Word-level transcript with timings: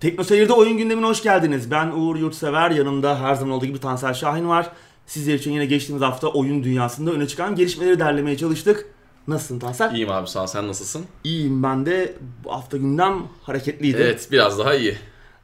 Tekno 0.00 0.24
Seyir'de 0.24 0.52
oyun 0.52 0.78
gündemine 0.78 1.06
hoş 1.06 1.22
geldiniz. 1.22 1.70
Ben 1.70 1.90
Uğur 1.90 2.16
Yurtsever, 2.16 2.70
yanımda 2.70 3.20
her 3.20 3.34
zaman 3.34 3.54
olduğu 3.54 3.66
gibi 3.66 3.78
Tansel 3.78 4.14
Şahin 4.14 4.48
var. 4.48 4.70
Sizler 5.06 5.34
için 5.34 5.52
yine 5.52 5.66
geçtiğimiz 5.66 6.02
hafta 6.02 6.28
oyun 6.28 6.64
dünyasında 6.64 7.12
öne 7.12 7.26
çıkan 7.26 7.56
gelişmeleri 7.56 7.98
derlemeye 7.98 8.36
çalıştık. 8.36 8.86
Nasılsın 9.28 9.58
Tansel? 9.58 9.94
İyiyim 9.94 10.10
abi 10.10 10.28
sağ 10.28 10.42
ol. 10.42 10.46
Sen 10.46 10.68
nasılsın? 10.68 11.04
İyiyim 11.24 11.62
ben 11.62 11.86
de. 11.86 12.14
Bu 12.44 12.52
hafta 12.52 12.76
gündem 12.76 13.22
hareketliydi. 13.42 13.96
Evet 14.00 14.28
biraz 14.32 14.58
daha 14.58 14.74
iyi. 14.74 14.96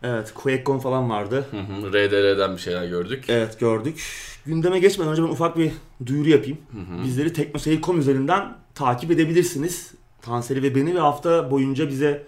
Evet, 0.03 0.33
QuakeCon 0.35 0.79
falan 0.79 1.11
vardı. 1.11 1.47
Hı 1.51 1.57
hı, 1.57 1.93
RDR'den 1.93 2.57
bir 2.57 2.61
şeyler 2.61 2.87
gördük. 2.87 3.25
Evet 3.29 3.61
gördük. 3.61 4.03
Gündeme 4.47 4.79
geçmeden 4.79 5.13
önce 5.13 5.23
ben 5.23 5.29
ufak 5.29 5.59
bir 5.59 5.73
duyuru 6.07 6.29
yapayım. 6.29 6.59
Bizleri 7.05 7.33
teknoseyir.com 7.33 8.01
üzerinden 8.01 8.53
takip 8.75 9.11
edebilirsiniz. 9.11 9.93
Tanseli 10.23 10.63
ve 10.63 10.75
beni 10.75 10.95
ve 10.95 11.01
hafta 11.01 11.51
boyunca 11.51 11.89
bize 11.89 12.27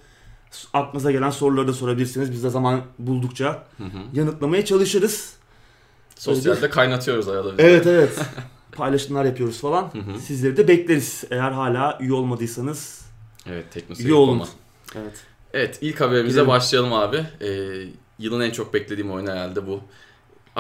aklınıza 0.73 1.11
gelen 1.13 1.31
soruları 1.31 1.69
da 1.69 1.73
sorabilirsiniz. 1.73 2.33
Biz 2.33 2.45
de 2.45 2.51
zaman 2.51 2.81
buldukça 2.99 3.63
yanıtlamaya 4.13 4.65
çalışırız. 4.65 5.33
Sosyalde 6.17 6.71
kaynatıyoruz 6.71 7.29
arada. 7.29 7.53
Evet 7.59 7.87
evet. 7.87 8.19
Paylaşımlar 8.73 9.25
yapıyoruz 9.25 9.61
falan. 9.61 9.91
Sizleri 10.27 10.57
de 10.57 10.69
bekleriz. 10.69 11.25
Eğer 11.31 11.51
hala 11.51 11.99
üye 12.01 12.13
olmadıysanız 12.13 13.03
Evet 13.47 13.73
teknoseyir. 13.73 14.09
üye 14.09 14.15
olun. 14.19 14.29
olma. 14.33 14.49
Evet. 14.95 15.25
Evet 15.53 15.79
ilk 15.81 16.01
haberimize 16.01 16.33
Gidelim. 16.33 16.49
başlayalım 16.49 16.93
abi. 16.93 17.27
Ee, 17.41 17.49
yılın 18.19 18.41
en 18.41 18.51
çok 18.51 18.75
beklediğim 18.75 19.11
oyunu 19.13 19.31
herhalde 19.31 19.67
bu. 19.67 19.81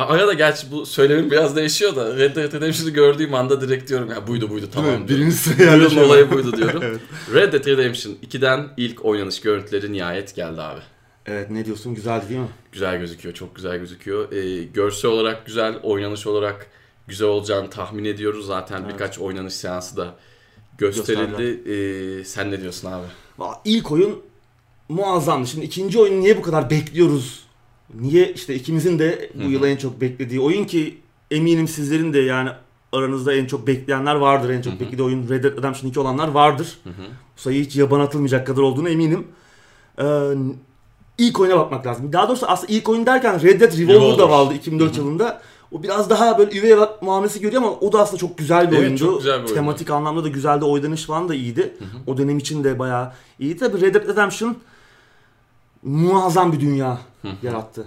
Arada 0.06 0.32
gerçi 0.32 0.70
bu 0.72 0.86
söylemim 0.86 1.30
biraz 1.30 1.56
değişiyor 1.56 1.96
da 1.96 2.16
Red 2.16 2.36
Dead 2.36 2.52
Redemption'ı 2.52 2.90
gördüğüm 2.90 3.34
anda 3.34 3.60
direkt 3.60 3.88
diyorum 3.88 4.10
ya 4.10 4.26
buydu 4.26 4.50
buydu 4.50 4.68
tamam 4.72 4.90
diyorum. 4.90 5.08
Birinci 5.08 5.36
Bu 5.36 5.38
sıraya 5.38 5.64
yılın 5.64 5.78
yerleşiyor. 5.80 6.04
olayı 6.06 6.30
buydu 6.30 6.56
diyorum. 6.56 6.82
Evet. 6.88 7.00
Red 7.34 7.52
Dead 7.52 7.66
Redemption 7.66 8.12
2'den 8.12 8.68
ilk 8.76 9.04
oynanış 9.04 9.40
görüntüleri 9.40 9.92
nihayet 9.92 10.34
geldi 10.34 10.62
abi. 10.62 10.80
Evet 11.26 11.50
ne 11.50 11.64
diyorsun 11.64 11.94
güzeldi 11.94 12.28
değil 12.28 12.40
mi? 12.40 12.48
Güzel 12.72 12.98
gözüküyor, 12.98 13.34
çok 13.34 13.56
güzel 13.56 13.78
gözüküyor. 13.78 14.32
Ee, 14.32 14.62
görsel 14.64 15.10
olarak 15.10 15.46
güzel, 15.46 15.74
oynanış 15.82 16.26
olarak 16.26 16.66
güzel 17.06 17.28
olacağını 17.28 17.70
tahmin 17.70 18.04
ediyoruz. 18.04 18.46
Zaten 18.46 18.82
Evet. 18.82 18.92
birkaç 18.92 19.18
oynanış 19.18 19.54
seansı 19.54 19.96
da 19.96 20.14
gösterildi. 20.78 21.70
Ee, 21.70 22.24
sen 22.24 22.50
ne 22.50 22.60
diyorsun 22.60 22.88
abi? 22.92 23.06
İlk 23.64 23.92
oyun 23.92 24.22
muazzamdı. 24.88 25.46
Şimdi 25.48 25.66
ikinci 25.66 25.98
oyunu 25.98 26.20
niye 26.20 26.36
bu 26.36 26.42
kadar 26.42 26.70
bekliyoruz? 26.70 27.47
Niye 27.94 28.32
işte 28.32 28.54
ikimizin 28.54 28.98
de 28.98 29.30
bu 29.34 29.40
Hı 29.42 29.44
hı. 29.46 29.50
yıla 29.50 29.68
en 29.68 29.76
çok 29.76 30.00
beklediği 30.00 30.40
oyun 30.40 30.64
ki 30.64 30.98
eminim 31.30 31.68
sizlerin 31.68 32.12
de 32.12 32.18
yani 32.18 32.50
aranızda 32.92 33.34
en 33.34 33.46
çok 33.46 33.66
bekleyenler 33.66 34.14
vardır. 34.14 34.50
En 34.50 34.62
çok 34.62 34.72
Hı 34.72 34.76
hı. 34.76 34.80
beklediği 34.80 35.02
oyun 35.02 35.28
Red 35.28 35.44
Dead 35.44 35.56
Redemption 35.58 35.90
2 35.90 36.00
olanlar 36.00 36.28
vardır. 36.28 36.78
Hı 36.84 36.90
hı. 36.90 36.92
Bu 37.36 37.40
sayı 37.40 37.64
hiç 37.64 37.76
yaban 37.76 38.00
atılmayacak 38.00 38.46
kadar 38.46 38.62
olduğunu 38.62 38.88
eminim. 38.88 39.26
Ee, 40.00 40.04
ilk 41.18 41.40
oyuna 41.40 41.58
bakmak 41.58 41.86
lazım. 41.86 42.12
Daha 42.12 42.28
doğrusu 42.28 42.46
aslında 42.46 42.72
ilk 42.72 42.88
oyun 42.88 43.06
derken 43.06 43.42
Red 43.42 43.60
Dead 43.60 43.78
Revolver, 43.78 44.18
da 44.18 44.30
vardı 44.30 44.54
2004 44.54 44.90
Hı 44.90 44.94
hı. 44.94 45.00
yılında. 45.00 45.40
O 45.72 45.82
biraz 45.82 46.10
daha 46.10 46.38
böyle 46.38 46.58
üvey 46.58 46.74
muamelesi 47.00 47.40
görüyor 47.40 47.62
ama 47.62 47.72
o 47.72 47.92
da 47.92 48.00
aslında 48.00 48.18
çok 48.18 48.38
güzel 48.38 48.66
bir 48.70 48.76
Evet, 48.76 48.80
oyundu. 48.86 48.98
çok 48.98 49.18
güzel 49.18 49.32
bir 49.32 49.38
oyundu. 49.38 49.54
Tematik 49.54 49.90
anlamda 49.90 50.24
da 50.24 50.28
güzeldi. 50.28 50.64
Oynanış 50.64 51.04
falan 51.04 51.28
da 51.28 51.34
iyiydi. 51.34 51.74
Hı 51.78 51.84
hı. 51.84 51.88
O 52.06 52.16
dönem 52.18 52.38
için 52.38 52.64
de 52.64 52.78
bayağı 52.78 53.12
iyiydi. 53.40 53.58
Tabii 53.58 53.80
Red 53.80 53.94
Dead 53.94 54.08
Redemption 54.08 54.56
muazzam 55.82 56.52
bir 56.52 56.60
dünya 56.60 56.98
Hı 57.22 57.28
hı. 57.28 57.46
yarattı. 57.46 57.84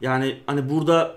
Yani 0.00 0.38
hani 0.46 0.70
burada 0.70 1.16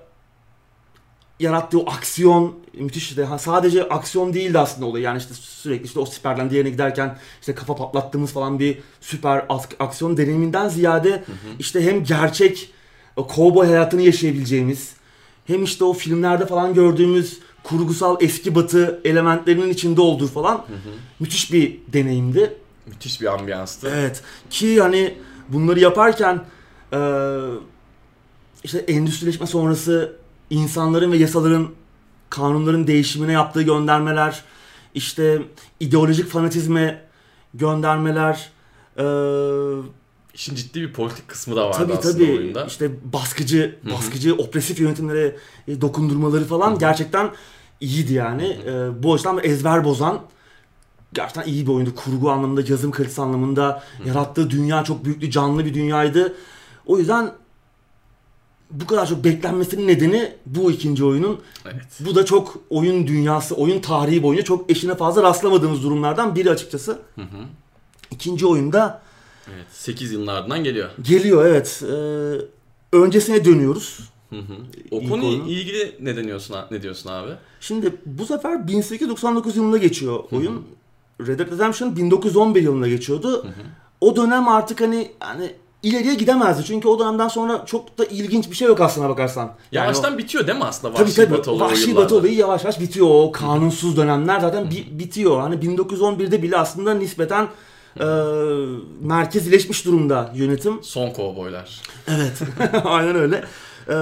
yarattığı 1.39 1.80
o 1.80 1.92
aksiyon 1.92 2.56
müthişti. 2.73 3.23
Ha, 3.23 3.38
sadece 3.38 3.89
aksiyon 3.89 4.34
değildi 4.34 4.59
aslında 4.59 4.86
olay. 4.86 5.02
Yani 5.02 5.17
işte 5.17 5.34
sürekli 5.34 5.86
işte 5.86 6.00
o 6.00 6.06
siperden 6.06 6.50
diğerine 6.50 6.70
giderken 6.70 7.17
işte 7.39 7.56
kafa 7.56 7.76
patlattığımız 7.76 8.31
falan 8.31 8.59
bir 8.59 8.80
süper 9.02 9.45
aksiyon 9.80 10.17
deneyiminden 10.17 10.70
ziyade 10.70 11.23
işte 11.59 11.86
hem 11.86 12.03
gerçek 12.03 12.72
o 13.16 13.28
kovboy 13.28 13.67
hayatını 13.67 14.02
yaşayabileceğimiz 14.02 14.94
hem 15.48 15.64
işte 15.64 15.83
o 15.83 15.94
filmlerde 15.94 16.45
falan 16.45 16.73
gördüğümüz 16.73 17.39
kurgusal 17.64 18.17
eski 18.20 18.56
batı 18.56 19.02
elementlerinin 19.06 19.70
içinde 19.70 20.02
olduğu 20.02 20.27
falan 20.27 20.66
müthiş 21.20 21.54
bir 21.54 21.80
deneyimdi. 21.88 22.58
Müthiş 22.86 23.22
bir 23.22 23.33
ambiyanstı. 23.33 23.92
Evet 23.95 24.23
ki 24.49 24.82
hani 24.82 25.17
bunları 25.49 25.80
yaparken 25.80 26.42
eee, 26.93 27.39
işte 28.64 28.77
endüstrileşme 28.80 29.48
sonrası 29.48 30.15
insanların 30.49 31.11
ve 31.11 31.17
yasaların 31.17 31.67
kanunların 32.30 32.87
değişimine 32.87 33.32
yaptığı 33.32 33.61
göndermeler 33.61 34.43
işte 34.93 35.42
ideolojik 35.80 36.30
fanatizme 36.30 37.02
göndermeler 37.54 38.49
eee 38.98 39.83
İşin 40.33 40.55
ciddi 40.55 40.82
bir 40.82 40.93
politik 40.93 41.27
kısmı 41.27 41.55
da 41.55 41.66
vardı 41.67 41.77
tabii 41.77 41.93
aslında 41.93 42.14
tabii 42.14 42.31
oyunda. 42.31 42.66
işte 42.66 42.92
baskıcı 43.14 43.76
baskıcı 43.92 44.36
opresif 44.36 44.80
yönetimlere 44.80 45.36
e, 45.67 45.81
dokundurmaları 45.81 46.45
falan 46.45 46.80
gerçekten 46.80 47.31
iyiydi 47.80 48.14
yani. 48.14 48.48
Eee, 48.48 48.73
bu 49.04 49.14
açıdan 49.14 49.39
ezber 49.43 49.83
bozan 49.83 50.21
gerçekten 51.14 51.52
iyi 51.52 51.67
bir 51.67 51.71
oyundu. 51.71 51.95
Kurgu 51.95 52.31
anlamında, 52.31 52.61
yazım 52.67 52.92
kalitesi 52.92 53.21
anlamında 53.21 53.83
yarattığı 54.05 54.49
dünya 54.49 54.83
çok 54.83 55.05
büyüklü, 55.05 55.31
canlı 55.31 55.65
bir 55.65 55.73
dünyaydı. 55.73 56.33
O 56.86 56.97
yüzden 56.97 57.31
bu 58.71 58.87
kadar 58.87 59.08
çok 59.08 59.23
beklenmesinin 59.23 59.87
nedeni 59.87 60.33
bu 60.45 60.71
ikinci 60.71 61.05
oyunun. 61.05 61.39
Evet. 61.65 61.86
Bu 61.99 62.15
da 62.15 62.25
çok 62.25 62.58
oyun 62.69 63.08
dünyası, 63.08 63.55
oyun 63.55 63.80
tarihi 63.81 64.23
boyunca 64.23 64.43
çok 64.43 64.71
eşine 64.71 64.95
fazla 64.95 65.23
rastlamadığımız 65.23 65.83
durumlardan 65.83 66.36
biri 66.36 66.52
açıkçası. 66.52 66.99
Hı 67.15 67.21
hı. 67.21 67.45
İkinci 68.11 68.45
oyunda 68.45 69.02
Evet. 69.55 69.65
8 69.71 70.11
yılın 70.11 70.27
ardından 70.27 70.64
geliyor. 70.64 70.89
geliyor 71.02 71.45
evet. 71.45 71.83
Ee, 71.83 72.98
öncesine 72.98 73.45
dönüyoruz. 73.45 73.99
Hı 74.30 74.36
hı. 74.39 74.53
O 74.92 75.02
İlk 75.02 75.09
konuyla 75.09 75.30
oyunu. 75.30 75.49
ilgili 75.49 75.95
ne 76.02 76.17
deniyorsun 76.17 76.55
ne 76.71 76.81
diyorsun 76.81 77.09
abi? 77.09 77.31
Şimdi 77.59 77.93
bu 78.05 78.25
sefer 78.25 78.67
1899 78.67 79.58
yılında 79.58 79.77
geçiyor 79.77 80.23
oyun. 80.31 80.65
Red 81.27 81.39
Dead 81.39 81.52
Redemption 81.52 81.95
1911 81.95 82.61
yılında 82.63 82.87
geçiyordu. 82.87 83.45
O 84.02 84.15
dönem 84.15 84.47
artık 84.47 84.81
hani 84.81 85.11
hani 85.19 85.52
ileriye 85.83 86.13
gidemezdi. 86.13 86.63
Çünkü 86.65 86.87
o 86.87 86.99
dönemden 86.99 87.27
sonra 87.27 87.65
çok 87.65 87.97
da 87.97 88.05
ilginç 88.05 88.52
bir 88.52 88.55
şey 88.55 88.67
yok 88.67 88.81
aslına 88.81 89.09
bakarsan. 89.09 89.52
Yani 89.71 89.83
Yavaştan 89.83 90.13
o- 90.13 90.17
bitiyor 90.17 90.47
değil 90.47 90.57
mi 90.57 90.63
aslında 90.63 90.93
Tabii 90.93 91.03
Vahşi 91.07 91.15
tabii. 91.15 91.37
Batı 91.37 91.52
olayı 91.52 91.71
Vahşi? 91.71 91.95
Batı 91.95 92.15
olayı 92.15 92.33
yavaş 92.35 92.63
yavaş 92.63 92.80
bitiyor. 92.80 93.07
O 93.09 93.31
kanunsuz 93.31 93.97
dönemler 93.97 94.39
zaten 94.39 94.71
bi- 94.71 94.99
bitiyor. 94.99 95.41
Hani 95.41 95.55
1911'de 95.55 96.43
bile 96.43 96.57
aslında 96.57 96.93
nispeten 96.93 97.47
e, 97.99 98.05
merkezileşmiş 99.01 99.86
durumda 99.86 100.31
yönetim. 100.36 100.83
Son 100.83 101.09
kovboylar. 101.09 101.81
Evet. 102.07 102.41
Aynen 102.86 103.15
öyle. 103.15 103.43
Ee, 103.89 103.93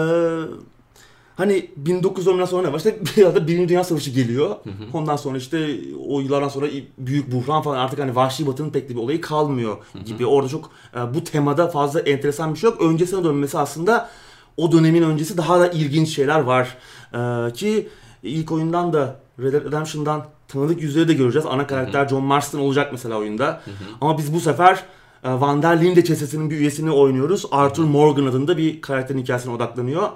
hani 1.38 1.70
1910'dan 1.84 2.46
sonra 2.46 2.68
ne 2.68 2.74
var? 2.74 2.78
İşte 2.78 3.00
bir 3.18 3.26
anda 3.26 3.48
Birinci 3.48 3.70
Dünya 3.70 3.84
Savaşı 3.84 4.12
geliyor. 4.12 4.56
Ondan 4.94 5.16
sonra 5.16 5.38
işte 5.38 5.80
o 6.08 6.20
yıllardan 6.20 6.50
sonra 6.50 6.68
büyük 6.98 7.32
buhran 7.32 7.62
falan 7.62 7.78
artık 7.78 8.00
hani 8.00 8.16
Vahşi 8.16 8.48
Batı'nın 8.48 8.70
pek 8.70 8.90
de 8.90 8.96
bir 8.96 9.00
olayı 9.00 9.22
kalmıyor 9.22 9.78
gibi. 10.06 10.26
Orada 10.26 10.50
çok 10.50 10.72
e, 10.96 11.14
bu 11.14 11.24
temada 11.24 11.68
fazla 11.68 12.00
enteresan 12.00 12.54
bir 12.54 12.60
şey 12.60 12.70
yok. 12.70 12.82
Öncesine 12.82 13.24
dönmesi 13.24 13.58
aslında 13.58 14.10
o 14.58 14.72
dönemin 14.72 15.04
öncesi 15.04 15.38
daha 15.38 15.60
da 15.60 15.68
ilginç 15.68 16.10
şeyler 16.10 16.40
var. 16.40 16.78
Ee, 17.14 17.54
ki 17.54 17.90
ilk 18.24 18.52
oyundan 18.52 18.94
da 18.94 19.20
Red 19.40 19.54
Dead 19.54 19.66
Redemption'dan 19.66 20.26
tanıdık 20.48 20.82
yüzleri 20.82 21.08
de 21.08 21.14
göreceğiz. 21.14 21.46
Ana 21.50 21.68
karakter 21.68 22.08
John 22.08 22.24
Marston 22.24 22.60
olacak 22.60 22.90
mesela 22.92 23.16
oyunda. 23.16 23.62
Ama 24.02 24.18
biz 24.18 24.34
bu 24.34 24.40
sefer 24.40 24.84
Van 25.24 25.62
der 25.62 25.82
Linde 25.82 26.04
çetesinin 26.04 26.50
bir 26.50 26.58
üyesini 26.58 26.92
oynuyoruz. 26.92 27.46
Arthur 27.52 27.84
Morgan 27.84 28.26
adında 28.26 28.58
bir 28.58 28.82
karakterin 28.82 29.20
hikayesine 29.20 29.54
odaklanıyor. 29.54 30.10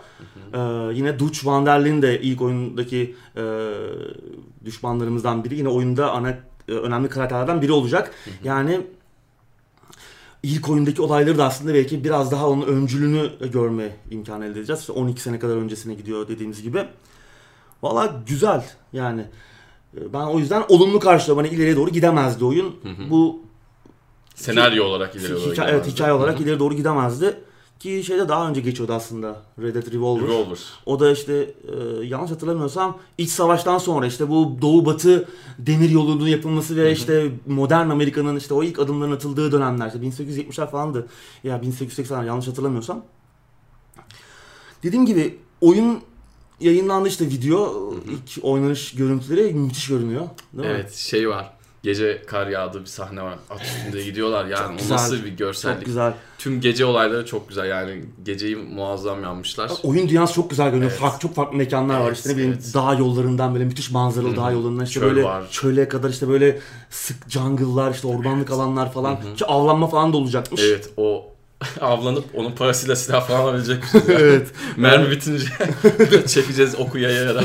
Ee, 0.53 0.57
yine 0.95 1.19
Dutch 1.19 1.45
Van 1.45 1.65
der 1.65 1.85
Linde 1.85 2.21
ilk 2.21 2.41
oyundaki 2.41 3.15
e, 3.37 3.41
düşmanlarımızdan 4.65 5.43
biri. 5.43 5.55
Yine 5.55 5.69
oyunda 5.69 6.11
ana 6.11 6.29
e, 6.67 6.71
önemli 6.71 7.09
karakterlerden 7.09 7.61
biri 7.61 7.71
olacak. 7.71 8.11
Yani 8.43 8.81
ilk 10.43 10.69
oyundaki 10.69 11.01
olayları 11.01 11.37
da 11.37 11.45
aslında 11.45 11.73
belki 11.73 12.03
biraz 12.03 12.31
daha 12.31 12.49
onun 12.49 12.61
öncülünü 12.65 13.29
görme 13.51 13.95
imkanı 14.11 14.45
elde 14.45 14.59
edeceğiz. 14.59 14.79
İşte 14.79 14.91
12 14.93 15.21
sene 15.21 15.39
kadar 15.39 15.55
öncesine 15.57 15.93
gidiyor 15.93 16.27
dediğimiz 16.27 16.61
gibi. 16.61 16.85
Valla 17.83 18.21
güzel 18.27 18.63
yani. 18.93 19.21
E, 19.97 20.13
Ben 20.13 20.25
o 20.25 20.39
yüzden 20.39 20.63
olumlu 20.69 20.99
karşılıyorum. 20.99 21.45
Hani 21.45 21.55
ileriye 21.55 21.75
doğru 21.75 21.89
gidemezdi 21.89 22.45
oyun. 22.45 22.75
Bu 23.09 23.39
Senaryo 24.41 24.85
olarak 24.85 25.15
ileri 25.15 25.35
doğru 25.35 25.51
hikaye, 25.51 25.71
evet, 25.71 25.87
hikaye 25.87 26.13
olarak 26.13 26.35
Hı 26.35 26.39
hı. 26.39 26.43
ileri 26.43 26.59
doğru 26.59 26.73
gidemezdi. 26.73 27.37
Ki 27.79 28.03
şeyde 28.03 28.29
daha 28.29 28.49
önce 28.49 28.61
geçiyordu 28.61 28.93
aslında 28.93 29.41
Red 29.61 29.75
Dead 29.75 29.93
Revolver. 29.93 30.27
Revolver. 30.27 30.59
O 30.85 30.99
da 30.99 31.11
işte 31.11 31.33
e, 31.33 32.05
yanlış 32.05 32.31
hatırlamıyorsam 32.31 32.97
iç 33.17 33.29
savaştan 33.29 33.77
sonra 33.77 34.05
işte 34.05 34.29
bu 34.29 34.57
doğu 34.61 34.85
batı 34.85 35.27
demir 35.59 35.89
yolunun 35.89 36.27
yapılması 36.27 36.75
ve 36.75 36.91
işte 36.91 37.31
modern 37.47 37.89
Amerika'nın 37.89 38.35
işte 38.35 38.53
o 38.53 38.63
ilk 38.63 38.79
adımların 38.79 39.11
atıldığı 39.11 39.51
dönemler 39.51 39.87
işte 39.87 39.99
1870'ler 39.99 40.69
falandı. 40.71 41.07
Ya 41.43 41.57
1880'ler 41.57 42.25
yanlış 42.25 42.47
hatırlamıyorsam. 42.47 43.05
Dediğim 44.83 45.05
gibi 45.05 45.39
oyun 45.61 46.01
yayınlandı 46.59 47.09
işte 47.09 47.25
video 47.25 47.93
ilk 48.09 48.45
oynanış 48.45 48.95
görüntüleri 48.95 49.53
müthiş 49.53 49.87
görünüyor. 49.87 50.29
Değil 50.53 50.69
mi? 50.69 50.73
Evet 50.75 50.93
şey 50.93 51.29
var. 51.29 51.53
Gece 51.83 52.21
kar 52.27 52.47
yağdı 52.47 52.81
bir 52.81 52.85
sahne 52.85 53.21
var. 53.21 53.35
At 53.49 53.61
üstünde 53.61 54.03
gidiyorlar 54.03 54.45
yani. 54.45 54.75
O 54.75 54.77
güzel. 54.77 54.95
nasıl 54.95 55.23
bir 55.23 55.29
görsellik. 55.29 55.77
Çok 55.77 55.85
güzel. 55.85 56.13
Tüm 56.37 56.61
gece 56.61 56.85
olayları 56.85 57.25
çok 57.25 57.49
güzel 57.49 57.65
yani. 57.65 58.05
Geceyi 58.23 58.55
muazzam 58.55 59.23
yapmışlar. 59.23 59.71
Oyun 59.83 60.09
dünyası 60.09 60.33
çok 60.33 60.49
güzel 60.49 60.69
görünüyor. 60.69 60.91
Evet. 60.91 60.99
Farklı 61.01 61.19
çok 61.19 61.35
farklı 61.35 61.57
mekanlar 61.57 61.99
var 61.99 62.07
Evet, 62.07 62.17
işte 62.17 62.29
ne 62.29 62.33
bileyim 62.33 62.53
evet. 62.61 62.73
dağ 62.73 62.93
yollarından 62.93 63.53
böyle 63.53 63.65
müthiş 63.65 63.91
manzaralı 63.91 64.35
dağ 64.35 64.51
yollarından 64.51 64.85
işte 64.85 64.99
Çöl 64.99 65.07
böyle 65.07 65.23
var. 65.23 65.43
çöle 65.51 65.87
kadar 65.87 66.09
işte 66.09 66.27
böyle 66.27 66.59
sık 66.89 67.29
jungle'lar 67.29 67.91
işte 67.93 68.07
ormanlık 68.07 68.51
alanlar 68.51 68.93
falan. 68.93 69.17
Ki 69.35 69.45
avlanma 69.45 69.87
falan 69.87 70.13
da 70.13 70.17
olacakmış. 70.17 70.61
Evet 70.63 70.89
o 70.97 71.25
avlanıp 71.81 72.25
onun 72.33 72.51
parasıyla 72.51 72.95
silah 72.95 73.27
falan 73.27 73.39
alabilecekmişiz 73.39 74.09
ya. 74.09 74.15
evet. 74.19 74.47
Mermi 74.77 75.11
bitince 75.11 75.45
çekeceğiz 76.27 76.75
oku 76.79 76.97
yayarak. 76.97 77.43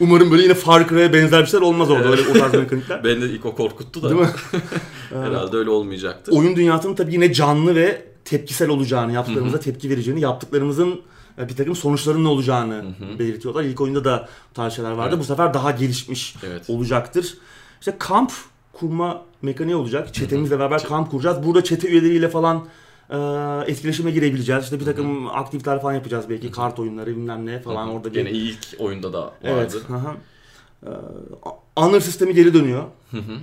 Umarım 0.00 0.30
böyle 0.30 0.42
yine 0.42 0.54
Far 0.54 0.88
Cry'e 0.88 1.12
benzer 1.12 1.40
bir 1.42 1.46
şeyler 1.46 1.66
olmaz 1.66 1.90
orada 1.90 2.10
öyle 2.10 2.22
o 2.30 2.32
tarz 2.32 2.54
mekanikler. 2.54 3.04
Beni 3.04 3.20
de 3.20 3.30
ilk 3.30 3.46
o 3.46 3.54
korkuttu 3.54 4.02
da. 4.02 4.10
Değil 4.10 4.20
mi? 4.20 4.28
Herhalde 5.10 5.56
öyle 5.56 5.70
olmayacaktır. 5.70 6.32
Oyun 6.32 6.56
dünyasının 6.56 6.94
tabii 6.94 7.12
yine 7.12 7.32
canlı 7.32 7.74
ve 7.74 8.04
tepkisel 8.24 8.68
olacağını, 8.68 9.12
yaptıklarımıza 9.12 9.60
tepki 9.60 9.90
vereceğini, 9.90 10.20
yaptıklarımızın 10.20 11.00
e, 11.38 11.48
bir 11.48 11.56
takım 11.56 11.76
sonuçlarının 11.76 12.24
ne 12.24 12.28
olacağını 12.28 12.84
belirtiyorlar. 13.18 13.62
İlk 13.64 13.80
oyunda 13.80 14.04
da 14.04 14.28
tarz 14.54 14.72
şeyler 14.72 14.90
vardı. 14.90 15.08
Evet. 15.10 15.20
Bu 15.20 15.24
sefer 15.24 15.54
daha 15.54 15.70
gelişmiş 15.70 16.34
Evet. 16.46 16.70
olacaktır. 16.70 17.34
İşte 17.80 17.96
kamp 17.98 18.32
kurma 18.72 19.22
mekaniği 19.42 19.76
olacak. 19.76 20.14
Çetemizle 20.14 20.58
beraber 20.58 20.82
kamp 20.84 21.10
kuracağız. 21.10 21.46
Burada 21.46 21.64
çete 21.64 21.88
üyeleriyle 21.88 22.28
falan 22.28 22.66
e, 23.10 23.16
etkileşime 23.70 24.10
girebileceğiz. 24.10 24.64
İşte 24.64 24.80
bir 24.80 24.84
takım 24.84 25.26
aktiviteler 25.26 25.82
falan 25.82 25.94
yapacağız 25.94 26.24
belki. 26.28 26.50
Kart 26.50 26.78
oyunları 26.78 27.10
bilmem 27.10 27.46
ne 27.46 27.60
falan 27.60 27.88
orada 27.88 28.10
bir... 28.10 28.14
Gene 28.14 28.30
ilk 28.30 28.58
oyunda 28.78 29.12
da 29.12 29.20
vardı. 29.22 29.34
Evet. 29.44 29.76
hı 29.88 29.94
hı. 29.94 30.16
Ee, 30.86 30.90
honor 31.76 32.00
sistemi 32.00 32.34
geri 32.34 32.54
dönüyor. 32.54 32.84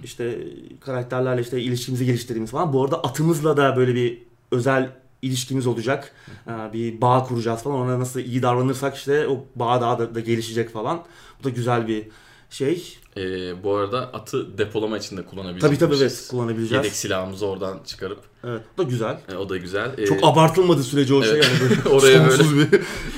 İşte 0.04 0.38
karakterlerle 0.82 1.42
işte 1.42 1.62
ilişkimizi 1.62 2.06
geliştirdiğimiz 2.06 2.52
falan. 2.52 2.74
Bu 2.74 2.84
arada 2.84 3.04
atımızla 3.04 3.58
da 3.58 3.76
böyle 3.76 3.96
bir 3.96 4.22
özel 4.52 4.92
ilişkimiz 5.22 5.68
olacak. 5.68 6.12
Ee, 6.48 6.74
bir 6.74 7.02
bağ 7.02 7.24
kuracağız 7.24 7.64
falan. 7.64 7.78
Ona 7.78 8.00
nasıl 8.00 8.20
iyi 8.20 8.42
davranırsak 8.42 8.96
işte 8.96 9.28
o 9.28 9.46
bağ 9.56 9.82
daha 9.82 10.00
da, 10.00 10.16
da 10.16 10.20
gelişecek 10.20 10.70
falan. 10.70 11.04
Bu 11.40 11.44
da 11.44 11.50
güzel 11.50 11.88
bir 11.88 12.08
şey. 12.50 12.98
Ee, 13.18 13.64
bu 13.64 13.76
arada 13.76 14.00
atı 14.00 14.58
depolama 14.58 14.98
için 14.98 15.18
de 15.18 15.26
kullanabileceğiz. 15.26 15.80
Tabii 15.80 15.92
tabii 15.92 16.02
evet 16.02 16.28
kullanabileceğiz. 16.32 16.86
Yedek 16.86 16.98
silahımızı 16.98 17.46
oradan 17.48 17.80
çıkarıp 17.86 18.20
Evet. 18.48 18.62
Bu 18.78 18.82
da 18.84 18.90
güzel. 18.90 19.18
e, 19.32 19.36
o 19.36 19.50
da 19.50 19.58
güzel. 19.58 19.92
Ee, 19.98 20.06
Çok 20.06 20.18
abartılmadı 20.24 20.84
sürece 20.84 21.14
o 21.14 21.24
şey 21.24 21.32
Evet. 21.32 21.46
yani 21.62 21.70
böyle 21.70 21.90
Oraya 21.96 22.32
sonsuz 22.32 22.58
bir 22.58 22.68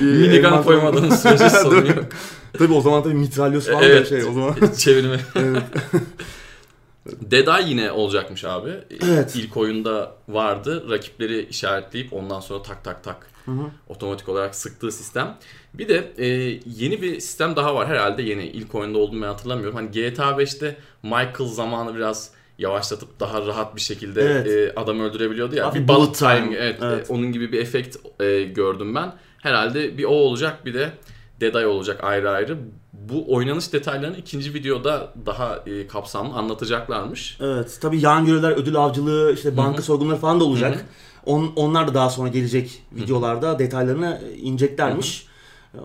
minigun 0.00 0.62
koymadığınız 0.62 1.22
sürece 1.22 1.50
sorun 1.50 1.86
yok. 1.86 2.04
Tabii 2.58 2.72
o 2.72 2.80
zaman 2.80 3.02
tabii 3.02 3.14
mitralyoz 3.14 3.66
falan 3.66 3.80
da 3.82 3.86
Evet. 3.86 4.08
şey 4.08 4.24
o 4.24 4.32
zaman. 4.32 4.54
Çevirme. 4.78 5.20
Evet. 5.36 5.62
Eye 7.32 7.62
yine 7.66 7.92
olacakmış 7.92 8.44
abi. 8.44 8.70
Evet. 9.04 9.36
İlk 9.36 9.56
oyunda 9.56 10.12
vardı. 10.28 10.90
Rakipleri 10.90 11.42
işaretleyip 11.44 12.12
ondan 12.12 12.40
sonra 12.40 12.62
tak 12.62 12.84
tak 12.84 13.04
tak 13.04 13.26
Hı 13.44 13.50
hı. 13.50 13.64
otomatik 13.88 14.28
olarak 14.28 14.54
sıktığı 14.54 14.92
sistem. 14.92 15.36
Bir 15.74 15.88
de 15.88 16.12
e, 16.18 16.26
yeni 16.66 17.02
bir 17.02 17.20
sistem 17.20 17.56
daha 17.56 17.74
var 17.74 17.88
herhalde 17.88 18.22
yeni. 18.22 18.46
İlk 18.46 18.74
oyunda 18.74 18.98
olduğunu 18.98 19.22
ben 19.22 19.26
hatırlamıyorum. 19.26 19.76
Hani 19.76 19.90
GTA 19.90 20.30
5'te 20.30 20.76
Michael 21.02 21.48
zamanı 21.48 21.96
biraz 21.96 22.30
yavaşlatıp 22.58 23.20
daha 23.20 23.46
rahat 23.46 23.76
bir 23.76 23.80
şekilde 23.80 24.22
Evet. 24.22 24.46
e, 24.76 24.80
adam 24.80 25.00
öldürebiliyordu 25.00 25.56
ya. 25.56 25.66
Hafif 25.66 25.82
bir 25.82 25.88
bullet 25.88 25.98
bullet 26.00 26.14
time. 26.18 26.40
time 26.40 26.56
evet, 26.56 26.78
Evet. 26.82 27.10
e, 27.10 27.12
onun 27.12 27.32
gibi 27.32 27.52
bir 27.52 27.58
efekt 27.60 27.96
e, 28.20 28.42
gördüm 28.42 28.94
ben. 28.94 29.12
Herhalde 29.38 29.98
bir 29.98 30.04
o 30.04 30.08
olacak 30.12 30.66
bir 30.66 30.74
de 30.74 30.92
Dead 31.40 31.54
Eye 31.54 31.66
olacak 31.66 32.04
ayrı 32.04 32.30
ayrı. 32.30 32.58
Bu 32.92 33.34
oynanış 33.34 33.72
detaylarını 33.72 34.16
ikinci 34.16 34.54
videoda 34.54 35.12
daha 35.26 35.56
e, 35.66 35.86
kapsamlı 35.86 36.34
anlatacaklarmış. 36.34 37.38
Evet. 37.40 37.78
Tabii 37.82 38.00
yan 38.00 38.26
görevler, 38.26 38.50
ödül 38.52 38.76
avcılığı, 38.76 39.32
işte 39.34 39.56
banka 39.56 39.82
soygunları 39.82 40.16
falan 40.18 40.40
da 40.40 40.44
olacak. 40.44 40.86
On, 41.26 41.52
onlar 41.56 41.88
da 41.88 41.94
daha 41.94 42.10
sonra 42.10 42.28
gelecek 42.28 42.82
videolarda 42.92 43.58
detaylarını 43.58 44.20
ineceklermiş. 44.36 45.26
Ee, 45.74 45.78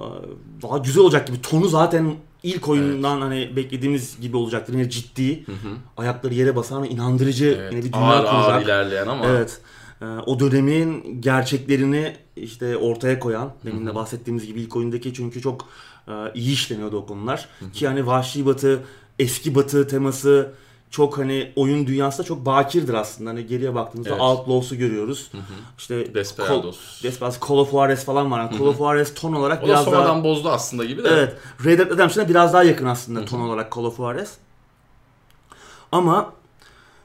Daha 0.62 0.78
güzel 0.78 1.04
olacak 1.04 1.28
gibi. 1.28 1.42
Tonu 1.42 1.68
zaten 1.68 2.16
ilk 2.44 2.70
oyundan 2.70 3.22
hani 3.22 3.56
beklediğimiz 3.56 4.22
gibi 4.22 4.38
olacaktır. 4.38 4.74
Yine 4.74 4.90
ciddi. 4.90 5.46
Ayakları 5.98 6.34
yere 6.34 6.56
basan 6.56 6.84
inandırıcı 6.84 7.58
Evet, 7.62 7.74
yine 7.74 7.84
bir 7.84 7.94
dünya 7.94 8.06
ağır 8.06 8.26
ağır 8.26 8.44
kuracak. 8.46 8.64
ilerleyen 8.66 9.08
ama 9.08 9.26
Evet. 9.28 9.62
Ee, 10.02 10.06
O 10.06 10.40
dönemin 10.40 11.22
gerçeklerini 11.22 12.16
işte 12.36 12.78
ortaya 12.78 13.20
koyan, 13.20 13.54
demin 13.66 13.86
de 13.86 13.96
bahsettiğimiz 13.96 14.46
gibi 14.46 14.62
ilk 14.62 14.76
oyundaki 14.76 15.14
çünkü 15.14 15.42
çok 15.42 15.66
e, 16.08 16.12
iyi 16.34 16.54
işleniyordu 16.54 16.98
o 16.98 17.06
konular. 17.06 17.50
Ki 17.74 17.88
hani 17.88 18.08
Vahşi 18.08 18.46
Batı, 18.46 18.84
eski 19.20 19.56
Batı 19.56 19.88
teması 19.88 20.54
çok 20.90 21.18
hani 21.18 21.52
oyun 21.56 21.88
dünyasında 21.88 22.28
çok 22.28 22.46
bakirdir 22.46 22.94
aslında. 22.94 23.30
Hani 23.30 23.48
geriye 23.48 23.76
baktığımızda 23.76 24.12
Evet. 24.12 24.22
Outlaws'u 24.22 24.76
görüyoruz. 24.76 25.32
İşte 25.78 26.16
Desperados. 26.16 27.02
Call, 27.02 27.10
Desperados, 27.10 27.40
Call 27.48 27.58
of 27.58 27.72
Juarez 27.72 28.06
falan 28.06 28.32
var. 28.32 28.40
Yani 28.40 28.58
Call 28.58 28.66
of 28.66 28.78
Juarez 28.78 29.14
ton 29.14 29.34
olarak 29.34 29.64
o 29.64 29.64
da 29.64 29.68
biraz 29.68 29.86
sonradan 29.86 30.06
daha... 30.06 30.24
bozdu 30.24 30.50
aslında 30.50 30.86
gibi 30.86 31.04
de. 31.04 31.10
Evet. 31.10 31.36
Red 31.66 31.80
Dead 31.80 31.90
Redemption'a 31.90 32.30
biraz 32.30 32.54
daha 32.54 32.64
yakın 32.64 32.86
aslında 32.86 33.26
ton 33.26 33.40
olarak 33.40 33.76
Call 33.76 33.84
of 33.84 33.98
Juarez. 33.98 34.34
Ama 35.92 36.34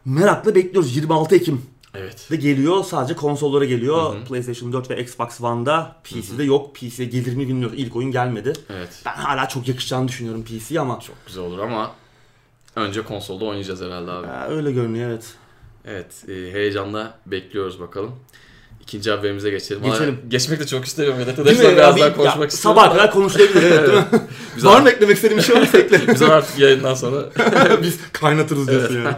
merakla 0.04 0.54
bekliyoruz. 0.54 0.96
26 0.96 1.36
Ekim 1.36 1.62
Evet. 1.94 2.30
de 2.30 2.36
geliyor. 2.36 2.84
Sadece 2.84 3.14
konsollara 3.14 3.64
geliyor. 3.64 4.16
PlayStation 4.28 4.72
4 4.72 4.90
ve 4.90 5.02
Xbox 5.02 5.40
One'da. 5.40 5.96
PC'de 6.04 6.44
yok. 6.44 6.74
PC'de 6.74 7.04
gelir 7.04 7.34
mi 7.34 7.48
bilmiyoruz. 7.48 7.78
İlk 7.78 7.96
oyun 7.96 8.10
gelmedi. 8.10 8.52
Evet. 8.70 9.02
Ben 9.06 9.12
hala 9.12 9.48
çok 9.48 9.68
yakışacağını 9.68 10.08
düşünüyorum 10.08 10.44
PC'ye 10.44 10.80
ama 10.80 11.00
Çok 11.00 11.16
güzel 11.26 11.44
olur 11.44 11.58
ama 11.58 11.92
önce 12.76 13.02
konsolda 13.02 13.44
oynayacağız 13.44 13.80
herhalde 13.80 14.10
abi. 14.10 14.26
Ee, 14.26 14.56
öyle 14.56 14.72
görünüyor 14.72 15.10
evet. 15.10 15.24
Evet, 15.84 16.24
e, 16.28 16.32
heyecanla 16.32 17.18
bekliyoruz 17.26 17.80
bakalım. 17.80 18.12
İkinci 18.80 19.10
haberimize 19.10 19.50
geçelim. 19.50 19.82
Geçelim. 19.82 20.08
Ama 20.08 20.28
geçmek 20.28 20.60
de 20.60 20.66
çok 20.66 20.84
istemiyorum. 20.84 21.20
Mi? 21.20 21.26
Redemption'dan 21.26 21.76
biraz 21.76 21.96
daha 21.96 22.06
ya, 22.06 22.16
konuşmak 22.16 22.50
istiyorum. 22.50 22.80
Sabah 22.80 22.92
kadar 22.92 23.10
konuşulabilir 23.12 23.62
evet 23.62 23.88
değil 23.88 23.98
mi? 23.98 24.04
Biz 24.56 24.64
Var 24.64 24.80
mı 24.80 24.90
eklemek 24.90 25.16
istediğin 25.16 25.38
bir 25.38 25.44
şey 25.44 25.56
varsa 25.56 25.78
ekle. 25.78 26.14
Biz 26.14 26.22
artık 26.22 26.58
yayından 26.58 26.94
sonra. 26.94 27.30
Biz 27.82 27.98
kaynatırız 28.12 28.68
diyorsun 28.68 28.94
yani. 28.94 29.16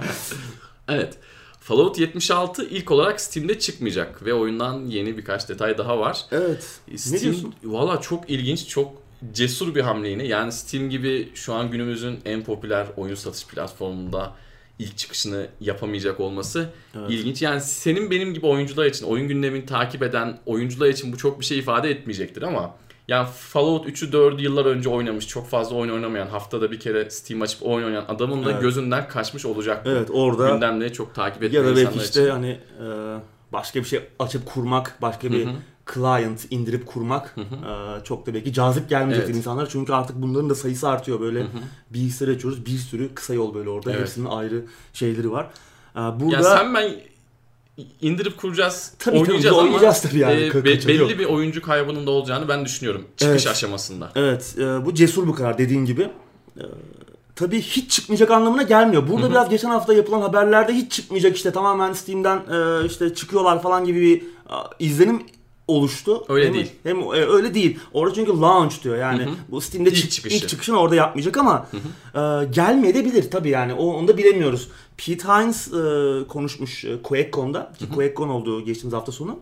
evet. 0.89 1.15
Fallout 1.63 1.99
76 1.99 2.65
ilk 2.65 2.91
olarak 2.91 3.21
Steam'de 3.21 3.59
çıkmayacak 3.59 4.25
ve 4.25 4.35
oyundan 4.35 4.87
yeni 4.87 5.19
birkaç 5.19 5.49
detay 5.49 5.79
daha 5.79 5.99
var. 5.99 6.25
Evet. 6.33 6.81
Steam 6.97 7.23
diyorsun? 7.23 7.55
valla 7.65 8.01
çok 8.01 8.31
ilginç, 8.31 8.69
çok 8.69 9.03
cesur 9.33 9.75
bir 9.75 9.81
hamle 9.81 10.09
yine. 10.09 10.27
Yani 10.27 10.53
Steam 10.53 10.91
gibi 10.91 11.29
şu 11.35 11.55
an 11.55 11.71
günümüzün 11.71 12.19
en 12.25 12.45
popüler 12.45 12.87
oyun 12.97 13.15
satış 13.15 13.47
platformunda 13.47 14.33
ilk 14.79 14.99
çıkışını 14.99 15.47
yapamayacak 15.61 16.21
olması 16.21 16.69
Evet. 16.95 17.11
ilginç. 17.11 17.43
Yani 17.43 17.61
senin 17.61 18.11
benim 18.11 18.35
gibi 18.35 18.47
oyuncular 18.47 18.87
için, 18.87 19.07
oyun 19.07 19.29
gündemini 19.29 19.67
takip 19.67 20.03
eden 20.03 20.39
oyuncular 20.47 20.89
için 20.89 21.13
bu 21.13 21.17
çok 21.17 21.41
bir 21.41 21.45
şey 21.45 21.59
ifade 21.59 21.91
etmeyecektir 21.91 22.43
ama 22.43 22.75
yani 23.09 23.29
Fallout 23.37 23.87
3'ü 23.87 24.11
4'ü 24.11 24.43
yıllar 24.43 24.65
önce 24.67 24.89
oynamış, 24.89 25.29
çok 25.29 25.49
fazla 25.49 25.77
oyun 25.77 25.93
oynamayan, 25.93 26.27
haftada 26.27 26.71
bir 26.71 26.81
kere 26.81 27.11
Steam 27.11 27.43
açıp 27.43 27.63
oyun 27.63 27.87
oynayan 27.87 28.05
adamın 28.09 28.45
da 28.45 28.51
Evet. 28.53 28.63
gözünden 28.63 29.09
kaçmış 29.09 29.45
olacak. 29.45 29.83
Evet 29.87 30.09
orada 30.13 30.51
Gündemleri 30.51 30.93
çok 30.93 31.15
takip 31.15 31.43
etmeyen 31.43 31.65
ya 31.65 31.71
da 31.71 31.77
belki 31.77 31.83
insanlar 31.83 32.05
işte 32.05 32.21
için. 32.23 32.31
hani 32.31 32.51
e, 32.51 32.87
başka 33.53 33.81
bir 33.81 33.85
şey 33.85 34.01
açıp 34.19 34.47
kurmak, 34.47 34.99
başka 35.03 35.33
bir 35.33 35.49
client 35.95 36.47
indirip 36.51 36.87
kurmak 36.87 37.37
e, 37.39 38.05
çok 38.05 38.27
da 38.27 38.35
belki 38.35 38.53
cazip 38.53 38.89
gelmeyecektir 38.89 39.31
Evet. 39.31 39.39
insanlara. 39.39 39.67
Çünkü 39.69 39.93
artık 39.93 40.17
bunların 40.23 40.51
da 40.51 40.55
sayısı 40.55 40.89
artıyor. 40.89 41.21
Böyle 41.21 41.47
bilgisayar 41.91 42.29
açıyoruz. 42.29 42.67
Bir 42.67 42.79
sürü 42.79 43.15
kısa 43.15 43.35
yol 43.35 43.55
böyle 43.55 43.71
orada. 43.71 43.91
Evet. 43.91 44.01
Hepsinin 44.01 44.27
ayrı 44.27 44.65
şeyleri 44.93 45.33
var. 45.33 45.47
E, 45.97 45.99
burada 45.99 46.37
Ya 46.37 46.43
sen 46.43 46.75
ben 46.75 46.91
indirip 48.01 48.37
kuracağız, 48.39 48.93
Tabii, 48.99 49.19
tabii, 49.19 49.29
oynayacağız 49.29 49.57
ama 49.57 49.65
oynayacağız 49.67 50.01
tabii 50.03 50.19
yani, 50.19 50.41
e, 50.47 50.55
be- 50.55 50.65
belli 50.65 50.97
yok. 50.97 51.11
bir 51.11 51.25
oyuncu 51.25 51.63
kaybının 51.63 52.07
da 52.07 52.11
olacağını 52.11 52.49
ben 52.49 52.65
düşünüyorum 52.65 53.05
çıkış 53.17 53.43
Evet. 53.47 53.47
aşamasında. 53.47 54.13
Evet, 54.15 54.55
e, 54.59 54.85
bu 54.87 54.95
cesur 54.95 55.29
bir 55.29 55.33
karar 55.33 55.59
dediğin 55.59 55.85
gibi. 55.85 56.03
E, 56.57 56.63
tabii 57.37 57.61
hiç 57.61 57.91
çıkmayacak 57.91 58.31
anlamına 58.31 58.63
gelmiyor. 58.63 59.09
Burada 59.09 59.31
biraz 59.31 59.49
geçen 59.49 59.69
hafta 59.71 59.95
yapılan 59.95 60.21
haberlerde 60.21 60.73
hiç 60.73 60.93
çıkmayacak 60.93 61.37
işte 61.37 61.51
tamamen 61.53 61.93
Steam'den 61.93 62.37
e, 62.37 62.87
işte 62.87 63.15
çıkıyorlar 63.15 63.63
falan 63.63 63.85
gibi 63.85 64.01
bir 64.01 64.23
e, 64.23 64.25
izlenim 64.79 65.23
oluştu. 65.77 66.25
Öyle 66.29 66.47
Hem- 66.47 66.55
değil. 66.55 66.71
Hem 66.83 67.01
e, 67.01 67.11
öyle 67.11 67.55
değil. 67.55 67.79
Orada 67.93 68.15
çünkü 68.15 68.33
launch 68.41 68.85
diyor. 68.85 68.97
Yani 68.97 69.29
bu 69.49 69.61
Steam'de 69.61 69.89
İlk 69.91 69.97
çık- 69.97 70.11
çıkışı. 70.11 70.37
ilk 70.37 70.49
çıkışını 70.49 70.79
orada 70.79 70.95
yapmayacak 70.95 71.37
ama 71.37 71.67
e, 72.15 72.21
gelmeyebilir 72.45 73.31
tabii 73.31 73.51
yani. 73.51 73.75
O 73.75 73.87
onu 73.87 74.09
da 74.09 74.17
bilemiyoruz. 74.19 74.69
Pete 74.97 75.29
Hines 75.29 75.73
e, 75.73 76.27
konuşmuş 76.29 76.85
e, 76.85 77.03
QuakeCon'da. 77.03 77.73
Ki 77.79 77.89
QuakeCon 77.89 78.29
oldu 78.29 78.65
geçtiğimiz 78.65 78.95
hafta 78.95 79.13
sonu. 79.13 79.39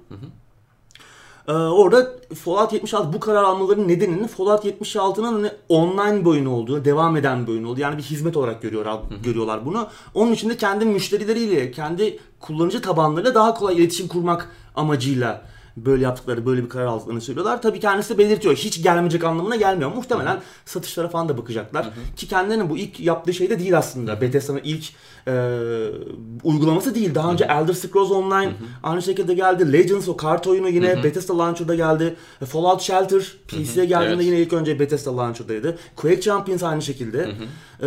Ee, 1.49 1.53
orada 1.53 2.13
Fallout 2.45 2.73
76 2.73 3.13
bu 3.13 3.21
karar 3.21 3.43
almalarının 3.43 3.89
nedenini 3.89 4.29
Fallout 4.29 4.65
76'nın 4.65 5.33
hani 5.33 5.51
online 5.69 6.21
bir 6.21 6.27
oyun 6.27 6.47
olduğu, 6.47 6.85
devam 6.85 7.17
eden 7.17 7.47
bir 7.47 7.53
oyun 7.53 7.65
olduğu. 7.65 7.81
Yani 7.81 7.99
bir 7.99 8.03
hizmet 8.03 8.37
olarak 8.37 8.63
görüyor, 8.63 8.87
görüyorlar 9.25 9.65
bunu. 9.67 9.89
Onun 10.15 10.33
için 10.33 10.51
de 10.51 10.57
kendi 10.57 10.85
müşterileriyle, 10.85 11.71
kendi 11.71 12.19
kullanıcı 12.41 12.83
tabanlarıyla 12.83 13.35
daha 13.35 13.55
kolay 13.55 13.77
iletişim 13.77 14.09
kurmak 14.09 14.49
amacıyla 14.77 15.43
böyle 15.87 16.03
yaptıkları, 16.05 16.47
böyle 16.47 16.65
bir 16.65 16.69
karar 16.69 16.87
aldıklarını 16.87 17.21
söylüyorlar. 17.21 17.63
Tabii 17.63 17.81
kendisi 17.81 18.19
belirtiyor. 18.19 18.55
Hiç 18.57 18.83
gelmeyecek 18.83 19.25
anlamına 19.25 19.57
gelmiyor. 19.57 19.93
Muhtemelen 19.95 20.41
satışlara 20.65 21.09
falan 21.09 21.29
da 21.29 21.39
bakacaklar. 21.39 21.91
Ki 22.17 22.29
kendilerinin 22.29 22.71
bu 22.71 22.79
ilk 22.79 23.01
yaptığı 23.01 23.35
şey 23.35 23.51
de 23.51 23.59
değil 23.59 23.79
aslında. 23.79 24.21
Bethesda'nın 24.21 24.61
ilk 24.65 24.85
e, 25.29 25.33
uygulaması 26.45 26.95
değil. 26.95 27.15
Daha 27.15 27.33
önce 27.33 27.45
Elder 27.45 27.73
Scrolls 27.73 28.11
Online 28.11 28.53
aynı 28.83 29.03
şekilde 29.03 29.35
geldi. 29.35 29.73
Legends 29.73 30.09
o 30.09 30.17
kart 30.17 30.47
oyunu 30.47 30.69
yine 30.69 31.03
Bethesda 31.05 31.39
Launcher'da 31.39 31.75
geldi. 31.75 32.17
E, 32.43 32.45
Fallout 32.45 32.81
Shelter 32.83 33.23
PC'ye 33.49 33.87
geldiğinde 33.87 34.15
Evet. 34.15 34.25
yine 34.27 34.41
ilk 34.41 34.53
önce 34.53 34.81
Bethesda 34.81 35.17
Launcher'daydı. 35.17 35.79
Quake 35.97 36.21
Champions 36.21 36.63
aynı 36.63 36.83
şekilde. 36.83 37.19
E, 37.83 37.87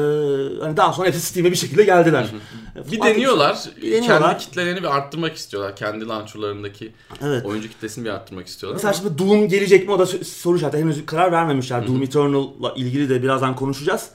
hani 0.63 0.77
daha 0.77 0.93
sonra 0.93 1.07
hepsi 1.07 1.21
Steam'e 1.21 1.51
bir 1.51 1.55
şekilde 1.55 1.83
geldiler. 1.83 2.27
Bir 2.75 2.79
Artık- 2.81 3.03
deniyorlar. 3.15 3.57
Bir 3.81 3.91
deniyorlar. 3.91 4.29
Kendi 4.31 4.37
kitlelerini 4.45 4.79
bir 4.79 4.95
arttırmak 4.97 5.35
istiyorlar. 5.35 5.75
Kendi 5.75 6.07
launcherlarındaki 6.07 6.91
Evet. 7.23 7.45
oyuncu 7.45 7.69
kitlesini 7.83 8.05
bir 8.05 8.09
arttırmak 8.09 8.47
istiyorlar. 8.47 8.75
Mesela 8.75 8.93
şimdi 8.93 9.17
Doom 9.17 9.47
gelecek 9.47 9.87
mi 9.87 9.93
o 9.93 9.99
da 9.99 10.05
soru 10.05 10.57
işareti. 10.57 10.77
Henüz 10.77 11.05
karar 11.05 11.31
vermemişler. 11.31 11.87
Doom 11.87 12.03
Eternal'la 12.03 12.73
ilgili 12.75 13.09
de 13.09 13.23
birazdan 13.23 13.55
konuşacağız. 13.55 14.09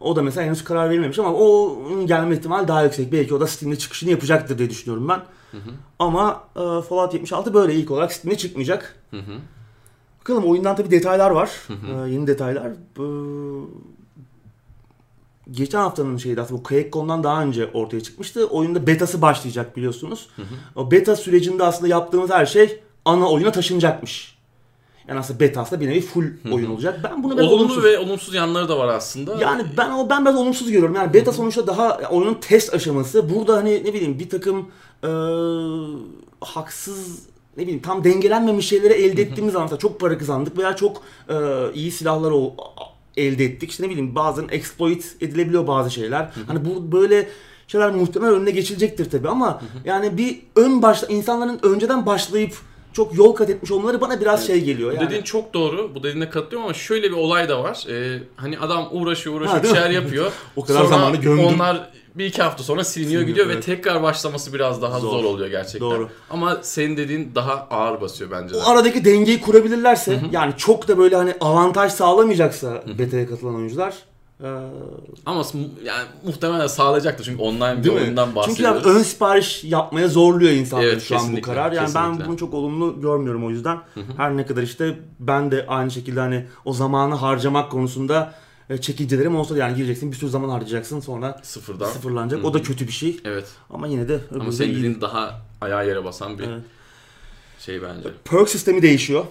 O 0.00 0.16
da 0.16 0.22
mesela 0.22 0.46
henüz 0.46 0.64
karar 0.64 0.90
verilmemiş 0.90 1.18
ama 1.18 1.32
o 1.34 1.78
gelme 2.06 2.34
ihtimali 2.36 2.68
daha 2.68 2.82
yüksek. 2.84 3.12
Belki 3.12 3.34
o 3.34 3.40
da 3.40 3.46
Steam'de 3.46 3.78
çıkışını 3.78 4.10
yapacaktır 4.10 4.58
diye 4.58 4.70
düşünüyorum 4.70 5.08
ben. 5.08 5.20
Ama 5.98 6.44
e, 6.56 6.60
Fallout 6.60 7.14
76 7.14 7.54
böyle 7.54 7.74
ilk 7.74 7.90
olarak 7.90 8.12
Steam'de 8.12 8.38
çıkmayacak. 8.38 8.96
Hı 9.10 9.16
hı. 9.16 9.32
Bakalım 10.20 10.44
oyundan 10.44 10.76
tabii 10.76 10.90
detaylar 10.90 11.30
var. 11.30 11.50
E, 12.06 12.10
yeni 12.10 12.26
detaylar. 12.26 12.72
Bu- 12.96 13.70
geçen 15.50 15.78
haftanın 15.78 16.16
şeydi 16.16 16.40
aslında 16.40 16.58
bu 16.60 16.62
QuakeCon'dan 16.62 17.24
daha 17.24 17.42
önce 17.42 17.70
ortaya 17.74 18.00
çıkmıştı. 18.00 18.46
Oyunda 18.46 18.86
betası 18.86 19.22
başlayacak 19.22 19.76
biliyorsunuz. 19.76 20.28
O 20.76 20.90
beta 20.90 21.16
sürecinde 21.16 21.64
aslında 21.64 21.88
yaptığımız 21.88 22.30
her 22.30 22.46
şey 22.46 22.80
ana 23.04 23.30
oyuna 23.30 23.52
taşınacakmış. 23.52 24.32
Yani 25.08 25.20
aslında 25.20 25.40
beta 25.40 25.60
aslında 25.60 25.80
bir 25.80 25.88
nevi 25.88 26.00
full 26.00 26.24
oyun 26.52 26.70
olacak. 26.70 27.00
Ben 27.04 27.22
bunu 27.22 27.36
biraz 27.36 27.46
Olumlu 27.46 27.64
olumsuz. 27.64 27.84
ve 27.84 27.98
olumsuz 27.98 28.34
yanları 28.34 28.68
da 28.68 28.78
var 28.78 28.88
aslında. 28.88 29.36
Yani 29.40 29.62
ben 29.76 29.90
o 29.90 30.10
ben 30.10 30.24
biraz 30.24 30.36
olumsuz 30.36 30.70
görüyorum. 30.70 30.94
Yani 30.94 31.14
beta 31.14 31.32
sonuçta 31.32 31.66
daha 31.66 31.98
oyunun 32.10 32.34
test 32.34 32.74
aşaması. 32.74 33.34
Burada 33.34 33.56
hani 33.56 33.84
ne 33.84 33.94
bileyim 33.94 34.18
bir 34.18 34.30
takım 34.30 34.68
e, 35.04 35.10
haksız 36.40 37.18
ne 37.56 37.62
bileyim 37.62 37.82
tam 37.82 38.04
dengelenmemiş 38.04 38.68
şeyleri 38.68 38.92
elde 38.92 39.22
ettiğimiz 39.22 39.52
zaman 39.52 39.76
çok 39.76 40.00
para 40.00 40.18
kazandık 40.18 40.58
veya 40.58 40.76
çok 40.76 41.02
e, 41.28 41.34
iyi 41.74 41.90
silahlar 41.90 42.32
elde 43.16 43.44
ettik. 43.44 43.70
İşte 43.70 43.82
ne 43.84 43.90
bileyim 43.90 44.14
bazen 44.14 44.48
exploit 44.50 45.16
edilebiliyor 45.20 45.66
bazı 45.66 45.90
şeyler. 45.90 46.30
Hani 46.46 46.64
bu 46.64 46.92
böyle 46.92 47.28
şeyler 47.66 47.90
muhtemelen 47.90 48.34
önüne 48.34 48.50
geçilecektir 48.50 49.10
tabii 49.10 49.28
ama 49.28 49.62
yani 49.84 50.18
bir 50.18 50.40
ön 50.56 50.82
başla 50.82 51.06
insanların 51.08 51.60
önceden 51.62 52.06
başlayıp 52.06 52.54
çok 52.92 53.14
yol 53.18 53.32
kat 53.34 53.50
etmiş 53.50 53.70
olmaları 53.70 54.00
bana 54.00 54.20
biraz 54.20 54.46
şey 54.46 54.64
geliyor. 54.64 54.90
Bu 54.90 54.94
Yani. 54.94 55.06
dediğin 55.06 55.22
çok 55.22 55.54
doğru. 55.54 55.94
Bu 55.94 56.02
dediğine 56.02 56.30
katılıyorum 56.30 56.64
ama 56.64 56.74
şöyle 56.74 57.10
bir 57.10 57.16
olay 57.16 57.48
da 57.48 57.62
var. 57.62 57.86
Ee, 57.90 58.18
hani 58.36 58.58
adam 58.58 58.88
uğraşıyor 58.90 59.36
uğraşıyor 59.36 59.58
Ha, 59.58 59.62
bir 59.64 59.68
mi? 59.68 59.74
şeyler 59.74 59.90
yapıyor. 59.90 60.32
O 60.56 60.64
kadar 60.64 60.78
Sonra 60.78 60.88
zamanı 60.88 61.16
gömdüm. 61.16 61.44
Onlar 61.44 61.90
bir 62.14 62.24
iki 62.24 62.42
hafta 62.42 62.62
sonra 62.62 62.84
siliniyor 62.84 63.20
Siliniyor, 63.20 63.28
gidiyor 63.28 63.46
evet. 63.46 63.56
ve 63.56 63.60
tekrar 63.76 64.02
başlaması 64.02 64.54
biraz 64.54 64.82
daha 64.82 65.00
Zor. 65.00 65.10
zor, 65.10 65.24
oluyor 65.24 65.48
gerçekten. 65.48 65.80
Doğru. 65.80 66.08
Ama 66.30 66.58
senin 66.62 66.96
dediğin 66.96 67.34
daha 67.34 67.52
ağır 67.70 68.00
basıyor 68.00 68.30
bence 68.30 68.54
de. 68.54 68.58
O 68.58 68.62
aradaki 68.70 69.04
dengeyi 69.04 69.40
kurabilirlerse 69.40 70.20
yani 70.32 70.54
çok 70.56 70.88
da 70.88 70.98
böyle 70.98 71.16
hani 71.16 71.34
avantaj 71.40 71.92
sağlamayacaksa 71.92 72.84
beta'ya 72.98 73.28
katılan 73.28 73.54
oyuncular 73.54 73.94
Ama 75.26 75.40
mu- 75.42 75.68
yani 75.84 76.04
muhtemelen 76.26 76.66
sağlayacaktır 76.66 77.24
çünkü 77.24 77.42
online 77.42 77.84
bir 77.84 77.88
oyundan 77.88 78.24
Çünkü 78.26 78.36
bahsediyoruz. 78.36 78.86
yani 78.86 78.96
ön 78.98 79.02
sipariş 79.02 79.64
yapmaya 79.64 80.08
zorluyor 80.08 80.50
insanları 80.52 80.88
Evet, 80.88 81.02
şu 81.02 81.18
an 81.18 81.36
bu 81.36 81.40
karar. 81.40 81.72
Yani 81.72 81.90
ben 81.94 82.02
kesinlikle. 82.04 82.28
bunu 82.28 82.36
çok 82.36 82.54
olumlu 82.54 83.00
görmüyorum 83.00 83.44
o 83.46 83.50
yüzden. 83.50 83.78
Her 84.16 84.36
ne 84.36 84.46
kadar 84.46 84.62
işte 84.62 84.98
ben 85.20 85.50
de 85.50 85.64
aynı 85.68 85.90
şekilde 85.90 86.20
hani 86.20 86.46
o 86.64 86.72
zamanı 86.72 87.14
harcamak 87.14 87.70
konusunda 87.70 88.34
e, 88.70 88.78
çekincelerim 88.78 89.36
olsa 89.36 89.54
da 89.54 89.58
yani 89.58 89.76
gireceksin 89.76 90.12
bir 90.12 90.16
sürü 90.16 90.30
zaman 90.30 90.48
harcayacaksın 90.48 91.00
sonra 91.00 91.40
Sıfırdan. 91.42 91.86
sıfırlanacak. 91.86 92.44
O 92.44 92.54
da 92.54 92.62
kötü 92.62 92.86
bir 92.86 92.92
şey. 92.92 93.20
Evet. 93.24 93.44
Ama 93.70 93.86
yine 93.86 94.08
de 94.08 94.20
Ama 94.40 94.52
senin 94.52 95.00
daha 95.00 95.40
ayağa 95.60 95.82
yere 95.82 96.04
basan 96.04 96.38
bir 96.38 96.44
Evet. 96.44 96.62
Şey 97.64 97.82
bence. 97.82 98.08
Perk 98.24 98.48
sistemi 98.48 98.82
değişiyor. 98.82 99.24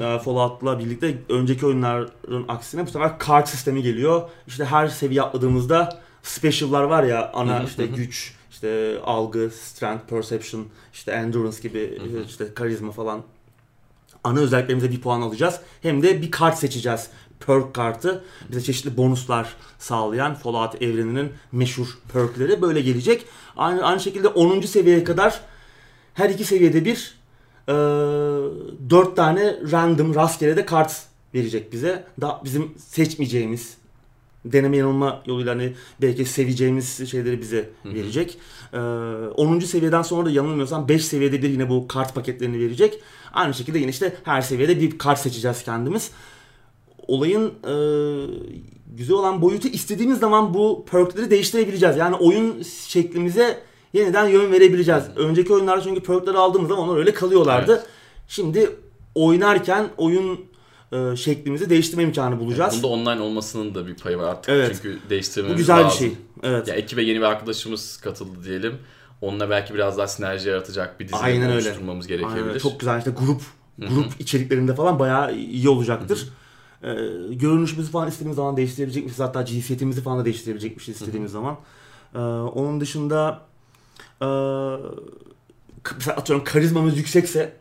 Ee, 0.00 0.18
Fallout'la 0.18 0.78
birlikte 0.78 1.18
önceki 1.28 1.66
oyunların 1.66 2.44
aksine 2.48 2.86
bu 2.86 2.90
sefer 2.90 3.18
kart 3.18 3.48
sistemi 3.48 3.82
geliyor. 3.82 4.22
İşte 4.46 4.64
her 4.64 4.88
seviye 4.88 5.22
atladığımızda 5.22 6.00
special'lar 6.22 6.82
var 6.82 7.04
ya 7.04 7.32
ana 7.34 7.62
işte 7.62 7.86
güç, 7.86 8.34
işte 8.50 8.98
algı, 9.04 9.50
strength, 9.50 10.06
perception, 10.06 10.66
işte 10.92 11.12
endurance 11.12 11.60
gibi 11.62 11.98
işte 12.28 12.54
karizma 12.54 12.92
falan 12.92 13.22
ana 14.24 14.40
özelliklerimize 14.40 14.90
bir 14.90 15.00
puan 15.00 15.20
alacağız. 15.20 15.60
Hem 15.82 16.02
de 16.02 16.22
bir 16.22 16.30
kart 16.30 16.58
seçeceğiz. 16.58 17.08
Perk 17.46 17.74
kartı 17.74 18.24
bize 18.50 18.60
çeşitli 18.60 18.96
bonuslar 18.96 19.56
sağlayan 19.78 20.34
Fallout 20.34 20.82
evreninin 20.82 21.32
meşhur 21.52 21.98
perkleri 22.12 22.62
böyle 22.62 22.80
gelecek. 22.80 23.24
Aynı 23.56 23.84
aynı 23.84 24.00
şekilde 24.00 24.28
10. 24.28 24.60
seviyeye 24.60 25.04
kadar 25.04 25.40
her 26.14 26.30
iki 26.30 26.44
seviyede 26.44 26.84
bir 26.84 27.21
e, 27.68 27.72
4 27.72 29.16
tane 29.16 29.56
random 29.72 30.14
rastgele 30.14 30.56
de 30.56 30.66
kart 30.66 31.02
verecek 31.34 31.72
bize. 31.72 32.04
Da 32.20 32.40
bizim 32.44 32.72
seçmeyeceğimiz 32.78 33.76
deneme 34.44 34.76
yanılma 34.76 35.22
yoluyla 35.26 35.54
hani 35.54 35.72
belki 36.02 36.24
seveceğimiz 36.24 37.10
şeyleri 37.10 37.40
bize 37.40 37.70
verecek. 37.84 38.38
Ee, 38.72 38.78
10. 38.78 39.58
seviyeden 39.58 40.02
sonra 40.02 40.26
da 40.26 40.30
yanılmıyorsam 40.30 40.88
5 40.88 41.04
seviyede 41.04 41.42
bir 41.42 41.48
yine 41.48 41.70
bu 41.70 41.88
kart 41.88 42.14
paketlerini 42.14 42.58
verecek. 42.58 43.02
Aynı 43.32 43.54
şekilde 43.54 43.78
yine 43.78 43.90
işte 43.90 44.16
her 44.24 44.42
seviyede 44.42 44.80
bir 44.80 44.98
kart 44.98 45.18
seçeceğiz 45.18 45.64
kendimiz. 45.64 46.10
Olayın 47.06 47.46
e, 47.46 47.74
güzel 48.96 49.16
olan 49.16 49.42
boyutu 49.42 49.68
istediğimiz 49.68 50.18
zaman 50.18 50.54
bu 50.54 50.84
perkleri 50.90 51.30
değiştirebileceğiz. 51.30 51.96
Yani 51.96 52.16
oyun 52.16 52.62
şeklimize 52.62 53.62
yeniden 53.92 54.26
yön 54.28 54.52
verebileceğiz. 54.52 55.04
Önceki 55.16 55.52
oyunlarda 55.52 55.82
çünkü 55.82 56.02
perkleri 56.02 56.38
aldığımız 56.38 56.68
zaman 56.68 56.88
onlar 56.88 56.98
öyle 56.98 57.14
kalıyorlardı. 57.14 57.72
Evet. 57.72 57.86
Şimdi 58.28 58.70
oynarken 59.14 59.88
oyun 59.96 60.40
e, 60.92 61.16
şeklimizi 61.16 61.70
değiştirme 61.70 62.02
imkanı 62.02 62.40
bulacağız. 62.40 62.74
Bunda 62.82 62.86
online 62.86 63.20
olmasının 63.22 63.74
da 63.74 63.86
bir 63.86 63.94
payı 63.96 64.18
var 64.18 64.28
artık. 64.28 64.48
Evet. 64.54 64.70
Çünkü 64.82 64.98
Bu 65.06 65.10
değiştirmemiz 65.10 65.56
güzel 65.56 65.78
bir 65.78 65.84
lazım. 65.84 65.98
şey. 65.98 66.12
Evet. 66.42 66.68
Ya 66.68 66.74
ekibe 66.74 67.02
yeni 67.02 67.18
bir 67.18 67.24
arkadaşımız 67.24 67.96
katıldı 67.96 68.44
diyelim. 68.44 68.78
Onunla 69.20 69.50
belki 69.50 69.74
biraz 69.74 69.98
daha 69.98 70.06
sinerji 70.08 70.48
yaratacak 70.48 71.00
bir 71.00 71.04
dizi 71.08 71.16
Aynen 71.16 71.50
öyle. 71.50 71.68
oluşturmamız 71.68 72.06
gerekebilir. 72.06 72.46
Aynen, 72.46 72.58
çok 72.58 72.80
güzel 72.80 72.98
işte 72.98 73.10
grup 73.10 73.42
grup 73.78 74.20
içeriklerinde 74.20 74.74
falan 74.74 74.98
bayağı 74.98 75.34
iyi 75.36 75.68
olacaktır. 75.68 76.28
Ee, 76.82 76.88
görünüşümüzü 77.30 77.90
falan 77.90 78.08
istediğimiz 78.08 78.36
zaman 78.36 78.56
değiştirebilecekmişiz. 78.56 79.20
Hatta 79.20 79.44
cinsiyetimizi 79.44 80.00
falan 80.02 80.18
da 80.18 80.24
değiştirebilecekmişiz 80.24 80.94
istediğimiz 81.00 81.32
zaman. 81.32 81.56
Ee, 82.14 82.18
onun 82.18 82.80
dışında 82.80 83.40
e, 84.22 84.26
k- 85.82 85.94
mesela 85.98 86.16
atıyorum 86.16 86.44
karizmamız 86.44 86.96
yüksekse 86.98 87.52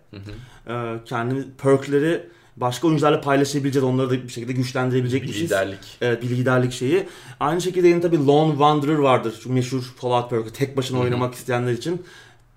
e, 0.67 0.73
kendimiz 1.05 1.45
perkleri 1.63 2.23
başka 2.57 2.87
oyuncularla 2.87 3.21
paylaşabileceğiz. 3.21 3.83
Onları 3.87 4.09
da 4.09 4.13
bir 4.13 4.29
şekilde 4.29 4.51
bir 4.51 4.55
güçlendirebilecekmişiz. 4.57 5.41
liderlik. 5.43 5.79
Evet 6.01 6.21
bir 6.23 6.29
liderlik 6.29 6.71
şeyi. 6.71 7.07
Aynı 7.39 7.61
şekilde 7.61 7.87
yine 7.87 8.01
tabii 8.01 8.25
Lone 8.27 8.51
Wanderer 8.51 8.97
vardır. 8.97 9.39
Şu 9.43 9.53
meşhur 9.53 9.81
Fallout 9.81 10.29
perk'ü. 10.29 10.53
Tek 10.53 10.77
başına 10.77 10.99
oynamak 10.99 11.33
isteyenler 11.35 11.71
için. 11.71 12.03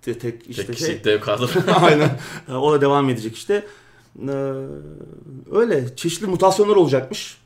Te- 0.03 0.19
tek 0.19 0.51
işte 0.51 0.67
Tek 0.67 0.79
şey. 0.79 1.05
dev 1.05 1.21
kadro. 1.21 1.49
Aynen. 1.83 2.19
O 2.55 2.73
da 2.73 2.81
devam 2.81 3.11
edecek 3.11 3.37
işte. 3.37 3.67
Ee, 4.29 4.33
öyle 5.53 5.97
çeşitli 5.97 6.27
mutasyonlar 6.27 6.77
olacakmış. 6.77 7.39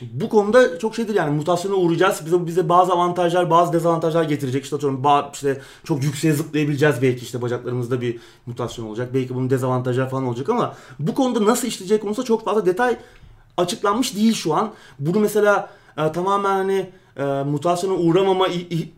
Bu 0.00 0.28
konuda 0.28 0.78
çok 0.78 0.94
şeydir 0.94 1.14
yani 1.14 1.36
mutasyona 1.36 1.74
uğrayacağız. 1.74 2.26
Bize 2.26 2.46
bize 2.46 2.68
bazı 2.68 2.92
avantajlar, 2.92 3.50
bazı 3.50 3.72
dezavantajlar 3.72 4.24
getirecek. 4.24 4.64
İşte 4.64 4.76
atıyorum 4.76 5.02
ba- 5.02 5.32
işte 5.34 5.60
çok 5.84 6.02
yükseğe 6.02 6.32
zıplayabileceğiz 6.34 7.02
belki 7.02 7.24
işte 7.24 7.42
bacaklarımızda 7.42 8.00
bir 8.00 8.18
mutasyon 8.46 8.86
olacak. 8.86 9.14
Belki 9.14 9.34
bunun 9.34 9.50
dezavantajlar 9.50 10.10
falan 10.10 10.24
olacak 10.24 10.48
ama 10.48 10.74
bu 10.98 11.14
konuda 11.14 11.44
nasıl 11.44 11.68
işleyecek 11.68 12.02
konusunda 12.02 12.26
çok 12.26 12.44
fazla 12.44 12.66
detay 12.66 12.96
açıklanmış 13.56 14.16
değil 14.16 14.34
şu 14.34 14.54
an. 14.54 14.72
Bunu 14.98 15.20
mesela 15.20 15.70
e, 15.98 16.12
tamamen 16.12 16.50
hani 16.56 16.90
e, 17.16 17.24
mutasyona 17.42 17.94
uğramama 17.94 18.48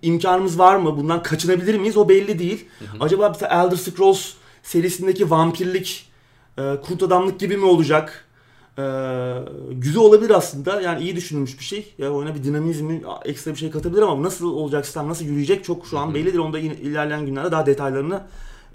imkanımız 0.03 0.59
var 0.59 0.77
mı? 0.77 0.97
Bundan 0.97 1.23
kaçınabilir 1.23 1.79
miyiz? 1.79 1.97
O 1.97 2.09
belli 2.09 2.39
değil. 2.39 2.65
Acaba 3.01 3.29
mesela 3.29 3.65
Elder 3.65 3.77
Scrolls 3.77 4.33
serisindeki 4.63 5.31
vampirlik, 5.31 6.11
e, 6.59 6.63
kurt 6.87 7.03
adamlık 7.03 7.41
gibi 7.41 7.57
mi 7.57 7.65
olacak? 7.65 8.25
E, 8.78 8.83
güzel 9.71 10.02
olabilir 10.02 10.31
aslında. 10.31 10.81
Yani 10.81 11.02
iyi 11.02 11.16
düşünülmüş 11.16 11.59
bir 11.59 11.64
şey. 11.64 11.95
Ya 11.99 12.11
oyuna 12.11 12.35
bir 12.35 12.45
dinamizmi, 12.45 13.02
ekstra 13.25 13.50
bir 13.50 13.57
şey 13.57 13.71
katabilir 13.71 14.02
ama 14.02 14.23
nasıl 14.23 14.52
olacak 14.52 14.85
sistem, 14.85 15.09
nasıl 15.09 15.25
yürüyecek 15.25 15.64
çok 15.64 15.87
şu 15.87 15.99
an 15.99 16.14
belli 16.14 16.25
değil. 16.25 16.38
Onu 16.38 16.52
da 16.52 16.59
ilerleyen 16.59 17.26
günlerde 17.26 17.52
daha 17.52 17.66
detaylarını 17.66 18.23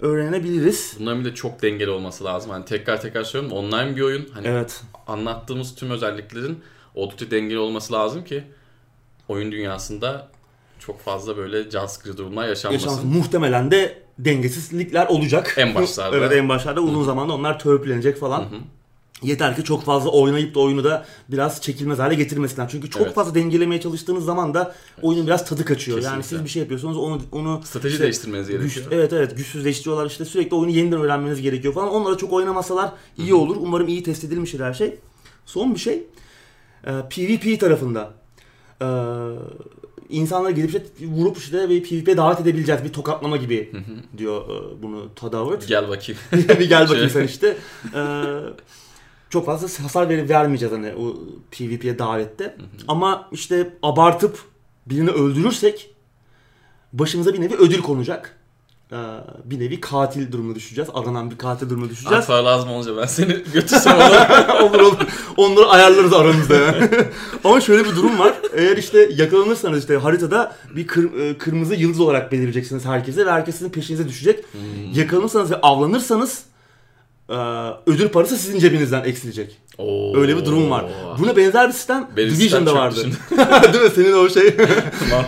öğrenebiliriz. 0.00 0.96
Bunların 1.00 1.24
bir 1.24 1.30
de 1.30 1.34
çok 1.34 1.62
dengeli 1.62 1.90
olması 1.90 2.24
lazım. 2.24 2.50
Hani 2.50 2.64
tekrar 2.64 3.00
tekrar 3.00 3.24
söylüyorum 3.24 3.58
online 3.58 3.96
bir 3.96 4.02
oyun. 4.02 4.28
Hani 4.32 4.46
Evet. 4.46 4.82
anlattığımız 5.06 5.74
tüm 5.74 5.90
özelliklerin 5.90 6.58
oldukça 6.94 7.30
dengeli 7.30 7.58
olması 7.58 7.92
lazım 7.92 8.24
ki 8.24 8.44
oyun 9.28 9.52
dünyasında 9.52 10.28
çok 10.78 11.00
fazla 11.00 11.36
böyle 11.36 11.70
can 11.70 11.86
sıkıcı 11.86 12.16
durumlar 12.16 12.48
yaşanmasın. 12.48 12.88
Yaşaması 12.88 13.06
muhtemelen 13.06 13.70
de 13.70 14.02
dengesizlikler 14.18 15.06
olacak. 15.06 15.54
En 15.56 15.74
başlarda. 15.74 16.16
evet 16.18 16.32
en 16.32 16.48
başlarda 16.48 16.80
uzun 16.80 17.04
zamanda 17.04 17.32
onlar 17.32 17.58
törpülenecek 17.58 18.16
falan. 18.16 18.44
Yeter 19.22 19.56
ki 19.56 19.64
çok 19.64 19.84
fazla 19.84 20.10
oynayıp 20.10 20.54
da 20.54 20.60
oyunu 20.60 20.84
da 20.84 21.06
biraz 21.28 21.60
çekilmez 21.62 21.98
hale 21.98 22.14
getirmesinler. 22.14 22.68
Çünkü 22.68 22.90
çok 22.90 23.02
Evet. 23.02 23.14
fazla 23.14 23.34
dengelemeye 23.34 23.80
çalıştığınız 23.80 24.24
zaman 24.24 24.54
da 24.54 24.74
oyunun 25.02 25.26
biraz 25.26 25.44
tadı 25.48 25.64
kaçıyor. 25.64 25.98
Yani 25.98 26.16
Kesinlikle. 26.16 26.36
siz 26.36 26.44
bir 26.44 26.50
şey 26.50 26.60
yapıyorsunuz 26.62 26.96
onu 26.96 27.20
onu 27.32 27.60
Strateji 27.64 27.92
işte 27.92 28.02
değiştirmeniz 28.04 28.46
güç- 28.48 28.58
gerekiyor. 28.74 28.86
evet 28.90 29.12
evet 29.12 29.36
güçsüzleştiriyorlar 29.36 30.06
işte 30.06 30.24
sürekli 30.24 30.56
oyunu 30.56 30.70
yeniden 30.76 31.00
öğrenmeniz 31.00 31.40
gerekiyor 31.42 31.74
falan. 31.74 31.90
Onlara 31.90 32.16
çok 32.16 32.32
oynamasalar 32.32 32.92
iyi 33.18 33.34
olur. 33.34 33.56
Umarım 33.60 33.88
iyi 33.88 34.02
test 34.02 34.24
edilmiştir 34.24 34.60
her 34.60 34.74
şey. 34.74 34.98
Son 35.46 35.74
bir 35.74 35.80
şey. 35.80 36.02
Ee, 36.86 36.90
PvP 37.10 37.60
tarafında. 37.60 38.10
Ee, 38.82 38.86
insanlara 40.08 40.50
gidip 40.50 40.68
işte 40.70 40.82
vurup 41.06 41.38
işte 41.38 41.68
bir 41.68 41.82
PvP 41.82 42.16
davet 42.16 42.40
edebileceğiz. 42.40 42.84
Bir 42.84 42.92
tokatlama 42.92 43.36
gibi 43.36 43.72
diyor 44.18 44.42
e, 44.44 44.82
bunu 44.82 45.14
Tadavert. 45.14 45.68
Gel 45.68 45.88
bakayım. 45.88 46.20
bir 46.32 46.68
gel 46.68 46.82
bakayım 46.88 47.10
Şey. 47.10 47.20
sen 47.20 47.26
işte. 47.26 47.56
Ee, 47.94 48.00
çok 49.30 49.46
fazla 49.46 49.84
hasar 49.84 50.08
verip 50.08 50.30
vermeyeceğiz 50.30 50.74
hani 50.74 50.94
o 50.94 51.14
PvP'ye 51.50 51.98
davette. 51.98 52.56
Ama 52.88 53.28
işte 53.32 53.70
abartıp 53.82 54.38
birini 54.86 55.10
öldürürsek 55.10 55.94
başımıza 56.92 57.32
bir 57.34 57.40
nevi 57.40 57.54
ödül 57.54 57.82
konacak. 57.82 58.36
Ee, 58.92 58.96
bir 59.44 59.60
nevi 59.60 59.80
katil 59.80 60.32
durumuna 60.32 60.54
düşeceğiz. 60.54 60.90
Aranan 60.94 61.30
bir 61.30 61.38
katil 61.38 61.70
durumuna 61.70 61.90
düşeceğiz. 61.90 62.18
Akfar 62.18 62.42
lazım 62.42 62.70
olunca 62.70 62.96
ben 62.96 63.06
seni 63.06 63.32
götürsem 63.52 63.96
ona. 63.96 64.62
olur 64.62 64.80
olur. 64.80 64.96
Onları 65.36 65.66
ayarlarız 65.66 66.12
aramızda 66.12 66.56
yani. 66.56 66.88
Ama 67.44 67.60
şöyle 67.60 67.84
bir 67.84 67.96
durum 67.96 68.18
var. 68.18 68.34
Eğer 68.54 68.76
işte 68.76 69.08
yakalanırsanız 69.16 69.78
işte 69.78 69.96
haritada 69.96 70.56
bir 70.76 70.86
kır- 70.86 71.20
e, 71.20 71.38
kırmızı 71.38 71.74
yıldız 71.74 72.00
olarak 72.00 72.32
belirleyeceksiniz 72.32 72.84
herkese 72.84 73.26
ve 73.26 73.30
herkes 73.30 73.54
sizin 73.56 73.70
peşinize 73.70 74.08
düşecek. 74.08 74.44
Yakalanırsanız 74.94 75.50
ve 75.50 75.56
avlanırsanız 75.60 76.42
ödül 77.86 78.08
parası 78.08 78.36
sizin 78.36 78.58
cebinizden 78.58 79.04
eksilecek. 79.04 79.56
Oo. 79.78 80.16
Öyle 80.16 80.36
bir 80.36 80.44
durum 80.44 80.70
var. 80.70 80.84
Buna 81.18 81.36
benzer 81.36 81.68
bir 81.68 81.72
sistem 81.72 82.08
Benim 82.16 82.30
Division'da 82.30 82.74
vardı. 82.74 83.00
Değil 83.72 83.84
mi? 83.84 83.90
Senin 83.94 84.12
o 84.12 84.28
şey 84.28 84.56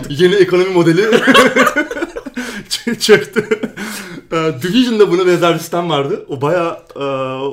yeni 0.09 0.35
ekonomi 0.35 0.69
modeli 0.69 1.05
çöktü. 2.99 3.47
Ee, 4.31 4.51
Division'da 4.61 5.11
buna 5.11 5.27
benzer 5.27 5.53
bir 5.53 5.59
sistem 5.59 5.89
vardı. 5.89 6.25
O 6.29 6.41
baya 6.41 6.81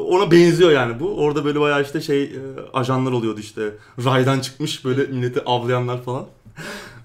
ona 0.08 0.30
benziyor 0.30 0.70
yani 0.70 1.00
bu. 1.00 1.08
Orada 1.16 1.44
böyle 1.44 1.60
baya 1.60 1.80
işte 1.80 2.00
şey 2.00 2.22
e, 2.22 2.38
ajanlar 2.72 3.12
oluyordu 3.12 3.40
işte. 3.40 3.62
Raydan 4.04 4.40
çıkmış 4.40 4.84
böyle 4.84 5.02
milleti 5.02 5.40
avlayanlar 5.46 6.02
falan. 6.02 6.26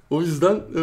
O 0.09 0.21
yüzden 0.21 0.55
e, 0.55 0.81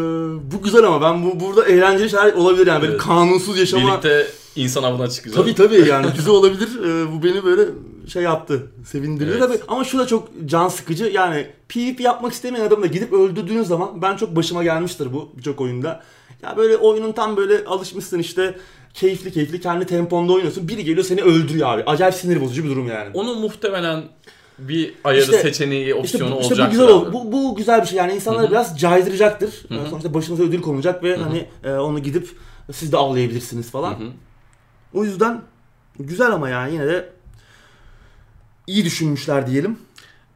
bu 0.52 0.62
güzel 0.62 0.84
ama 0.84 1.02
ben 1.02 1.24
bu 1.24 1.40
burada 1.40 1.64
eğlenceli 1.64 2.10
şeyler 2.10 2.32
olabilir 2.32 2.66
yani 2.66 2.82
böyle 2.82 2.96
kanunsuz 2.96 3.58
yaşama. 3.58 3.88
Birlikte 3.88 4.26
insan 4.56 4.82
avına 4.82 5.08
çıkacağız. 5.08 5.36
Tabii 5.36 5.54
tabii 5.54 5.88
yani 5.88 6.06
güzel 6.16 6.30
olabilir. 6.34 6.68
Ee, 6.84 7.12
bu 7.12 7.22
beni 7.22 7.44
böyle 7.44 7.62
şey 8.08 8.22
yaptı. 8.22 8.66
Sevindiriyor 8.84 9.36
Evet. 9.38 9.48
tabii. 9.48 9.58
Ama 9.68 9.84
şu 9.84 9.98
da 9.98 10.06
çok 10.06 10.28
can 10.46 10.68
sıkıcı. 10.68 11.04
Yani 11.04 11.46
PvP 11.68 12.00
yapmak 12.00 12.32
istemeyen 12.32 12.64
adamı 12.64 12.82
da 12.82 12.86
gidip 12.86 13.12
öldürdüğünüz 13.12 13.66
zaman 13.66 14.02
ben 14.02 14.16
çok 14.16 14.36
başıma 14.36 14.64
gelmiştir 14.64 15.12
bu 15.12 15.30
birçok 15.36 15.60
oyunda. 15.60 16.02
Ya 16.42 16.56
böyle 16.56 16.76
oyunun 16.76 17.12
tam 17.12 17.36
böyle 17.36 17.64
alışmışsın 17.64 18.18
işte 18.18 18.56
keyifli 18.94 19.32
keyifli 19.32 19.60
kendi 19.60 19.86
temponda 19.86 20.32
oynuyorsun. 20.32 20.68
Biri 20.68 20.84
geliyor 20.84 21.04
seni 21.04 21.22
öldürüyor 21.22 21.68
abi. 21.68 21.82
Acayip 21.82 22.14
sinir 22.14 22.40
bozucu 22.40 22.64
bir 22.64 22.68
durum 22.70 22.88
yani. 22.88 23.10
Onun 23.14 23.40
muhtemelen 23.40 24.04
bir 24.58 24.94
ayarı, 25.04 25.22
İşte- 25.22 25.42
seçeneği, 25.42 25.84
İşte, 25.86 25.94
opsiyonu 25.94 26.36
bu, 26.36 26.40
işte 26.40 26.54
olacak. 26.54 26.66
bu 26.66 26.70
güzel 26.70 26.88
ol, 26.88 27.12
bu, 27.12 27.32
bu 27.32 27.56
güzel 27.56 27.82
bir 27.82 27.86
şey 27.86 27.98
yani 27.98 28.12
insanları 28.12 28.50
biraz 28.50 28.78
caydıracaktır. 28.80 29.64
Hı 29.68 29.74
hı. 29.74 29.88
Sonuçta 29.90 30.14
başınıza 30.14 30.42
ödül 30.42 30.62
konulacak 30.62 31.02
ve 31.02 31.16
hani 31.16 31.46
e, 31.64 31.72
onu 31.72 31.98
gidip 31.98 32.28
siz 32.72 32.92
de 32.92 32.96
avlayabilirsiniz 32.96 33.70
falan. 33.70 33.96
O 34.94 35.04
yüzden 35.04 35.42
güzel 36.00 36.32
ama 36.32 36.48
yani 36.48 36.72
yine 36.72 36.86
de 36.86 37.08
iyi 38.66 38.84
düşünmüşler 38.84 39.46
diyelim. 39.46 39.78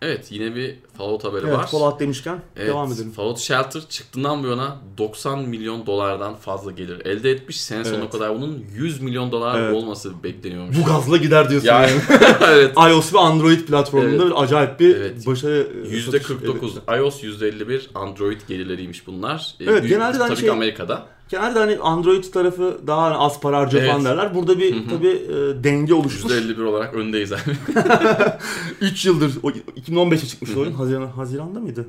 Evet 0.07 0.27
yine 0.31 0.55
bir 0.55 0.75
Fallout 0.99 1.25
haberi 1.25 1.45
Evet, 1.47 1.57
var. 1.59 1.67
Fallout 1.67 2.01
demişken 2.01 2.39
Evet, 2.57 2.69
devam 2.69 2.93
edelim. 2.93 3.11
Fallout 3.13 3.39
Shelter 3.39 3.83
çıktığından 3.89 4.43
bu 4.45 4.47
yana 4.47 4.77
90 4.99 5.39
milyon 5.49 5.87
dolardan 5.87 6.35
fazla 6.35 6.71
gelir 6.73 7.07
elde 7.07 7.31
etmiş. 7.31 7.61
Sene 7.61 7.85
sonuna 7.85 8.01
Evet. 8.01 8.13
kadar 8.13 8.35
bunun 8.37 8.65
100 8.75 9.01
milyon 9.01 9.33
dolar 9.33 9.61
Evet. 9.61 9.75
olması 9.75 10.23
bekleniyormuş. 10.25 10.77
Bu 10.79 10.85
gazla 10.85 11.17
gider 11.17 11.51
diyorsun 11.51 11.69
Ya- 11.69 11.83
yani. 11.83 12.01
evet. 12.49 12.77
iOS 12.91 13.15
ve 13.15 13.19
Android 13.19 13.61
platformunda 13.61 14.23
Evet. 14.23 14.33
bir 14.37 14.43
acayip 14.43 14.81
bir 14.81 14.97
Evet. 14.97 15.27
başarı 15.27 15.69
e, 15.85 15.89
%49 15.89 16.03
satış 16.05 16.31
elde 16.31 16.97
etti. 16.97 16.99
iOS 16.99 17.23
%51 17.23 17.91
Android 17.95 18.41
gelirleriymiş 18.49 19.07
bunlar. 19.07 19.55
Ee, 19.61 19.65
Evet, 19.65 19.83
büyük- 19.83 19.95
genelde 19.95 20.15
de 20.15 20.19
tabii 20.19 20.37
şey- 20.37 20.45
ki 20.45 20.53
Amerika'da. 20.53 21.07
Genelde 21.29 21.59
hani 21.59 21.79
Android 21.79 22.25
tarafı 22.25 22.81
daha 22.87 23.19
az 23.19 23.41
para 23.41 23.59
harcıyor 23.59 23.83
Evet. 23.83 23.93
falan 23.93 24.05
derler. 24.05 24.35
Burada 24.35 24.59
bir 24.59 24.75
Hı 24.75 24.79
hı. 24.81 24.89
tabii 24.89 25.09
e, 25.09 25.65
denge 25.65 25.95
oluşmuş. 25.95 26.33
%51 26.33 26.63
olarak 26.65 26.95
öndeyiz 26.95 27.33
abi. 27.33 27.41
3 28.81 29.07
yıldır 29.07 29.33
o 29.43 29.51
2015'e 29.51 30.27
çıkmış 30.27 30.57
oyun. 30.57 30.73
Haziran 30.73 31.07
Haziran'da 31.07 31.61
mıydı? 31.61 31.87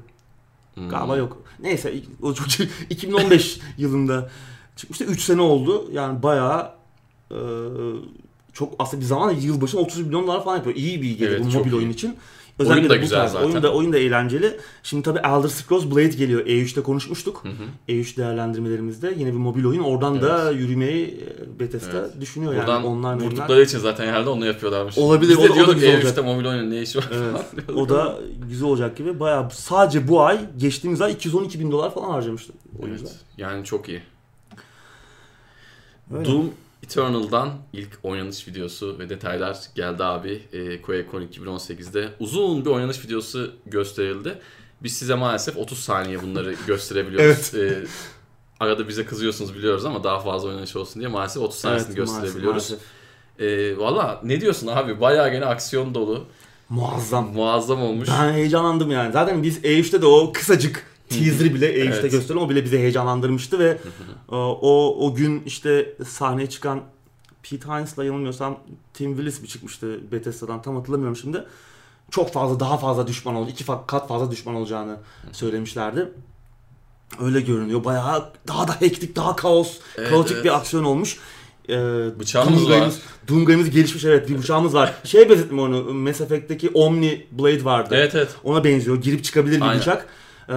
Hmm. 0.73 0.89
Galiba 0.89 1.17
yok. 1.17 1.37
Neyse 1.59 1.93
o 2.21 2.33
çok 2.33 2.47
2015 2.89 3.59
yılında 3.77 4.29
çıkmıştı. 4.75 5.05
3 5.05 5.21
sene 5.21 5.41
oldu. 5.41 5.89
Yani 5.91 6.23
bayağı 6.23 6.71
e, 7.31 7.37
çok 8.53 8.73
aslında 8.79 9.01
bir 9.01 9.05
zaman 9.07 9.31
yılbaşına 9.31 9.81
30 9.81 10.05
milyon 10.05 10.27
dolar 10.27 10.43
falan 10.43 10.55
yapıyor. 10.57 10.75
İyi 10.75 11.01
bir 11.01 11.17
gelir 11.17 11.31
Evet, 11.31 11.45
bu 11.53 11.57
mobil 11.57 11.71
iyi. 11.71 11.75
oyun 11.75 11.89
için. 12.65 12.73
Oyun 12.73 12.89
da 12.89 12.95
güzel 12.95 13.19
tarz- 13.19 13.31
zaten. 13.31 13.45
Oyun 13.47 13.63
da, 13.63 13.73
oyun 13.73 13.93
da 13.93 13.97
eğlenceli. 13.97 14.57
Şimdi 14.83 15.03
tabii 15.03 15.19
Elder 15.19 15.47
Scrolls 15.49 15.85
Blade 15.85 16.07
geliyor. 16.07 16.45
E3'te 16.45 16.83
konuşmuştuk. 16.83 17.43
Hı 17.43 17.49
hı. 17.49 17.53
E3 17.89 18.17
değerlendirmelerimizde 18.17 19.13
yine 19.17 19.29
bir 19.29 19.37
mobil 19.37 19.65
oyun. 19.65 19.83
Oradan 19.83 20.21
da 20.21 20.51
yürümeyi 20.51 21.05
e, 21.07 21.59
Bethesda 21.59 21.97
Evet. 21.99 22.21
düşünüyor 22.21 22.55
Buradan 22.55 22.75
yani. 22.75 22.87
Oyunlar. 22.87 23.15
vurdukları 23.21 23.63
için 23.63 23.79
zaten 23.79 24.07
herhalde 24.07 24.29
onu 24.29 24.45
yapıyorlarmış. 24.45 24.97
Olabilir, 24.97 25.29
Biz 25.29 25.37
o 25.37 25.41
de 25.43 25.45
o 25.45 25.49
da 25.49 25.55
diyorduk 25.55 25.73
güzel 25.75 25.89
E3'te 25.97 26.07
olacak. 26.07 26.25
mobil 26.25 26.45
oyunun 26.45 26.71
ne 26.71 26.81
işi 26.81 26.97
var 26.97 27.09
Evet. 27.13 27.69
O 27.75 27.89
da 27.89 28.17
güzel 28.49 28.67
olacak 28.67 28.97
gibi. 28.97 29.19
Bayağı 29.19 29.49
sadece 29.51 30.07
bu 30.07 30.21
ay 30.21 30.39
geçtiğimiz 30.57 31.01
ay 31.01 31.11
212 31.11 31.59
bin 31.59 31.71
dolar 31.71 31.93
falan 31.93 32.09
harcamıştı 32.09 32.53
oyuncular. 32.79 33.09
Evet, 33.11 33.19
yani 33.37 33.65
çok 33.65 33.89
iyi. 33.89 34.01
Öyle. 36.15 36.25
Doom 36.25 36.51
Eternal'dan 36.91 37.49
ilk 37.73 37.89
oynanış 38.03 38.47
videosu 38.47 38.99
ve 38.99 39.09
detaylar 39.09 39.57
geldi 39.75 40.03
abi. 40.03 40.41
E, 40.53 40.81
QuakeCon 40.81 41.21
2018'de 41.21 42.09
uzun 42.19 42.65
bir 42.65 42.69
oynanış 42.69 43.05
videosu 43.05 43.51
gösterildi. 43.65 44.39
Biz 44.83 44.93
size 44.97 45.15
maalesef 45.15 45.57
30 45.57 45.79
saniye 45.79 46.21
bunları 46.23 46.55
gösterebiliyoruz. 46.67 47.55
E, 47.55 47.83
arada 48.59 48.87
bize 48.87 49.05
kızıyorsunuz 49.05 49.55
biliyoruz 49.55 49.85
ama 49.85 50.03
daha 50.03 50.19
fazla 50.19 50.49
oynanış 50.49 50.75
olsun 50.75 50.99
diye 50.99 51.09
maalesef 51.11 51.43
30 51.43 51.59
saniyesini 51.59 51.87
Evet, 51.97 51.97
maalesef, 51.97 52.21
gösterebiliyoruz. 52.23 52.71
maalesef. 52.71 53.73
E, 53.73 53.77
Valla 53.77 54.21
ne 54.23 54.41
diyorsun 54.41 54.67
abi? 54.67 55.01
Bayağı 55.01 55.31
gene 55.31 55.45
aksiyon 55.45 55.93
dolu. 55.95 56.25
Muazzam. 56.69 57.27
Muazzam 57.33 57.81
olmuş. 57.81 58.09
Ben 58.21 58.33
heyecanlandım 58.33 58.91
yani. 58.91 59.11
Zaten 59.13 59.43
biz 59.43 59.57
E3'te 59.57 60.01
de 60.01 60.05
o 60.05 60.31
kısacık 60.33 60.85
teaser'ı 61.09 61.53
bile 61.53 61.65
E3'te 61.73 61.99
Evet. 61.99 62.11
gösterelim. 62.11 62.45
O 62.45 62.49
bile 62.49 62.63
bizi 62.65 62.77
heyecanlandırmıştı 62.79 63.59
ve 63.59 63.77
e, 64.31 64.35
o 64.35 64.95
o 65.07 65.15
gün 65.15 65.43
işte 65.45 65.93
sahneye 66.07 66.49
çıkan 66.49 66.81
Pete 67.43 67.67
Hines'la 67.69 68.03
yanılmıyorsam 68.05 68.59
Tim 68.93 69.15
Willis 69.15 69.41
mi 69.41 69.47
çıkmıştı 69.47 70.11
Bethesda'dan 70.11 70.61
tam 70.61 70.75
hatırlamıyorum 70.75 71.15
şimdi. 71.17 71.43
Çok 72.11 72.33
fazla 72.33 72.59
daha 72.59 72.77
fazla 72.77 73.07
düşman 73.07 73.35
oldu. 73.35 73.49
iki 73.49 73.65
kat 73.87 74.07
fazla 74.07 74.31
düşman 74.31 74.55
olacağını 74.55 74.97
söylemişlerdi. 75.31 76.09
Öyle 77.21 77.41
görünüyor. 77.41 77.83
Bayağı 77.83 78.29
daha 78.47 78.67
da 78.67 78.73
hektik, 78.79 79.15
daha 79.15 79.35
kaos, 79.35 79.77
Evet, 79.97 80.09
kaotik 80.09 80.33
evet. 80.35 80.45
bir 80.45 80.55
aksiyon 80.57 80.83
olmuş. 80.83 81.17
Ee, 81.69 82.19
Bıçağımız 82.19 82.61
Doomguay'ımız- 82.61 82.95
var. 82.95 83.01
Doomguay'ımız 83.27 83.69
gelişmiş 83.69 84.05
evet 84.05 84.29
bir 84.29 84.37
bıçağımız 84.37 84.73
var. 84.73 84.93
Şey 85.03 85.29
benzettim 85.29 85.59
onu 85.59 85.93
Mass 85.93 86.21
Effect'teki 86.21 86.69
Omni 86.69 87.25
Blade 87.31 87.65
vardı. 87.65 87.95
Evet 87.97 88.15
evet. 88.15 88.29
Ona 88.43 88.63
benziyor. 88.63 89.01
Girip 89.01 89.23
çıkabilir 89.23 89.55
bir 89.55 89.61
Aynen. 89.61 89.79
bıçak. 89.79 90.07
Ee, 90.49 90.53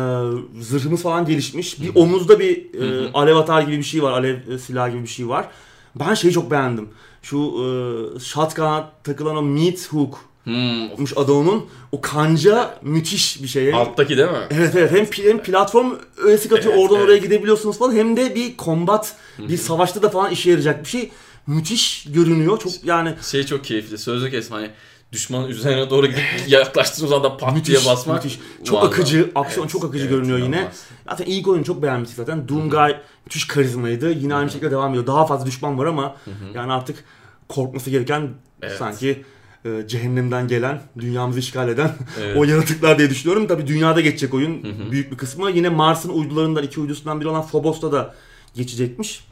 zırhımız 0.61 1.03
falan 1.03 1.27
gelişmiş. 1.27 1.81
Bir 1.81 1.91
omuzda 1.95 2.41
bir 2.41 2.75
e, 2.81 3.13
alev 3.13 3.37
atar 3.37 3.63
gibi 3.63 3.79
bir 3.79 3.83
şey 3.83 4.03
var. 4.03 4.13
Alev 4.13 4.37
e, 4.51 4.59
silahı 4.59 4.91
gibi 4.91 5.03
bir 5.03 5.09
şey 5.09 5.29
var. 5.29 5.49
Ben 5.95 6.15
şeyi 6.15 6.33
çok 6.33 6.51
beğendim. 6.51 6.89
Şu 7.23 7.37
e, 7.37 8.21
shotgun'a 8.21 8.93
takılan 9.05 9.37
o 9.37 9.43
meat 9.43 9.93
hook 9.93 10.31
Hmm, 10.45 10.89
onun. 11.29 11.67
O 11.93 12.01
kanca 12.01 12.79
müthiş 12.83 13.43
bir 13.43 13.49
şey. 13.49 13.75
alttaki 13.75 14.17
değil 14.17 14.29
mi? 14.29 14.47
Evet 14.51 14.75
evet 14.77 14.91
hem, 14.93 15.27
hem 15.27 15.43
platform 15.43 15.93
öğesi 16.17 16.49
katıyor 16.49 16.75
Evet, 16.75 16.83
oradan 16.85 16.97
evet. 16.97 17.09
oraya 17.09 17.19
gidebiliyorsunuz 17.19 17.79
falan 17.79 17.95
hem 17.95 18.17
de 18.17 18.35
bir 18.35 18.57
kombat 18.57 19.17
bir 19.39 19.57
savaşta 19.57 20.03
da 20.03 20.11
falan 20.11 20.31
işe 20.31 20.51
yarayacak 20.51 20.85
bir 20.85 20.89
şey. 20.89 21.11
Müthiş 21.47 22.07
görünüyor. 22.09 22.59
Çok 22.59 22.73
yani 22.85 23.15
Şey 23.31 23.47
çok 23.47 23.65
keyifli. 23.65 23.99
Sözlü 23.99 24.31
kesme 24.31 24.57
hani 24.57 24.71
düşmanın 25.13 25.49
üzerine 25.49 25.91
doğru 25.91 26.07
gidip 26.07 26.23
yaklaştığınız 26.49 27.13
anda 27.13 27.37
pat 27.37 27.51
diye 27.51 27.59
müthiş, 27.59 27.87
basmak. 27.87 28.25
müthiş. 28.25 28.41
Çok 28.65 28.73
muazzam. 28.73 28.89
akıcı, 28.93 29.31
aksiyon 29.35 29.65
Evet, 29.65 29.73
çok 29.73 29.85
akıcı 29.85 30.05
evet, 30.05 30.11
görünüyor 30.11 30.39
yine. 30.39 30.47
inanılmaz. 30.57 30.85
Zaten 31.11 31.25
ilk 31.25 31.49
oyunu 31.49 31.65
çok 31.65 31.83
beğenmiştik 31.83 32.17
zaten. 32.17 32.49
Doomguy 32.49 32.93
müthiş 33.25 33.47
karizmaydı. 33.47 34.13
Yine 34.13 34.35
aynı 34.35 34.51
şekilde 34.51 34.71
devam 34.71 34.91
ediyor. 34.91 35.07
Daha 35.07 35.27
fazla 35.27 35.47
düşman 35.47 35.79
var 35.79 35.87
ama 35.87 36.17
yani 36.55 36.73
artık 36.73 37.05
korkması 37.49 37.91
gereken 37.91 38.29
Evet. 38.63 38.77
sanki 38.79 39.25
e, 39.65 39.89
cehennemden 39.89 40.49
gelen, 40.49 40.83
dünyamızı 40.99 41.39
işgal 41.39 41.69
eden 41.69 41.91
Evet. 42.23 42.37
o 42.37 42.45
yaratıklar 42.45 42.99
diye 42.99 43.11
düşünüyorum. 43.11 43.47
Tabii 43.47 43.67
dünyada 43.67 44.01
geçecek 44.01 44.35
oyun 44.35 44.63
hı. 44.65 44.91
büyük 44.91 45.13
bir 45.13 45.17
kısmı. 45.17 45.51
Yine 45.51 45.69
Mars'ın 45.69 46.09
uydularından 46.09 46.63
iki 46.63 46.81
uydusundan 46.81 47.21
biri 47.21 47.29
olan 47.29 47.47
Phobos'ta 47.47 47.93
da 47.93 48.15
geçecekmiş 48.55 49.27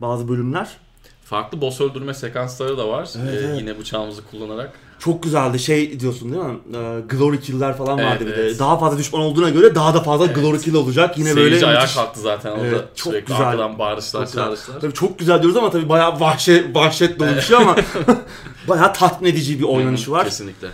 bazı 0.00 0.28
bölümler. 0.28 0.76
Farklı 1.24 1.60
boss 1.60 1.80
öldürme 1.80 2.14
sekansları 2.14 2.78
da 2.78 2.88
var. 2.88 3.08
Evet, 3.22 3.34
Ee, 3.34 3.46
evet. 3.46 3.60
Yine 3.60 3.78
bıçağımızı 3.78 4.22
kullanarak. 4.30 4.72
Çok 4.98 5.22
güzeldi. 5.22 5.58
Şey 5.58 6.00
diyorsun 6.00 6.32
değil 6.32 6.42
mi? 6.42 6.54
Ee, 6.76 7.00
glory 7.08 7.40
kill'ler 7.40 7.76
falan 7.76 7.98
Evet, 7.98 8.10
vardı 8.10 8.26
bir 8.26 8.32
evet. 8.32 8.54
de. 8.54 8.58
Daha 8.58 8.78
fazla 8.78 8.98
düşman 8.98 9.22
olduğuna 9.22 9.50
göre 9.50 9.74
daha 9.74 9.94
da 9.94 10.00
fazla 10.02 10.26
glory 10.26 10.58
kill 10.60 10.74
olacak. 10.74 11.18
Yine 11.18 11.32
Seyirci 11.32 11.52
böyle 11.52 11.66
ayağa 11.66 11.80
müthiş. 11.80 11.94
kalktı 11.96 12.20
zaten 12.20 12.50
orada 12.50 12.66
Evet, 12.66 12.84
çok 12.94 13.12
sürekli 13.12 13.26
güzel. 13.32 13.46
arkadan 13.46 13.78
bağırışlar, 13.78 14.20
Çok 14.20 14.26
güzel. 14.32 14.44
çağrışlar. 14.44 14.80
Tabii 14.80 14.92
çok 14.94 15.18
güzel 15.18 15.42
diyoruz 15.42 15.56
ama 15.56 15.70
tabii 15.70 15.88
bayağı 15.88 16.20
vahşet, 16.20 16.76
vahşet 16.76 17.18
dolu 17.20 17.28
bir 17.36 17.40
şey 17.40 17.56
ama 17.56 17.76
bayağı 18.68 18.92
tatmin 18.94 19.30
edici 19.30 19.58
bir 19.58 19.64
oynanışı 19.64 20.10
var. 20.10 20.24
Kesinlikle. 20.24 20.68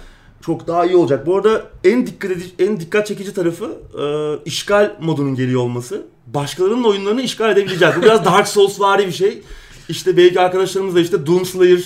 Çok 0.47 0.67
daha 0.67 0.85
iyi 0.87 0.97
olacak. 0.97 1.27
Bu 1.27 1.37
arada 1.37 1.63
en 1.85 2.07
dikkat 2.07 2.31
edici, 2.31 2.51
en 2.59 2.81
dikkat 2.81 3.07
çekici 3.07 3.35
tarafı 3.35 3.65
e, 4.03 4.05
işgal 4.45 4.97
modunun 5.01 5.35
geliyor 5.35 5.61
olması. 5.61 6.03
Başkalarının 6.27 6.85
oyunlarını 6.85 7.23
işgal 7.23 7.51
edebileceğiz. 7.53 7.95
Bu 7.99 8.03
biraz 8.03 8.25
Dark 8.25 8.49
Souls 8.49 8.81
vari 8.81 9.07
bir 9.07 9.13
şey. 9.13 9.43
İşte 9.89 10.17
belki 10.17 10.41
arkadaşlarımızla 10.41 11.01
işte 11.01 11.27
Doomslayer 11.27 11.81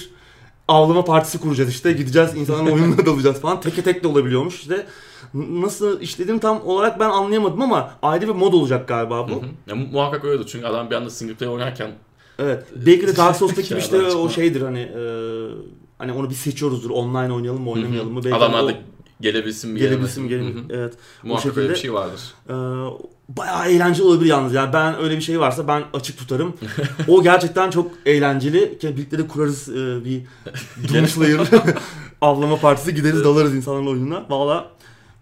avlama 0.69 1.05
partisi 1.05 1.41
kuracağız 1.41 1.71
işte. 1.71 1.93
Gideceğiz 1.93 2.35
insanların 2.37 2.67
oyununa 2.75 3.07
dalacağız 3.07 3.41
falan. 3.41 3.61
Teke 3.61 3.83
tek 3.83 4.03
de 4.05 4.09
olabiliyormuş 4.09 4.55
işte. 4.61 4.87
Nasıl 5.35 6.01
işlediğini 6.01 6.41
tam 6.41 6.67
olarak 6.67 7.01
ben 7.01 7.09
anlayamadım 7.11 7.63
ama 7.63 7.91
ayrı 8.03 8.29
bir 8.29 8.33
mod 8.35 8.53
olacak 8.53 8.89
galiba 8.89 9.29
bu. 9.29 9.33
Hı 9.33 9.37
hı. 9.37 9.47
Ya, 9.67 9.75
mu- 9.75 9.87
muhakkak 9.93 10.25
öyledir 10.25 10.47
çünkü 10.47 10.67
adam 10.67 10.91
bir 10.91 10.95
anda 10.95 11.11
single 11.11 11.35
player 11.35 11.53
oynarken 11.53 11.91
Evet. 12.39 12.65
Belki 12.87 13.07
de 13.07 13.17
Dark 13.17 13.37
Souls'taki 13.37 13.69
gibi 13.69 13.79
işte 13.79 14.03
o 14.03 14.29
şeydir 14.29 14.63
hani 14.63 14.79
e, 14.81 15.01
hani 15.99 16.13
onu 16.13 16.31
bir 16.31 16.35
seçiyoruzdur. 16.35 16.91
Online 16.91 17.33
oynayalım 17.33 17.63
mı 17.63 17.71
oynamayalım 17.71 18.13
mı? 18.13 18.21
Belki 18.25 18.37
adamlar 18.37 18.63
o 18.63 18.69
da 18.69 18.73
gelebilsin 19.21 19.71
mi 19.71 19.79
gelebilsin 19.79 20.23
mi 20.23 20.29
gelebilsin. 20.29 20.67
Evet. 20.71 20.95
Muhakkak 21.23 21.57
öyle 21.57 21.69
şekilde- 21.69 21.75
bir 21.75 21.79
şey 21.79 21.93
vardır. 21.93 22.21
Ee, 22.49 22.53
bayağı 23.29 23.69
eğlenceli 23.69 24.07
olabilir 24.07 24.31
yalnız. 24.31 24.55
Yani 24.55 24.73
ben 24.73 24.99
öyle 24.99 25.17
bir 25.17 25.21
şey 25.21 25.41
varsa 25.41 25.69
ben 25.69 25.85
açık 25.95 26.19
tutarım. 26.19 26.57
o 27.09 27.23
gerçekten 27.23 27.71
çok 27.71 27.91
eğlenceli. 28.07 28.79
Birlikte 28.83 29.19
de 29.19 29.29
kurarız 29.29 29.69
e, 29.69 30.05
bir 30.05 30.23
Doomslayer 30.95 31.41
avlama 32.21 32.57
partisi 32.57 32.95
gideriz 32.95 33.25
dalarız 33.25 33.55
insanların 33.55 33.87
oyununa. 33.87 34.27
Valla 34.29 34.71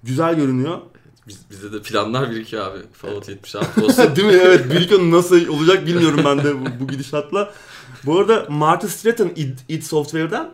güzel 0.02 0.34
görünüyor. 0.34 0.78
Biz, 1.28 1.40
bizde 1.50 1.72
de 1.72 1.82
planlar 1.82 2.30
birikiyor 2.30 2.66
abi. 2.66 2.78
Fallout 2.92 3.28
76 3.28 3.84
olsun. 3.84 4.16
Değil 4.16 4.28
mi? 4.28 4.40
Evet. 4.42 4.70
Biriken 4.70 5.10
nasıl 5.10 5.48
olacak 5.48 5.86
bilmiyorum 5.86 6.20
ben 6.24 6.38
de 6.38 6.60
bu, 6.60 6.64
bu 6.80 6.88
gidişatla. 6.88 7.52
Bu 8.06 8.18
arada 8.18 8.46
Martin 8.48 8.88
Stratton 8.88 9.30
id, 9.36 9.58
id 9.68 9.82
Software'den 9.82 10.50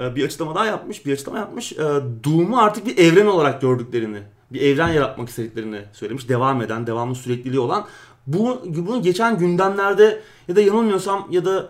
e, 0.00 0.16
bir 0.16 0.24
açıklama 0.24 0.54
daha 0.54 0.66
yapmış. 0.66 1.06
Bir 1.06 1.12
açıklama 1.12 1.38
yapmış. 1.38 1.72
E, 1.72 1.78
Doom'u 2.24 2.60
artık 2.60 2.86
bir 2.86 2.98
evren 2.98 3.26
olarak 3.26 3.60
gördüklerini, 3.60 4.22
bir 4.52 4.60
evren 4.60 4.88
yaratmak 4.88 5.28
istediklerini 5.28 5.80
söylemiş. 5.92 6.28
Devam 6.28 6.62
eden, 6.62 6.86
devamlı 6.86 7.14
sürekliliği 7.14 7.60
olan. 7.60 7.86
Bu, 8.26 8.62
bunu 8.66 9.02
geçen 9.02 9.38
gündemlerde 9.38 10.20
ya 10.48 10.56
da 10.56 10.60
yanılmıyorsam 10.60 11.28
ya 11.30 11.44
da 11.44 11.68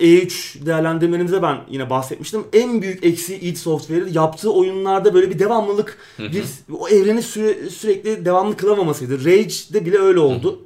E3 0.00 0.66
değerlendirmenimizde 0.66 1.42
ben 1.42 1.60
yine 1.70 1.90
bahsetmiştim. 1.90 2.44
En 2.52 2.82
büyük 2.82 3.04
eksiği 3.04 3.40
id 3.40 3.56
Software'in 3.56 4.12
yaptığı 4.12 4.52
oyunlarda 4.52 5.14
böyle 5.14 5.30
bir 5.30 5.38
devamlılık, 5.38 5.98
bir 6.18 6.44
o 6.72 6.88
evreni 6.88 7.22
süre- 7.22 7.70
sürekli 7.70 8.24
devamlı 8.24 8.56
kılamamasıydı. 8.56 9.24
Rage'de 9.24 9.86
bile 9.86 9.98
öyle 9.98 10.18
oldu. 10.20 10.60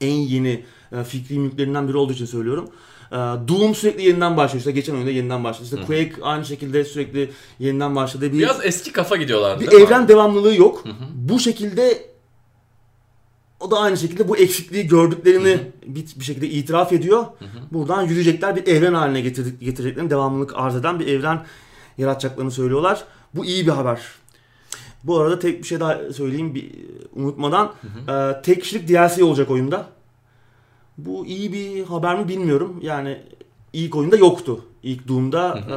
En 0.00 0.12
yeni 0.14 0.64
e, 0.92 1.04
fikri 1.04 1.38
mülklerinden 1.38 1.88
biri 1.88 1.96
olduğu 1.96 2.12
için 2.12 2.26
söylüyorum. 2.26 2.68
E, 3.12 3.16
Doom 3.16 3.74
sürekli 3.74 4.02
yeniden 4.02 4.36
başlıyor. 4.36 4.58
İşte 4.60 4.70
geçen 4.70 4.94
oyunda 4.94 5.10
yeniden 5.10 5.44
başladı. 5.44 5.64
İşte 5.64 5.86
Quake 5.86 6.12
aynı 6.22 6.44
şekilde 6.44 6.84
sürekli 6.84 7.30
yeniden 7.58 7.96
başladı. 7.96 8.32
Bir, 8.32 8.38
Biraz 8.38 8.64
eski 8.64 8.92
kafa 8.92 9.16
gidiyorlardı. 9.16 9.60
bir 9.64 9.72
evren 9.72 10.00
abi? 10.02 10.08
devamlılığı 10.08 10.54
yok. 10.56 10.84
Bu 11.14 11.38
şekilde 11.40 12.10
o 13.60 13.70
da 13.70 13.78
aynı 13.78 13.96
şekilde 13.96 14.28
bu 14.28 14.36
eksikliği 14.36 14.86
gördüklerini 14.86 15.58
bir, 15.86 16.06
bir 16.16 16.24
şekilde 16.24 16.48
itiraf 16.48 16.92
ediyor. 16.92 17.24
Buradan 17.72 18.02
yürüyecekler 18.02 18.56
bir 18.56 18.66
evren 18.66 18.94
haline 18.94 19.20
getirdik, 19.20 19.60
getireceklerini 19.60 20.10
devamlılık 20.10 20.52
arz 20.56 20.76
eden 20.76 21.00
bir 21.00 21.06
evren 21.06 21.44
yaratacaklarını 21.98 22.50
söylüyorlar. 22.50 23.04
Bu 23.34 23.44
iyi 23.44 23.66
bir 23.66 23.72
haber. 23.72 24.00
Bu 25.04 25.18
arada 25.18 25.38
tek 25.38 25.62
bir 25.62 25.66
şey 25.66 25.80
daha 25.80 26.12
söyleyeyim 26.12 26.54
bir 26.54 26.70
unutmadan. 27.16 27.72
Ee, 28.08 28.42
tek 28.42 28.62
kişilik 28.62 28.88
DLC 28.88 29.24
olacak 29.24 29.50
oyunda. 29.50 29.86
Bu 31.06 31.26
iyi 31.26 31.52
bir 31.52 31.84
haber 31.84 32.18
mi 32.18 32.28
bilmiyorum. 32.28 32.80
Yani 32.82 33.18
ilk 33.72 33.96
oyunda 33.96 34.16
yoktu. 34.16 34.64
İlk 34.82 35.08
Doom'da 35.08 35.58
e, 35.58 35.76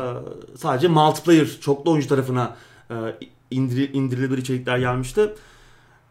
sadece 0.58 0.88
multiplayer 0.88 1.48
çoklu 1.62 1.92
oyuncu 1.92 2.08
tarafına 2.08 2.56
e, 2.90 2.96
indiri, 3.52 3.92
indirilebilir 3.92 4.38
içerikler 4.38 4.78
gelmişti. 4.78 5.30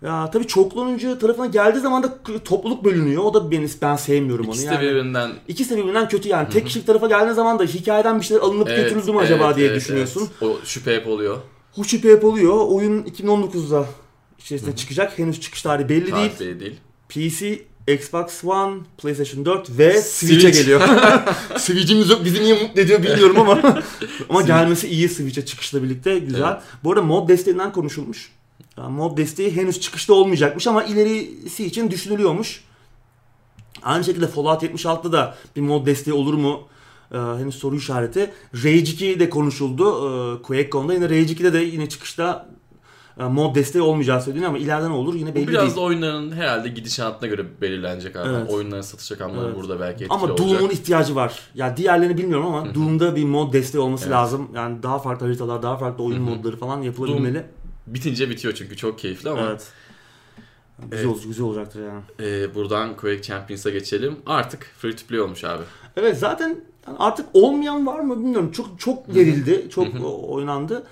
Ya 0.02 0.30
tabii 0.30 0.46
çoklu 0.46 0.82
oyuncu 0.82 1.18
tarafına 1.18 1.46
geldiği 1.46 1.80
zaman 1.80 2.02
da 2.02 2.18
topluluk 2.44 2.84
bölünüyor. 2.84 3.24
O 3.24 3.34
da 3.34 3.50
beni 3.50 3.68
ben 3.82 3.96
sevmiyorum 3.96 4.44
İkisi 4.44 4.68
onu. 4.68 4.74
Yani 4.74 4.86
birbirinden 4.86 5.32
ikisi 5.48 5.70
de 5.70 5.76
birbirinden 5.76 6.08
kötü 6.08 6.28
yani. 6.28 6.48
Tek 6.48 6.66
kişilik 6.66 6.86
tarafa 6.86 7.06
geldiğin 7.06 7.32
zaman 7.32 7.58
da 7.58 7.64
hikayeden 7.64 8.20
bir 8.20 8.24
şeyler 8.24 8.42
alınıp 8.42 8.68
Evet, 8.68 8.90
götürüldü 8.90 9.12
mü 9.12 9.18
acaba 9.18 9.46
evet, 9.46 9.56
diye 9.56 9.66
evet, 9.66 9.76
düşünüyorsun. 9.76 10.28
evet. 10.42 10.52
O 10.52 10.64
şüphe 10.64 10.96
hep 10.96 11.06
oluyor. 11.06 11.38
Bu 11.76 11.84
şüphe 11.84 12.12
hep 12.12 12.24
oluyor. 12.24 12.66
Oyun 12.68 13.02
2019'da 13.02 13.86
içerisinde 14.38 14.76
çıkacak. 14.76 15.18
Henüz 15.18 15.40
çıkış 15.40 15.62
tarihi 15.62 15.88
belli 15.88 16.14
değil. 16.14 16.30
Tarih 16.38 16.40
belli 16.40 16.60
değil. 16.60 16.80
PC, 17.08 17.64
Xbox 17.88 18.44
One, 18.44 18.80
PlayStation 18.98 19.44
4 19.44 19.78
ve 19.78 20.02
Switch'e 20.02 20.40
Switch. 20.40 20.58
geliyor. 20.58 20.80
Switch'imiz 21.56 22.10
yok. 22.10 22.24
Bizi 22.24 22.42
niye 22.42 22.62
mutlu 22.62 22.80
ediyor 22.80 23.02
bilmiyorum 23.02 23.38
ama 23.40 23.82
ama 24.28 24.42
gelmesi 24.42 24.88
iyi 24.88 25.08
Switch'e 25.08 25.44
çıkışla 25.46 25.82
birlikte 25.82 26.18
güzel. 26.18 26.52
Evet. 26.52 26.62
Bu 26.84 26.92
arada 26.92 27.02
mod 27.02 27.28
desteğinden 27.28 27.72
konuşulmuş. 27.72 28.32
Yani 28.78 28.92
mod 28.92 29.16
desteği 29.16 29.56
henüz 29.56 29.80
çıkışta 29.80 30.14
olmayacakmış 30.14 30.66
ama 30.66 30.84
ilerisi 30.84 31.64
için 31.66 31.90
düşünülüyormuş. 31.90 32.64
Aynı 33.82 34.04
şekilde 34.04 34.26
Fallout 34.26 34.62
76'da 34.62 35.12
da 35.12 35.36
bir 35.56 35.60
mod 35.60 35.86
desteği 35.86 36.14
olur 36.14 36.34
mu? 36.34 36.68
Ee, 37.12 37.16
henüz 37.16 37.54
soru 37.54 37.76
işareti. 37.76 38.30
Rage 38.64 38.78
2 38.78 39.20
de 39.20 39.30
konuşuldu. 39.30 39.84
Ee, 39.84 40.42
QuakeCon'da 40.42 40.94
yine 40.94 41.04
Rage 41.04 41.32
2'de 41.32 41.52
de 41.52 41.58
yine 41.58 41.88
çıkışta 41.88 42.48
mod 43.16 43.54
desteği 43.54 43.82
olmayacağı 43.82 44.22
söyleniyor 44.22 44.48
ama 44.48 44.58
ileride 44.58 44.88
ne 44.88 44.92
olur 44.92 45.14
yine 45.14 45.34
belli 45.34 45.46
Bu 45.46 45.50
biraz 45.50 45.62
değil. 45.66 45.76
da 45.76 45.80
oyunların 45.80 46.32
herhalde 46.32 46.68
gidişatına 46.68 47.28
göre 47.28 47.60
belirlenecek 47.60 48.16
abi. 48.16 48.28
Evet. 48.28 48.50
Oyunların 48.50 48.82
satış 48.82 49.12
rakamları 49.12 49.46
Evet. 49.46 49.56
burada 49.56 49.80
belki 49.80 50.04
etkili 50.04 50.18
Ama. 50.18 50.38
Doom'un 50.38 50.70
ihtiyacı 50.70 51.14
var. 51.16 51.40
Ya 51.54 51.76
diğerlerini 51.76 52.18
bilmiyorum 52.18 52.46
ama 52.46 52.74
Doom'da 52.74 53.16
bir 53.16 53.24
mod 53.24 53.52
desteği 53.52 53.80
olması 53.80 54.04
Evet. 54.04 54.12
lazım. 54.14 54.48
Yani 54.54 54.82
daha 54.82 54.98
farklı 54.98 55.26
haritalar, 55.26 55.62
daha 55.62 55.76
farklı 55.76 56.04
oyun 56.04 56.22
modları 56.22 56.56
falan 56.56 56.82
yapılabilmeli. 56.82 57.44
Bitince 57.86 58.30
bitiyor 58.30 58.54
çünkü 58.54 58.76
çok 58.76 58.98
keyifli 58.98 59.30
ama 59.30 59.40
Evet. 59.40 59.68
Güzel, 60.90 61.04
Evet. 61.06 61.16
güzel 61.26 61.46
olacaktır 61.46 61.80
yani. 61.86 62.02
e, 62.30 62.54
buradan 62.54 62.96
Quake 62.96 63.22
Champions'a 63.22 63.70
geçelim. 63.70 64.16
Artık 64.26 64.62
free 64.78 64.96
to 64.96 65.06
play 65.06 65.20
olmuş 65.20 65.44
abi. 65.44 65.62
Evet 65.96 66.18
zaten 66.18 66.48
yani 66.86 66.96
artık 66.98 67.26
olmayan 67.32 67.86
var 67.86 68.00
mı 68.00 68.18
bilmiyorum. 68.18 68.50
Çok 68.52 68.80
çok 68.80 69.14
verildi, 69.14 69.66
çok 69.70 69.88
oynandı. 70.28 70.82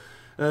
Ee, 0.41 0.45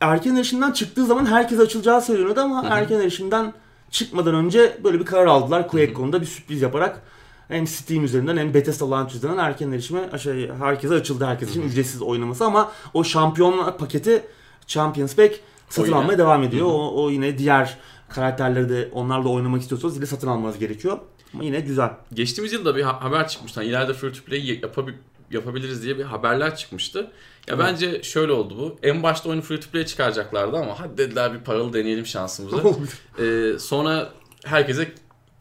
erken 0.00 0.36
erişimden 0.36 0.72
çıktığı 0.72 1.06
zaman 1.06 1.26
herkes 1.26 1.60
açılacağı 1.60 2.02
söyleniyordu 2.02 2.40
ama 2.40 2.64
erken 2.70 3.00
erişimden 3.00 3.52
çıkmadan 3.90 4.34
önce 4.34 4.78
böyle 4.84 5.00
bir 5.00 5.04
karar 5.04 5.26
aldılar. 5.26 5.68
QuakeCon'da 5.68 6.20
bir 6.20 6.26
sürpriz 6.26 6.62
yaparak 6.62 7.02
hem 7.48 7.66
Steam 7.66 8.04
üzerinden 8.04 8.36
hem 8.36 8.54
Bethesda 8.54 8.90
Launch 8.90 9.14
üzerinden 9.14 9.38
erken 9.38 9.72
erişime 9.72 10.18
şey, 10.18 10.50
herkese 10.58 10.94
açıldı. 10.94 11.24
Herkes 11.24 11.50
için 11.50 11.62
ücretsiz 11.62 12.02
oynaması 12.02 12.44
ama 12.44 12.72
o 12.94 13.04
şampiyonlar 13.04 13.78
paketi 13.78 14.22
Champions 14.66 15.16
Pack 15.16 15.40
satın 15.68 15.92
almaya 15.92 16.18
devam 16.18 16.42
ediyor. 16.42 16.66
O, 16.66 17.04
o 17.04 17.10
yine 17.10 17.38
diğer 17.38 17.78
karakterleri 18.08 18.68
de 18.68 18.88
onlarla 18.92 19.28
oynamak 19.28 19.60
istiyorsanız 19.62 19.96
yine 19.96 20.06
satın 20.06 20.28
almanız 20.28 20.58
gerekiyor. 20.58 20.98
Ama 21.34 21.44
yine 21.44 21.60
güzel. 21.60 21.90
Geçtiğimiz 22.14 22.52
yılda 22.52 22.76
bir 22.76 22.82
ha- 22.82 23.04
haber 23.04 23.28
çıkmıştı. 23.28 23.60
Hani 23.60 23.68
ileride 23.70 23.94
free 23.94 24.12
to 24.12 24.22
play 24.24 24.38
yapabi- 24.60 24.94
yapabiliriz 25.30 25.82
diye 25.82 25.98
bir 25.98 26.04
haberler 26.04 26.56
çıkmıştı. 26.56 26.98
Ya 26.98 27.54
Evet. 27.56 27.58
bence 27.58 28.02
şöyle 28.02 28.32
oldu 28.32 28.58
bu. 28.58 28.78
En 28.82 29.02
başta 29.02 29.28
oyunu 29.28 29.42
free 29.42 29.60
to 29.60 29.70
play 29.70 29.86
çıkaracaklardı 29.86 30.56
ama 30.56 30.80
hadi 30.80 30.98
dediler 30.98 31.34
bir 31.34 31.38
paralı 31.38 31.72
deneyelim 31.72 32.06
şansımızı. 32.06 32.56
Ee, 33.18 33.58
sonra 33.58 34.08
herkese 34.44 34.92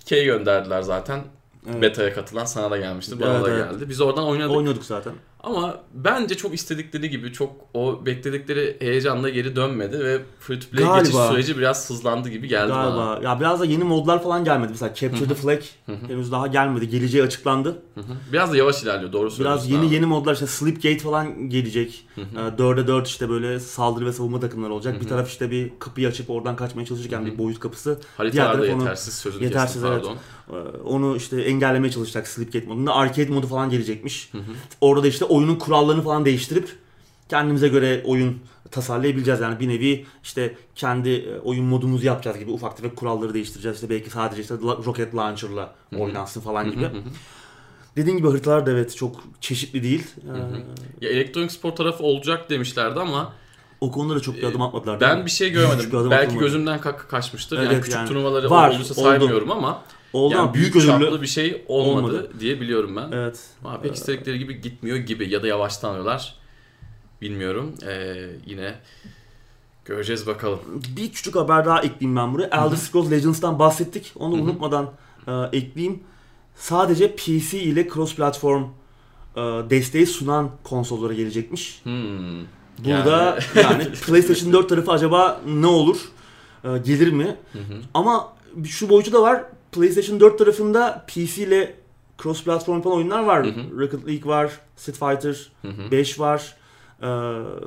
key 0.05 0.25
gönderdiler 0.25 0.81
zaten. 0.81 1.23
Evet. 1.69 1.81
Beta'ya 1.81 2.13
katılan 2.13 2.45
sana 2.45 2.71
da 2.71 2.77
gelmişti, 2.77 3.19
bana 3.21 3.33
Evet, 3.35 3.45
da 3.45 3.49
evet. 3.51 3.71
geldi. 3.71 3.89
Biz 3.89 4.01
oradan 4.01 4.23
oynadık. 4.27 4.55
Oynuyorduk 4.57 4.83
zaten. 4.85 5.13
Ama 5.43 5.79
bence 5.93 6.37
çok 6.37 6.53
istedikleri 6.53 7.09
gibi 7.09 7.33
çok 7.33 7.51
o 7.73 8.05
bekledikleri 8.05 8.77
heyecanla 8.79 9.29
geri 9.29 9.55
dönmedi 9.55 9.99
ve 9.99 10.19
free 10.39 10.59
to 10.59 10.69
play 10.69 10.83
Galiba. 10.83 10.99
geçiş 10.99 11.15
süreci 11.15 11.57
biraz 11.57 11.89
hızlandı 11.89 12.29
gibi 12.29 12.47
geldi 12.47 12.71
bana. 12.71 12.83
Galiba. 12.83 13.19
Ya 13.23 13.39
biraz 13.39 13.59
da 13.59 13.65
yeni 13.65 13.83
modlar 13.83 14.23
falan 14.23 14.43
gelmedi. 14.43 14.71
Mesela 14.71 14.93
Capture 14.93 15.27
the 15.27 15.35
Flag 15.35 15.61
henüz 16.07 16.31
daha 16.31 16.47
gelmedi. 16.47 16.89
Geleceği 16.89 17.23
açıklandı. 17.23 17.81
Biraz 18.33 18.51
da 18.51 18.57
yavaş 18.57 18.83
ilerliyor 18.83 19.13
doğru 19.13 19.31
söylüyorsun. 19.31 19.67
Biraz 19.67 19.69
yeni 19.69 19.87
abi. 19.87 19.95
yeni 19.95 20.05
modlar 20.05 20.33
işte 20.33 20.47
Slipgate 20.47 20.99
falan 20.99 21.49
gelecek. 21.49 22.07
Ee, 22.17 22.57
Dörde 22.57 22.87
4 22.87 23.07
işte 23.07 23.29
böyle 23.29 23.59
saldırı 23.59 24.05
ve 24.05 24.13
savunma 24.13 24.39
takımları 24.39 24.73
olacak. 24.73 25.01
Bir 25.01 25.07
taraf 25.07 25.29
işte 25.29 25.51
bir 25.51 25.71
kapıyı 25.79 26.07
açıp 26.07 26.29
oradan 26.29 26.55
kaçmaya 26.55 26.85
çalışırken 26.85 27.25
bir 27.25 27.37
boyut 27.37 27.59
kapısı. 27.59 27.89
Diğer 27.89 28.05
Haritalarda 28.17 28.61
taraf 28.61 28.75
onu, 28.75 28.81
yetersiz 28.81 29.13
sözünü 29.13 29.43
yetersiz, 29.43 29.81
kestim 29.81 29.91
evet. 29.91 30.05
pardon. 30.47 30.79
e, 30.79 30.81
onu 30.83 31.15
işte 31.15 31.41
engellemeye 31.41 31.91
çalışacak 31.91 32.27
Slipgate 32.27 32.65
modunda. 32.65 32.93
Arcade 32.93 33.31
modu 33.31 33.47
falan 33.47 33.69
gelecekmiş. 33.69 34.31
Orada 34.81 35.03
da 35.03 35.07
işte 35.07 35.25
oyunun 35.29 35.55
kurallarını 35.55 36.01
falan 36.01 36.25
değiştirip 36.25 36.75
kendimize 37.29 37.67
göre 37.67 38.03
oyun 38.05 38.39
tasarlayabileceğiz. 38.71 39.39
Yani 39.41 39.59
bir 39.59 39.67
nevi 39.69 40.05
işte 40.23 40.55
kendi 40.75 41.09
e, 41.09 41.39
oyun 41.39 41.65
modumuzu 41.65 42.05
yapacağız 42.05 42.39
gibi 42.39 42.51
ufak 42.51 42.77
tefek 42.77 42.95
kuralları 42.95 43.33
değiştireceğiz. 43.33 43.77
İşte 43.77 43.89
belki 43.89 44.09
sadece 44.09 44.41
işte 44.41 44.55
rocket 44.85 45.15
launcher'la 45.15 45.75
oynansın 45.97 46.41
falan 46.41 46.71
gibi. 46.71 46.89
Dediğin 47.95 48.17
gibi 48.17 48.27
haritalar 48.29 48.65
da 48.65 48.71
evet 48.71 48.95
çok 48.97 49.23
çeşitli 49.41 49.83
değil. 49.83 50.03
Ee, 51.01 51.05
Ya 51.05 51.09
elektronik 51.11 51.51
spor 51.51 51.71
tarafı 51.71 52.03
olacak 52.03 52.49
demişlerdi 52.49 52.99
ama 52.99 53.33
o 53.81 53.91
konuda 53.91 54.15
da 54.15 54.19
çok 54.19 54.35
bir 54.37 54.43
adım 54.43 54.61
atmadılar. 54.61 55.01
ben 55.01 55.25
bir 55.25 55.31
şey 55.31 55.49
görmedim. 55.51 55.91
bir 55.91 56.11
Belki 56.11 56.25
atılmadı. 56.25 56.45
gözümden 56.45 56.79
ka- 56.79 56.97
kaçmıştır. 57.07 57.57
Evet, 57.57 57.71
yani 57.71 57.81
küçük 57.81 57.95
yani 57.95 58.07
turnuvaları 58.07 58.49
var, 58.49 58.69
olduysa 58.69 58.93
oldu. 58.93 59.01
saymıyorum 59.09 59.51
ama 59.51 59.81
Oldu 60.13 60.33
yani 60.33 60.41
ama 60.41 60.53
büyük 60.53 60.73
büyük 60.73 60.87
ödüllü. 60.87 61.05
çaplı 61.05 61.21
bir 61.21 61.27
şey 61.27 61.65
olmadı, 61.67 62.05
olmadı. 62.05 62.31
diye 62.39 62.61
biliyorum 62.61 62.95
ben. 62.95 63.11
Evet. 63.11 63.39
Ama 63.63 63.81
pek 63.81 63.95
istedikleri 63.95 64.39
gibi 64.39 64.61
gitmiyor 64.61 64.97
gibi 64.97 65.29
ya 65.29 65.43
da 65.43 65.47
yavaşlanıyorlar. 65.47 66.35
Bilmiyorum. 67.21 67.75
Ee, 67.87 68.29
yine 68.45 68.75
göreceğiz 69.85 70.27
bakalım. 70.27 70.59
Bir 70.97 71.11
küçük 71.11 71.35
haber 71.35 71.65
daha 71.65 71.81
ekleyeyim 71.81 72.15
ben 72.15 72.33
buraya. 72.33 72.45
Elder 72.45 72.75
Scrolls 72.75 73.11
Legends'tan 73.11 73.59
bahsettik. 73.59 74.13
Onu 74.15 74.35
unutmadan 74.35 74.91
e, 75.27 75.31
ekleyeyim. 75.31 75.99
Sadece 76.55 77.15
PC 77.15 77.59
ile 77.59 77.89
cross 77.89 78.15
platform 78.15 78.63
e, 79.35 79.39
desteği 79.69 80.07
sunan 80.07 80.51
konsollara 80.63 81.13
gelecekmiş. 81.13 81.81
Hmm. 81.83 82.41
Burada 82.85 83.39
yani, 83.55 83.91
PlayStation 83.91 84.53
4 84.53 84.69
tarafı 84.69 84.91
acaba 84.91 85.41
ne 85.47 85.67
olur? 85.67 85.97
E, 86.63 86.77
gelir 86.77 87.11
mi? 87.11 87.35
Hı 87.53 87.59
hı. 87.59 87.81
Ama 87.93 88.33
şu 88.65 88.89
boyutu 88.89 89.13
da 89.13 89.21
var. 89.21 89.43
PlayStation 89.71 90.19
4 90.19 90.37
tarafında 90.39 91.05
PC 91.07 91.43
ile 91.43 91.75
cross 92.17 92.43
platform 92.43 92.81
falan 92.81 92.95
oyunlar 92.97 93.23
var. 93.23 93.45
Hı 93.45 93.49
hı. 93.49 93.79
Rocket 93.79 94.07
League 94.07 94.31
var, 94.31 94.51
Street 94.75 94.97
Fighter 94.99 95.51
Hı 95.61 95.67
hı. 95.67 95.91
5 95.91 96.19
var. 96.19 96.55
e, 97.01 97.07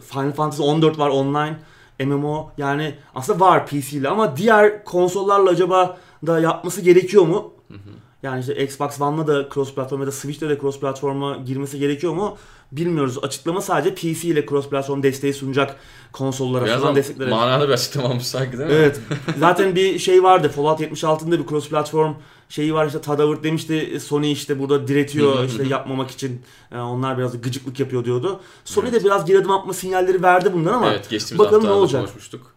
Final 0.00 0.32
Fantasy 0.32 0.62
14 0.62 0.98
var 0.98 1.08
online. 1.08 1.56
MMO 2.04 2.50
yani 2.58 2.94
aslında 3.14 3.40
var 3.40 3.66
PC 3.66 3.96
ile 3.96 4.08
ama 4.08 4.36
diğer 4.36 4.84
konsollarla 4.84 5.50
acaba 5.50 5.98
da 6.26 6.40
yapması 6.40 6.80
gerekiyor 6.80 7.26
mu? 7.26 7.52
Hı 7.68 7.74
hı. 7.74 7.78
Yani 8.22 8.40
işte 8.40 8.64
Xbox 8.64 9.00
One'la 9.00 9.26
da 9.26 9.48
cross 9.54 9.74
platform 9.74 10.00
ya 10.00 10.06
da 10.06 10.12
Switch'te 10.12 10.48
de 10.48 10.58
cross 10.58 10.80
platforma 10.80 11.36
girmesi 11.36 11.78
gerekiyor 11.78 12.12
mu? 12.12 12.36
Bilmiyoruz. 12.72 13.18
Açıklama 13.24 13.60
sadece 13.60 13.94
PC 13.94 14.28
ile 14.28 14.46
cross 14.46 14.68
platform 14.68 15.02
desteği 15.02 15.34
sunacak 15.34 15.76
konsollara 16.12 16.64
Biraz 16.64 16.82
ama 16.84 16.94
desteklere. 16.96 17.30
manalı 17.30 17.68
bir 17.68 17.72
açıklama 17.72 18.08
olmuş 18.08 18.22
sanki 18.22 18.58
değil 18.58 18.70
mi? 18.70 18.74
Evet. 18.76 19.00
Zaten 19.38 19.76
bir 19.76 19.98
şey 19.98 20.22
vardı. 20.22 20.48
Fallout 20.48 20.80
76'da 20.80 21.38
bir 21.38 21.46
cross 21.46 21.68
platform 21.68 22.14
şeyi 22.48 22.74
var 22.74 22.86
işte 22.86 22.98
Howard 23.06 23.44
demişti 23.44 24.00
Sony 24.00 24.32
işte 24.32 24.58
burada 24.58 24.88
diretiyor 24.88 25.44
işte 25.44 25.62
yapmamak 25.68 26.10
için 26.10 26.42
e, 26.72 26.78
onlar 26.78 27.18
biraz 27.18 27.40
gıcıklık 27.40 27.80
yapıyor 27.80 28.04
diyordu. 28.04 28.40
Sony 28.64 28.88
Evet. 28.88 29.00
de 29.00 29.04
biraz 29.04 29.24
geri 29.24 29.38
adım 29.38 29.50
atma 29.50 29.72
sinyalleri 29.72 30.22
verdi 30.22 30.52
bundan 30.52 30.72
ama 30.72 30.90
Evet 30.90 31.10
geçtiğimiz 31.10 31.46
bakalım 31.46 31.64
ne 31.66 31.70
olacak. 31.70 32.00
konuşmuştuk. 32.00 32.54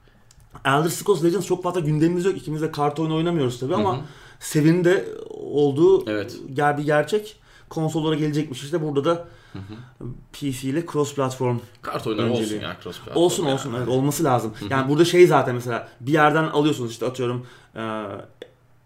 Elder 0.65 0.89
Scrolls 0.89 1.23
Legends 1.23 1.45
çok 1.45 1.63
fazla 1.63 1.80
gündemimiz 1.80 2.25
yok. 2.25 2.38
İkimiz 2.38 2.62
de 2.62 2.71
kart 2.71 2.99
oyunu 2.99 3.15
oynamıyoruz 3.15 3.60
tabii 3.60 3.75
ama 3.75 3.93
Hı 3.93 3.97
hı. 3.97 4.01
Sevin'in 4.45 4.84
de 4.84 5.05
olduğu 5.29 6.10
Evet. 6.10 6.36
gel 6.53 6.77
bir 6.77 6.84
gerçek. 6.84 7.36
Konsollara 7.69 8.15
gelecekmiş 8.15 8.63
işte 8.63 8.81
burada 8.81 9.05
da 9.05 9.27
Hı 9.53 9.60
hı. 9.60 10.08
PC 10.34 10.67
ile 10.69 10.86
cross 10.86 11.15
platform 11.15 11.58
Kart 11.81 12.08
oyunları 12.08 12.27
Önceliği. 12.29 12.58
olsun 12.58 12.67
ya 12.67 12.77
cross 12.84 12.99
platform 12.99 13.23
olsun 13.23 13.45
ya. 13.45 13.53
olsun 13.53 13.73
evet 13.77 13.88
olması 13.88 14.23
lazım. 14.23 14.53
Hı. 14.60 14.65
Yani 14.69 14.89
burada 14.89 15.05
şey 15.05 15.27
zaten 15.27 15.55
mesela 15.55 15.88
bir 16.01 16.13
yerden 16.13 16.43
alıyorsunuz 16.43 16.91
işte 16.91 17.05
atıyorum 17.05 17.45
e, 17.75 18.03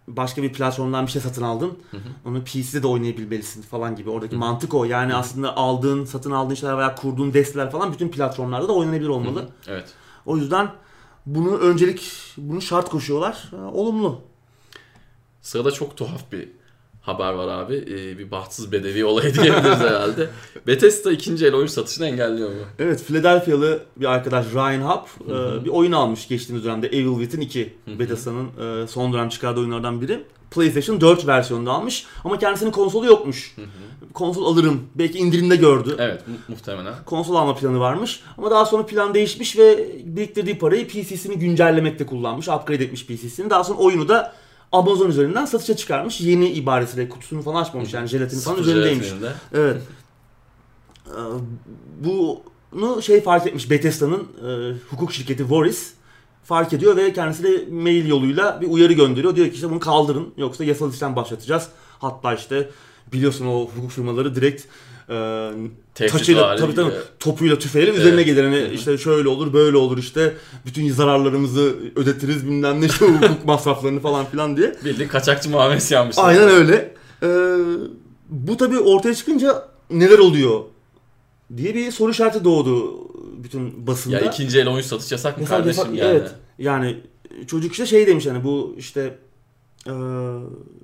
başka 0.07 0.43
bir 0.43 0.53
platformdan 0.53 1.05
bir 1.05 1.11
şey 1.11 1.21
satın 1.21 1.43
aldın. 1.43 1.77
Onu 2.25 2.43
PC'de 2.43 2.83
de 2.83 2.87
oynayabilmelisin 2.87 3.61
falan 3.61 3.95
gibi. 3.95 4.09
Oradaki 4.09 4.35
mantık 4.35 4.73
o. 4.73 4.85
Yani 4.85 5.15
aslında 5.15 5.57
aldığın, 5.57 6.05
satın 6.05 6.31
aldığın 6.31 6.55
şeyler 6.55 6.77
veya 6.77 6.95
kurduğun 6.95 7.33
desteler 7.33 7.71
falan 7.71 7.93
bütün 7.93 8.09
platformlarda 8.09 8.67
da 8.67 8.73
oynanabilir 8.73 9.07
olmalı. 9.09 9.49
Evet. 9.67 9.93
O 10.25 10.37
yüzden 10.37 10.71
bunu 11.25 11.57
öncelik, 11.57 12.11
bunu 12.37 12.61
şart 12.61 12.89
koşuyorlar. 12.89 13.51
E, 13.53 13.55
olumlu. 13.55 14.21
Sırada 15.41 15.71
çok 15.71 15.97
tuhaf 15.97 16.32
bir 16.32 16.47
haber 17.02 17.34
var 17.34 17.47
abi. 17.47 17.75
Ee, 17.75 18.17
bir 18.17 18.32
bahtsız 18.32 18.71
bedevi 18.71 19.06
olayı 19.06 19.34
diyebiliriz 19.41 19.80
herhalde. 19.80 20.30
Bethesda 20.67 21.12
ikinci 21.12 21.45
el 21.45 21.54
oyun 21.56 21.67
satışını 21.67 22.08
engelliyor 22.08 22.49
mu? 22.49 22.56
Evet, 22.80 23.04
Philadelphia'lı 23.08 23.80
bir 23.95 24.06
arkadaş 24.06 24.45
Ryan 24.54 24.82
Hupp 24.82 25.10
e, 25.32 25.65
bir 25.65 25.69
oyun 25.69 25.91
almış 25.91 26.28
geçtiğimiz 26.28 26.65
dönemde 26.65 26.88
Evil 26.88 27.19
Within 27.19 27.41
2. 27.41 27.73
Hı 27.86 27.91
hı. 27.91 27.99
Bethesda'nın 27.99 28.47
e, 28.84 28.88
son 28.88 29.13
dönem 29.13 29.30
çıkardığı 29.30 29.60
oyunlardan 29.60 30.02
biri. 30.02 30.23
PlayStation 30.52 31.02
4 31.02 31.28
versiyonunda 31.28 31.71
almış 31.71 32.06
ama 32.23 32.39
kendisinin 32.39 32.71
konsolu 32.71 33.06
yokmuş. 33.06 33.54
Hı 33.56 33.62
hı. 33.62 33.65
Konsol 34.13 34.54
alırım. 34.54 34.82
Belki 34.95 35.17
indirimde 35.17 35.56
gördü. 35.56 35.95
Evet 35.99 36.28
mu- 36.28 36.34
muhtemelen. 36.47 36.93
Konsol 37.06 37.36
alma 37.36 37.56
planı 37.56 37.80
varmış 37.80 38.19
ama 38.38 38.52
daha 38.52 38.65
sonra 38.65 38.86
plan 38.86 39.13
değişmiş 39.13 39.58
ve 39.58 39.89
biriktirdiği 40.06 40.58
parayı 40.60 40.88
PC'sini 40.88 41.39
güncellemekte 41.39 42.06
kullanmış. 42.06 42.47
Upgrade 42.47 42.84
etmiş 42.84 43.06
PC'sini. 43.06 43.49
Daha 43.49 43.63
sonra 43.63 43.78
oyunu 43.80 44.08
da 44.10 44.34
Amazon 44.71 45.10
üzerinden 45.10 45.45
satışa 45.45 45.75
çıkarmış. 45.75 46.21
Yeni 46.21 46.49
ibaresiyle 46.49 47.10
kutusunu 47.10 47.41
falan 47.41 47.62
açmamış 47.62 47.93
yani 47.93 48.08
jelatini 48.08 48.39
falan 48.41 48.60
üzerindeymiş. 48.60 49.08
Evet. 49.53 49.82
Ee, 51.08 51.12
Bunu 52.03 53.01
şey 53.01 53.21
fark 53.21 53.47
etmiş 53.47 53.69
Bethesda'nın 53.69 54.27
e, 54.47 54.73
hukuk 54.89 55.13
şirketi 55.13 55.49
Voris 55.49 55.93
fark 56.43 56.73
ediyor 56.73 56.95
ve 56.95 57.13
kendisi 57.13 57.43
de 57.43 57.65
mail 57.71 58.08
yoluyla 58.08 58.62
bir 58.62 58.67
uyarı 58.67 58.93
gönderiyor. 58.93 59.36
Diyor 59.36 59.47
ki 59.47 59.53
işte 59.53 59.69
bunu 59.69 59.79
kaldırın 59.79 60.34
yoksa 60.38 60.63
yasal 60.63 60.93
işlem 60.93 61.15
başlatacağız. 61.15 61.67
Hatta 61.99 62.34
işte 62.34 62.69
biliyorsun 63.13 63.45
o 63.45 63.69
hukuk 63.75 63.91
firmaları 63.91 64.36
direkt 64.36 64.63
e, 65.09 65.49
Tehdit 65.95 66.13
taçıyla 66.13 66.55
tabii 66.55 66.75
tabii 66.75 66.91
topuyla 67.19 67.59
tüfeğiyle 67.59 67.91
Evet. 67.91 68.01
üzerine 68.01 68.23
gelir. 68.23 68.43
Hani 68.43 68.73
işte 68.73 68.97
şöyle 68.97 69.29
olur 69.29 69.53
böyle 69.53 69.77
olur 69.77 69.97
işte 69.97 70.33
bütün 70.65 70.91
zararlarımızı 70.91 71.75
ödetiriz 71.95 72.45
bilmem 72.45 72.81
ne 72.81 72.85
işte 72.85 73.05
hukuk 73.05 73.45
masraflarını 73.45 73.99
falan 73.99 74.25
filan 74.25 74.57
diye. 74.57 74.75
Bildiğin 74.85 75.09
kaçakçı 75.09 75.49
muamelesi 75.49 75.93
yapmışlar. 75.93 76.27
Aynen 76.27 76.49
öyle. 76.49 76.93
Ee, 77.23 77.27
bu 78.29 78.57
tabii 78.57 78.79
ortaya 78.79 79.15
çıkınca 79.15 79.67
neler 79.89 80.19
oluyor 80.19 80.61
diye 81.57 81.75
bir 81.75 81.91
soru 81.91 82.11
işareti 82.11 82.43
doğdu 82.43 82.99
bütün 83.43 83.87
basında. 83.87 84.15
Ya 84.15 84.21
ikinci 84.21 84.59
el 84.59 84.67
oyun 84.69 84.81
satış 84.81 85.11
yasak 85.11 85.37
mı 85.37 85.43
Yasak, 85.43 85.57
kardeşim 85.57 85.83
yasak, 85.83 85.97
yani? 85.97 86.11
Evet. 86.11 86.31
Yani 86.59 86.97
çocuk 87.47 87.71
işte 87.71 87.85
şey 87.85 88.07
demiş 88.07 88.25
hani 88.27 88.43
bu 88.43 88.75
işte 88.77 89.17
e, 89.87 89.91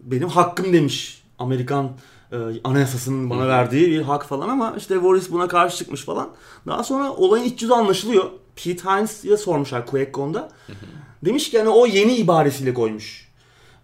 benim 0.04 0.28
hakkım 0.28 0.74
demiş 0.74 1.24
Amerikan 1.40 1.92
e, 2.32 2.38
anayasasının 2.64 3.30
bana 3.30 3.48
verdiği 3.48 3.92
bir 3.92 4.02
hak 4.02 4.26
falan 4.26 4.50
ama 4.50 4.74
işte 4.78 5.04
Boris 5.04 5.32
buna 5.32 5.48
karşı 5.48 5.78
çıkmış 5.78 6.06
falan. 6.06 6.30
Daha 6.68 6.84
sonra 6.84 7.12
olayın 7.12 7.44
iç 7.44 7.62
yüzü 7.62 7.74
anlaşılıyor. 7.74 8.24
Pete 8.56 8.90
Hines'e 8.90 9.38
sormuşlar 9.38 9.86
QuakeCon'da. 9.86 10.50
Demiş 11.26 11.50
ki 11.50 11.60
hani 11.60 11.70
o 11.70 11.86
yeni 11.86 12.16
ibaresiyle 12.16 12.74
koymuş. 12.74 13.26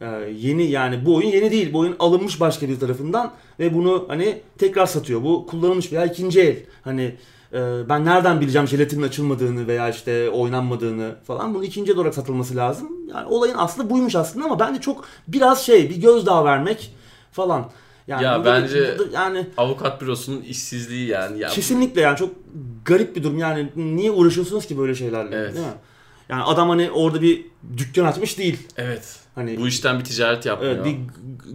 Ee, 0.01 0.05
yeni 0.37 0.63
yani 0.63 1.05
bu 1.05 1.15
oyun 1.15 1.27
yeni 1.27 1.51
değil. 1.51 1.73
Bu 1.73 1.79
oyun 1.79 1.95
alınmış 1.99 2.39
başka 2.39 2.69
bir 2.69 2.79
tarafından 2.79 3.31
ve 3.59 3.73
bunu 3.73 4.05
hani 4.07 4.41
tekrar 4.57 4.85
satıyor. 4.85 5.23
Bu 5.23 5.47
kullanılmış 5.47 5.91
veya 5.91 6.05
ikinci 6.05 6.41
el. 6.41 6.57
Hani 6.83 7.15
e, 7.53 7.89
ben 7.89 8.05
nereden 8.05 8.41
bileceğim 8.41 8.67
jelatinin 8.67 9.01
açılmadığını 9.01 9.67
veya 9.67 9.89
işte 9.89 10.29
oynanmadığını 10.29 11.15
falan. 11.27 11.53
Bunu 11.53 11.63
ikinci 11.63 11.91
el 11.91 11.97
olarak 11.97 12.13
satılması 12.13 12.55
lazım. 12.55 12.89
Yani 13.09 13.27
olayın 13.27 13.55
aslı 13.57 13.89
buymuş 13.89 14.15
aslında 14.15 14.45
ama 14.45 14.59
bence 14.59 14.81
çok 14.81 15.05
biraz 15.27 15.65
şey 15.65 15.89
bir 15.89 16.01
gözdağı 16.01 16.45
vermek 16.45 16.95
falan. 17.31 17.71
Yani 18.07 18.23
Ya 18.23 18.45
bence- 18.45 18.97
burada 18.99 19.13
yani 19.13 19.47
Avukat 19.57 20.01
bürosunun 20.01 20.41
işsizliği 20.41 21.07
yani. 21.07 21.39
Ya, 21.39 21.49
Kesinlikle 21.49 22.01
yani 22.01 22.17
çok 22.17 22.29
garip 22.85 23.15
bir 23.15 23.23
durum. 23.23 23.37
Yani 23.37 23.69
niye 23.75 24.11
uğraşıyorsunuz 24.11 24.65
ki 24.65 24.77
böyle 24.77 24.95
şeylerle? 24.95 25.35
Evet. 25.35 25.55
Değil 25.55 25.65
mi? 25.65 25.73
Yani 26.29 26.43
adam 26.43 26.69
hani 26.69 26.91
orada 26.91 27.21
bir 27.21 27.45
dükkan 27.77 28.05
açmış 28.05 28.37
değil. 28.37 28.67
Evet. 28.77 29.19
Hani 29.35 29.57
Bu 29.57 29.67
işten 29.67 29.99
bir 29.99 30.03
ticaret 30.03 30.45
yapmıyor. 30.45 30.75
evet, 30.75 30.85
bir 30.85 30.97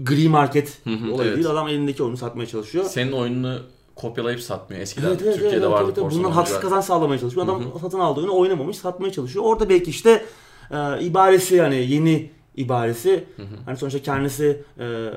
gri 0.05 0.29
market 0.29 0.79
olayı 0.87 1.29
evet. 1.29 1.37
değil. 1.37 1.51
Adam 1.51 1.69
elindeki 1.69 2.03
oyunu 2.03 2.17
satmaya 2.17 2.47
çalışıyor. 2.47 2.85
Senin 2.85 3.13
oyununu 3.13 3.59
kopyalayıp 3.95 4.41
satmıyor. 4.41 4.83
Eskiden 4.83 5.09
Evet, 5.09 5.21
evet, 5.23 5.33
Türkiye'de 5.35 5.57
evet, 5.57 5.71
vardı 5.71 6.01
korsan 6.01 6.19
Bundan 6.19 6.31
haksız 6.31 6.61
kazanç 6.61 6.85
sağlamaya 6.85 7.21
çalışıyor. 7.21 7.45
Adam 7.45 7.63
satın 7.81 7.99
aldığı 7.99 8.21
oyunu 8.21 8.37
oynamamış, 8.39 8.77
satmaya 8.77 9.13
çalışıyor. 9.13 9.45
Orada 9.45 9.69
belki 9.69 9.91
işte 9.91 10.25
e, 10.71 11.05
ibaresi 11.05 11.55
yani 11.55 11.77
yeni 11.77 12.31
ibaresi 12.57 13.25
Hı 13.37 13.43
hı. 13.43 13.47
hani 13.67 13.77
sonuçta 13.77 14.03
kendisi 14.03 14.63
e, 14.79 15.11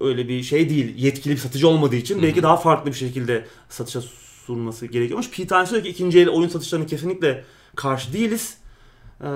öyle 0.00 0.28
bir 0.28 0.42
şey 0.42 0.68
değil. 0.70 0.94
Yetkili 0.96 1.32
bir 1.32 1.38
satıcı 1.38 1.68
olmadığı 1.68 1.96
için 1.96 2.18
Hı 2.18 2.22
belki 2.22 2.42
daha 2.42 2.56
farklı 2.56 2.90
bir 2.90 2.96
şekilde 2.96 3.46
satışa 3.68 4.00
sunması 4.46 4.86
gerekiyormuş. 4.86 5.30
Pete 5.30 5.54
Hines 5.54 5.70
diyor 5.70 5.82
ki 5.82 5.88
ikinci 5.88 6.20
el 6.20 6.28
oyun 6.28 6.48
satışlarına 6.48 6.86
kesinlikle 6.86 7.44
karşı 7.76 8.12
değiliz. 8.12 8.56
E, 9.20 9.28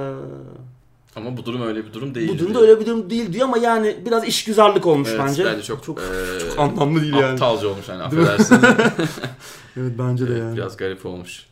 Ama 1.16 1.36
bu 1.36 1.46
durum 1.46 1.62
öyle 1.62 1.86
bir 1.86 1.92
durum 1.92 2.14
değil. 2.14 2.28
bu 2.28 2.38
durumda 2.38 2.60
öyle 2.60 2.80
bir 2.80 2.86
durum 2.86 3.10
değil 3.10 3.32
diyor 3.32 3.44
ama 3.44 3.58
yani 3.58 3.96
biraz 4.06 4.24
işgüzarlık 4.28 4.86
olmuş 4.86 5.08
evet, 5.10 5.20
bence. 5.24 5.44
bence 5.44 5.62
çok, 5.62 5.84
çok, 5.84 5.98
eee, 6.00 6.48
çok 6.48 6.58
anlamlı 6.58 7.00
değil 7.02 7.12
yani. 7.14 7.24
aptalca 7.24 7.68
olmuş 7.68 7.88
yani 7.88 8.02
affedersin. 8.02 8.58
Evet 9.76 9.92
bence 9.98 10.26
de 10.28 10.30
Evet, 10.30 10.40
yani. 10.42 10.56
Biraz 10.56 10.76
garip 10.76 11.06
olmuş. 11.06 11.46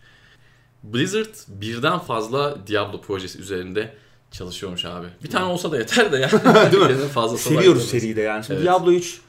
Blizzard 0.83 1.35
birden 1.48 1.98
fazla 1.98 2.66
Diablo 2.66 3.01
projesi 3.01 3.38
üzerinde 3.38 3.94
çalışıyormuş 4.33 4.85
abi. 4.85 5.07
Bir 5.25 5.31
tane 5.31 5.45
olsa 5.45 5.73
da 5.73 5.79
yeter 5.79 6.12
de 6.12 6.16
yani. 6.16 6.33
Değil 6.73 6.83
mi? 6.83 6.97
Var 7.16 7.37
Seviyoruz 7.37 7.88
seriyi 7.88 8.16
de 8.16 8.21
yani. 8.21 8.45
Şimdi 8.45 8.57
Evet. 8.59 8.68
Diablo 8.68 8.92
3 8.92 9.21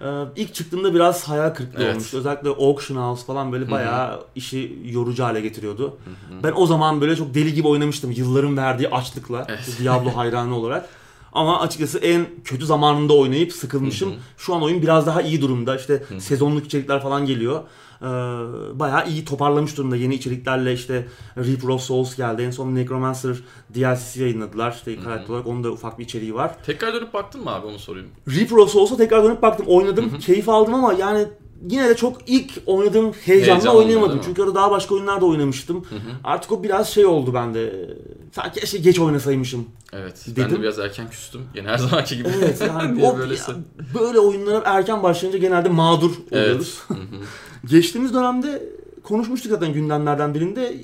e, 0.00 0.06
ilk 0.36 0.54
çıktığında 0.54 0.94
biraz 0.94 1.28
hayal 1.28 1.50
kırıklığı 1.50 1.82
Evet. 1.82 1.94
olmuştu. 1.94 2.18
Özellikle 2.18 2.48
Auction 2.48 2.96
House 2.96 3.26
falan 3.26 3.52
böyle 3.52 3.70
bayağı 3.70 4.24
işi 4.34 4.78
yorucu 4.84 5.24
hale 5.24 5.40
getiriyordu. 5.40 5.96
Ben 6.42 6.52
o 6.56 6.66
zaman 6.66 7.00
böyle 7.00 7.16
çok 7.16 7.34
deli 7.34 7.54
gibi 7.54 7.68
oynamıştım. 7.68 8.10
Yılların 8.10 8.56
verdiği 8.56 8.88
açlıkla. 8.88 9.46
Evet. 9.48 9.78
Diablo 9.80 10.16
hayranı 10.16 10.56
olarak. 10.56 10.88
Ama 11.32 11.60
açıkçası 11.60 11.98
en 11.98 12.26
kötü 12.44 12.66
zamanında 12.66 13.12
oynayıp 13.12 13.52
sıkılmışım. 13.52 14.14
Şu 14.38 14.54
an 14.54 14.62
oyun 14.62 14.82
biraz 14.82 15.06
daha 15.06 15.22
iyi 15.22 15.40
durumda. 15.40 15.76
İşte 15.76 16.02
sezonluk 16.18 16.66
içerikler 16.66 17.02
falan 17.02 17.26
geliyor. 17.26 17.62
Ee, 18.02 18.06
bayağı 18.78 19.08
iyi 19.08 19.24
toparlamış 19.24 19.76
durumda 19.76 19.96
yeni 19.96 20.14
içeriklerle 20.14 20.72
işte 20.72 21.06
Reaper 21.36 21.68
of 21.68 21.80
Souls 21.80 22.16
geldi. 22.16 22.42
En 22.42 22.50
son 22.50 22.74
Necromancer 22.74 23.36
DLC'si 23.74 24.22
yayınladılar. 24.22 24.72
İşte 24.72 24.96
karakter 25.00 25.34
olarak 25.34 25.46
onun 25.46 25.64
da 25.64 25.70
ufak 25.70 25.98
bir 25.98 26.04
içeriği 26.04 26.34
var. 26.34 26.54
Tekrar 26.66 26.94
dönüp 26.94 27.14
baktın 27.14 27.44
mı 27.44 27.50
abi 27.50 27.66
onu 27.66 27.78
sorayım. 27.78 28.08
Reaper 28.28 28.56
of 28.56 28.70
Souls'a 28.70 28.96
tekrar 28.96 29.24
dönüp 29.24 29.42
baktım. 29.42 29.66
Oynadım. 29.68 30.18
Keyif 30.18 30.48
aldım 30.48 30.74
ama 30.74 30.92
yani 30.92 31.26
yine 31.70 31.88
de 31.88 31.96
çok 31.96 32.16
ilk 32.26 32.52
oynadığım 32.66 33.12
heyecanla 33.12 33.54
Heyecanlı 33.54 33.78
oynayamadım. 33.78 34.20
Çünkü 34.24 34.42
orada 34.42 34.54
daha 34.54 34.70
başka 34.70 34.94
oyunlarda 34.94 35.26
oynamıştım. 35.26 35.86
Artık 36.24 36.52
o 36.52 36.62
biraz 36.62 36.88
şey 36.88 37.06
oldu 37.06 37.34
bende. 37.34 37.90
Sanki 38.32 38.60
keşke 38.60 38.78
geç 38.78 38.98
oynasaymışım. 38.98 39.66
Evet. 39.92 40.24
Ben 40.28 40.36
Dedim. 40.36 40.56
de 40.56 40.62
biraz 40.62 40.78
erken 40.78 41.10
küstüm. 41.10 41.40
Yine 41.54 41.68
her 41.68 41.78
zamanki 41.78 42.16
gibi. 42.16 42.28
Evet 42.42 42.60
yani 42.60 43.04
o, 43.06 43.18
böylesi. 43.18 43.50
ya, 43.50 43.56
böyle 44.00 44.18
oyunlara 44.18 44.62
erken 44.64 45.02
başlayınca 45.02 45.38
genelde 45.38 45.68
mağdur 45.68 46.10
oluyoruz. 46.32 46.82
Evet. 46.90 47.00
Hı 47.64 47.66
hı. 47.66 47.70
Geçtiğimiz 47.70 48.14
dönemde 48.14 48.62
konuşmuştuk 49.02 49.52
zaten 49.52 49.72
gündemlerden 49.72 50.34
birinde. 50.34 50.74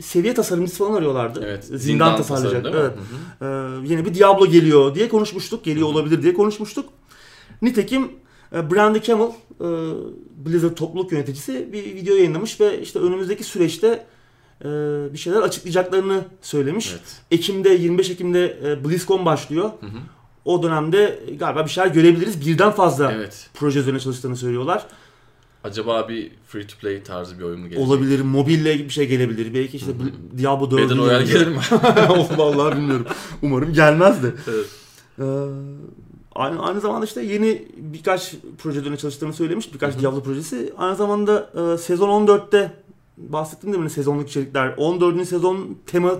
Seviye 0.00 0.34
tasarımcısı 0.34 0.78
falan 0.78 0.94
arıyorlardı. 0.94 1.40
Evet. 1.44 1.64
Zindan, 1.64 1.78
Zindan 1.78 2.16
tasarlayacak. 2.16 2.64
tasarım? 2.64 2.92
Evet. 3.40 3.86
Ee, 3.86 3.92
yeni 3.92 4.04
bir 4.04 4.14
Diablo 4.14 4.46
geliyor 4.46 4.94
diye 4.94 5.08
konuşmuştuk. 5.08 5.64
Geliyor 5.64 5.88
olabilir 5.88 6.22
diye 6.22 6.34
konuşmuştuk. 6.34 6.84
Nitekim 7.62 8.08
e, 8.54 8.70
Brandy 8.70 9.00
Camel, 9.00 9.26
e, 9.60 9.66
Blizzard 10.46 10.74
topluluk 10.74 11.12
yöneticisi 11.12 11.68
bir 11.72 11.84
video 11.84 12.14
yayınlamış 12.16 12.60
ve 12.60 12.80
işte 12.80 12.98
önümüzdeki 12.98 13.44
süreçte 13.44 14.06
e, 14.64 14.68
bir 15.12 15.18
şeyler 15.18 15.40
açıklayacaklarını 15.42 16.24
söylemiş. 16.42 16.90
Evet. 16.92 17.20
Ekim'de 17.30 17.68
25 17.68 18.10
Ekim'de 18.10 18.58
e, 18.64 18.84
BlizzCon 18.84 19.24
başlıyor. 19.26 19.70
O 20.44 20.62
dönemde 20.62 21.20
galiba 21.38 21.64
bir 21.64 21.70
şeyler 21.70 21.88
görebiliriz. 21.90 22.46
Birden 22.46 22.70
fazla 22.72 23.12
Evet. 23.12 23.50
proje 23.54 23.80
üzerine 23.80 24.00
çalıştığını 24.00 24.36
söylüyorlar. 24.36 24.86
Acaba 25.64 26.08
bir 26.08 26.30
free 26.46 26.66
to 26.66 26.76
play 26.80 27.02
tarzı 27.02 27.38
bir 27.38 27.44
oyun 27.44 27.60
mu 27.60 27.68
gelecek? 27.68 27.88
Olabilir, 27.88 28.20
mobille 28.20 28.78
bir 28.78 28.90
şey 28.90 29.08
gelebilir. 29.08 29.54
Belki 29.54 29.76
işte 29.76 29.90
Bl- 29.90 30.38
Diablo 30.38 30.64
4'ün 30.64 30.88
Battle 30.88 30.96
Royale 30.96 31.24
gelir 31.24 31.46
mi? 31.46 31.58
Vallahi 32.36 32.76
bilmiyorum. 32.76 33.06
Umarım 33.42 33.72
gelmez 33.72 34.22
de. 34.22 34.34
evet. 34.48 34.66
Ee, 35.18 35.22
aynı, 36.34 36.62
aynı 36.62 36.80
zamanda 36.80 37.04
işte 37.04 37.22
yeni 37.22 37.68
birkaç 37.76 38.34
proje 38.58 38.80
üzerine 38.80 38.96
çalıştığını 38.96 39.32
söylemiş. 39.32 39.74
Birkaç 39.74 39.98
Diablo 40.00 40.22
projesi. 40.22 40.72
Aynı 40.78 40.96
zamanda 40.96 41.50
e, 41.74 41.78
sezon 41.78 42.26
14'te 42.26 42.72
bahsettim 43.16 43.72
değil 43.72 43.84
mi 43.84 43.90
sezonluk 43.90 44.28
içerikler. 44.28 44.74
14. 44.76 45.28
sezon 45.28 45.78
tema 45.86 46.18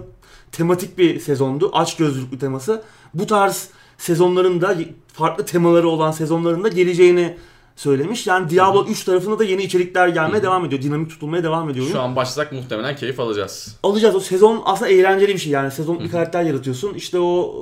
tematik 0.53 0.99
bir 0.99 1.21
sezondu. 1.21 1.71
Aç 1.73 1.97
gözlülüklü 1.97 2.39
teması. 2.39 2.83
Bu 3.15 3.27
tarz 3.27 3.69
sezonların 3.99 4.61
da 4.61 4.77
farklı 5.13 5.45
temaları 5.47 5.89
olan 5.89 6.11
sezonların 6.11 6.65
da 6.65 6.69
geleceğini 6.69 7.37
söylemiş. 7.77 8.27
Yani 8.27 8.51
Diablo 8.51 8.87
3 8.87 9.05
tarafında 9.05 9.39
da 9.39 9.45
yeni 9.45 9.63
içerikler 9.63 10.09
gelmeye 10.09 10.43
devam 10.43 10.65
ediyor. 10.65 10.83
Dinamik 10.83 11.11
tutulmaya 11.11 11.43
devam 11.43 11.71
ediyor. 11.71 11.87
Şu 11.87 12.01
an 12.01 12.17
başlasak 12.17 12.53
muhtemelen 12.53 12.97
keyif 12.97 13.21
alacağız. 13.21 13.79
alacağız. 13.83 14.15
O 14.15 14.21
sezon 14.21 14.63
aslında 14.65 14.91
eğlenceli 14.91 15.35
bir 15.35 15.39
şey 15.39 15.53
yani. 15.53 15.71
Sezon 15.71 16.01
bir 16.01 16.11
karakter 16.11 16.43
yaratıyorsun. 16.43 16.95
İşte 16.95 17.19
o 17.19 17.55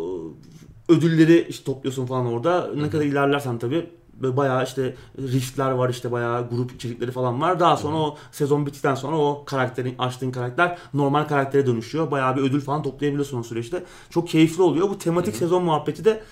e, 0.88 0.92
ödülleri 0.92 1.46
işte 1.48 1.64
topluyorsun 1.64 2.06
falan 2.06 2.26
orada. 2.26 2.70
Ne 2.74 2.90
kadar 2.90 3.04
ilerlersen 3.04 3.58
tabii 3.58 3.86
böyle 4.22 4.36
bayağı 4.36 4.64
işte 4.64 4.94
riftler 5.18 5.70
var 5.70 5.88
işte 5.88 6.12
bayağı 6.12 6.48
grup 6.48 6.72
içerikleri 6.72 7.10
falan 7.10 7.40
var. 7.40 7.60
Daha 7.60 7.76
sonra 7.76 7.96
o 7.96 8.16
sezon 8.32 8.66
bittikten 8.66 8.94
sonra 8.94 9.16
o 9.16 9.44
karakterin 9.44 9.94
açtığın 9.98 10.30
karakter 10.30 10.78
normal 10.94 11.24
karaktere 11.24 11.66
dönüşüyor. 11.66 12.10
Bayağı 12.10 12.36
bir 12.36 12.42
ödül 12.42 12.60
falan 12.60 12.82
toplayabiliyorsun 12.82 13.38
o 13.38 13.42
süreçte. 13.42 13.84
Çok 14.10 14.28
keyifli 14.28 14.62
oluyor. 14.62 14.90
Bu 14.90 14.98
tematik 14.98 15.36
sezon 15.36 15.64
muhabbeti 15.64 16.04
de 16.04 16.22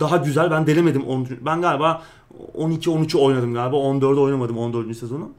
daha 0.00 0.16
güzel. 0.16 0.50
Ben 0.50 0.66
denemedim 0.66 1.02
10. 1.06 1.28
Ben 1.40 1.62
galiba 1.62 2.02
12-13'ü 2.54 3.18
oynadım 3.18 3.54
galiba. 3.54 3.76
14'ü 3.76 4.20
oynamadım 4.20 4.58
14. 4.58 4.96
sezonu. 4.96 5.30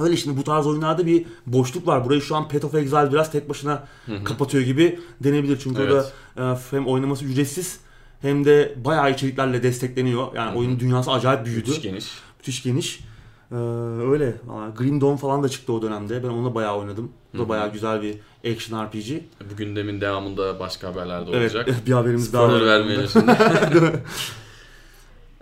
Öyle 0.00 0.16
şimdi 0.16 0.36
bu 0.36 0.44
tarz 0.44 0.66
oyunlarda 0.66 1.06
bir 1.06 1.26
boşluk 1.46 1.86
var. 1.86 2.04
Burayı 2.04 2.20
şu 2.20 2.36
an 2.36 2.48
Path 2.48 2.64
of 2.64 2.74
Exile 2.74 3.12
biraz 3.12 3.32
tek 3.32 3.48
başına 3.48 3.84
kapatıyor 4.24 4.64
gibi 4.64 5.00
denebilir. 5.20 5.58
Çünkü 5.62 5.82
Evet. 5.82 6.12
orada 6.36 6.52
e, 6.52 6.58
hem 6.70 6.86
oynaması 6.86 7.24
ücretsiz 7.24 7.80
hem 8.22 8.44
de 8.44 8.74
bayağı 8.84 9.12
içeriklerle 9.12 9.62
destekleniyor. 9.62 10.26
Yani 10.34 10.58
oyunun 10.58 10.80
dünyası 10.80 11.10
acayip 11.12 11.46
büyüdü. 11.46 11.68
Müthiş 11.68 11.82
geniş. 11.82 12.10
Müthiş 12.38 12.62
geniş. 12.62 13.00
Ee, 13.52 13.54
öyle. 14.10 14.36
Grim 14.76 15.00
Dawn 15.00 15.16
falan 15.16 15.42
da 15.42 15.48
çıktı 15.48 15.72
o 15.72 15.82
dönemde. 15.82 16.22
Ben 16.22 16.28
onunla 16.28 16.54
bayağı 16.54 16.78
oynadım. 16.78 17.12
Bu 17.34 17.38
da 17.38 17.48
bayağı 17.48 17.72
güzel 17.72 18.02
bir 18.02 18.18
action 18.52 18.84
RPG. 18.86 19.20
Bu 19.52 19.56
gündemin 19.56 20.00
devamında 20.00 20.60
başka 20.60 20.88
haberler 20.88 21.26
de 21.26 21.30
Evet, 21.34 21.54
olacak. 21.56 21.86
bir 21.86 21.92
haberimiz 21.92 22.32
daha 22.32 22.46
Spoiler 22.46 22.60
var. 22.60 22.66
vermeyelim 22.66 23.08
şimdi. 23.12 24.02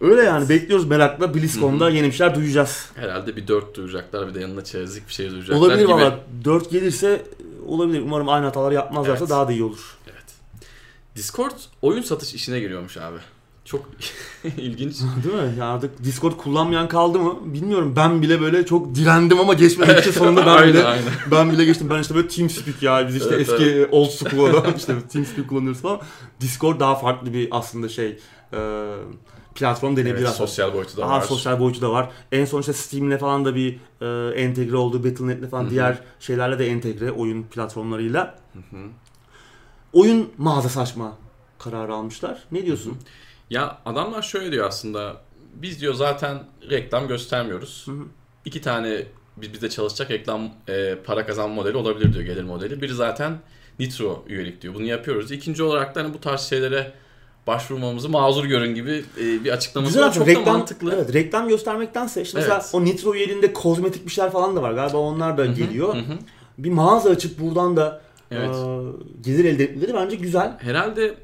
Öyle 0.00 0.22
yani 0.22 0.48
bekliyoruz 0.48 0.86
merakla. 0.86 1.34
BlizzCon'da 1.34 1.90
yeni 1.90 2.06
bir 2.06 2.12
şeyler 2.12 2.34
duyacağız. 2.34 2.90
Herhalde 2.94 3.36
bir 3.36 3.48
4 3.48 3.76
duyacaklar 3.76 4.28
bir 4.28 4.34
de 4.34 4.40
yanına 4.40 4.64
çerezlik 4.64 5.08
bir 5.08 5.12
şey 5.12 5.30
duyacaklar 5.30 5.56
Olabilir 5.56 5.78
gibi. 5.82 5.92
valla. 5.92 6.20
4 6.44 6.70
gelirse 6.70 7.22
olabilir. 7.66 8.00
Umarım 8.02 8.28
aynı 8.28 8.44
hataları 8.44 8.74
yapmazlarsa 8.74 9.18
Evet. 9.24 9.30
daha 9.30 9.48
da 9.48 9.52
iyi 9.52 9.62
olur. 9.64 9.96
Evet. 10.12 10.24
Discord 11.16 11.52
oyun 11.82 12.02
satış 12.02 12.34
işine 12.34 12.60
giriyormuş 12.60 12.96
abi. 12.96 13.16
Çok 13.72 13.84
ilginç. 14.56 14.96
Değil 15.24 15.34
mi? 15.34 15.58
Ya 15.58 15.66
artık 15.66 16.04
Discord 16.04 16.32
kullanmayan 16.36 16.88
kaldı 16.88 17.18
mı? 17.18 17.38
Bilmiyorum. 17.44 17.92
Ben 17.96 18.22
bile 18.22 18.40
böyle 18.40 18.66
çok 18.66 18.94
direndim 18.94 19.40
ama 19.40 19.54
geçmedim. 19.54 19.94
İşte 19.98 20.12
sonunda 20.12 20.40
ben 20.46 20.46
Aynen, 20.56 20.68
bile 20.74 20.84
aynen. 20.84 21.04
ben 21.30 21.52
bile 21.52 21.64
geçtim. 21.64 21.90
Ben 21.90 22.00
işte 22.00 22.14
böyle 22.14 22.28
TeamSpeak 22.28 22.82
ya 22.82 23.08
biz 23.08 23.16
işte 23.16 23.34
Evet, 23.34 23.48
eski 23.48 23.88
old 23.90 24.08
school 24.10 24.54
adam 24.54 24.74
işte 24.76 24.94
TeamSpeak 25.12 25.48
kullanıyoruz 25.48 25.80
falan. 25.82 26.00
Discord 26.40 26.80
daha 26.80 26.94
farklı 26.94 27.32
bir 27.34 27.48
aslında 27.50 27.88
şey 27.88 28.18
e, 28.52 28.58
platform 29.54 29.96
denebilir 29.96 30.14
Evet, 30.14 30.28
aslında. 30.28 30.46
sosyal 30.46 30.74
boyutu 30.74 30.96
da 30.96 31.00
Daha 31.02 31.10
var. 31.16 31.20
sosyal 31.22 31.60
boyutu 31.60 31.80
da 31.82 31.90
var. 31.90 32.10
En 32.32 32.44
son 32.44 32.60
işte 32.60 32.72
Steam'le 32.72 33.18
falan 33.18 33.44
da 33.44 33.54
bir 33.54 33.78
e, 34.00 34.34
entegre 34.42 34.76
oldu. 34.76 35.04
Battle.net'le 35.04 35.50
falan 35.50 35.70
diğer 35.70 35.98
şeylerle 36.20 36.58
de 36.58 36.66
entegre 36.66 37.12
oyun 37.12 37.42
platformlarıyla. 37.42 38.38
Oyun 39.92 40.28
mağazası 40.38 40.80
açma 40.80 41.16
kararı 41.58 41.94
almışlar. 41.94 42.38
Ne 42.52 42.66
diyorsun? 42.66 42.96
Ya 43.52 43.78
adamlar 43.86 44.22
şöyle 44.22 44.52
diyor 44.52 44.66
aslında. 44.68 45.16
Biz 45.54 45.80
diyor 45.80 45.94
zaten 45.94 46.42
reklam 46.70 47.08
göstermiyoruz. 47.08 47.86
İki 48.44 48.60
tane 48.60 49.02
biz 49.36 49.52
bizde 49.52 49.70
çalışacak 49.70 50.10
reklam 50.10 50.50
e, 50.68 50.94
para 50.94 51.26
kazanma 51.26 51.54
modeli 51.54 51.76
olabilir 51.76 52.12
diyor 52.12 52.24
gelir 52.24 52.42
modeli. 52.42 52.82
Biri 52.82 52.94
zaten 52.94 53.38
Nitro 53.78 54.24
üyelik 54.28 54.62
diyor. 54.62 54.74
Bunu 54.74 54.84
yapıyoruz. 54.84 55.32
İkinci 55.32 55.62
olarak 55.62 55.94
da 55.94 56.02
hani 56.02 56.14
bu 56.14 56.20
tarz 56.20 56.40
şeylere 56.40 56.92
başvurmamızı 57.46 58.08
mazur 58.08 58.44
görün 58.44 58.74
gibi 58.74 59.04
e, 59.20 59.44
bir 59.44 59.50
açıklaması 59.50 59.92
Güzel 59.92 60.08
var. 60.08 60.14
Çok 60.14 60.26
da 60.26 60.30
reklam, 60.30 60.58
mantıklı. 60.58 60.94
Evet, 60.94 61.14
reklam 61.14 61.48
göstermektense 61.48 62.22
işte 62.22 62.38
mesela 62.38 62.56
Evet. 62.62 62.70
o 62.72 62.84
Nitro 62.84 63.14
üyeliğinde 63.14 63.52
kozmetik 63.52 64.06
bir 64.06 64.10
şeyler 64.10 64.30
falan 64.30 64.56
da 64.56 64.62
var. 64.62 64.72
Galiba 64.72 64.96
onlar 64.96 65.38
da 65.38 65.46
geliyor. 65.46 65.94
Hı 65.94 65.98
hı. 65.98 66.18
Bir 66.58 66.70
mağaza 66.70 67.10
açıp 67.10 67.40
buradan 67.40 67.76
da 67.76 68.02
Evet. 68.30 68.56
e, 68.56 69.22
gelir 69.22 69.44
elde 69.44 69.64
etmeleri 69.64 69.94
bence 69.94 70.16
güzel. 70.16 70.58
Herhalde 70.58 71.14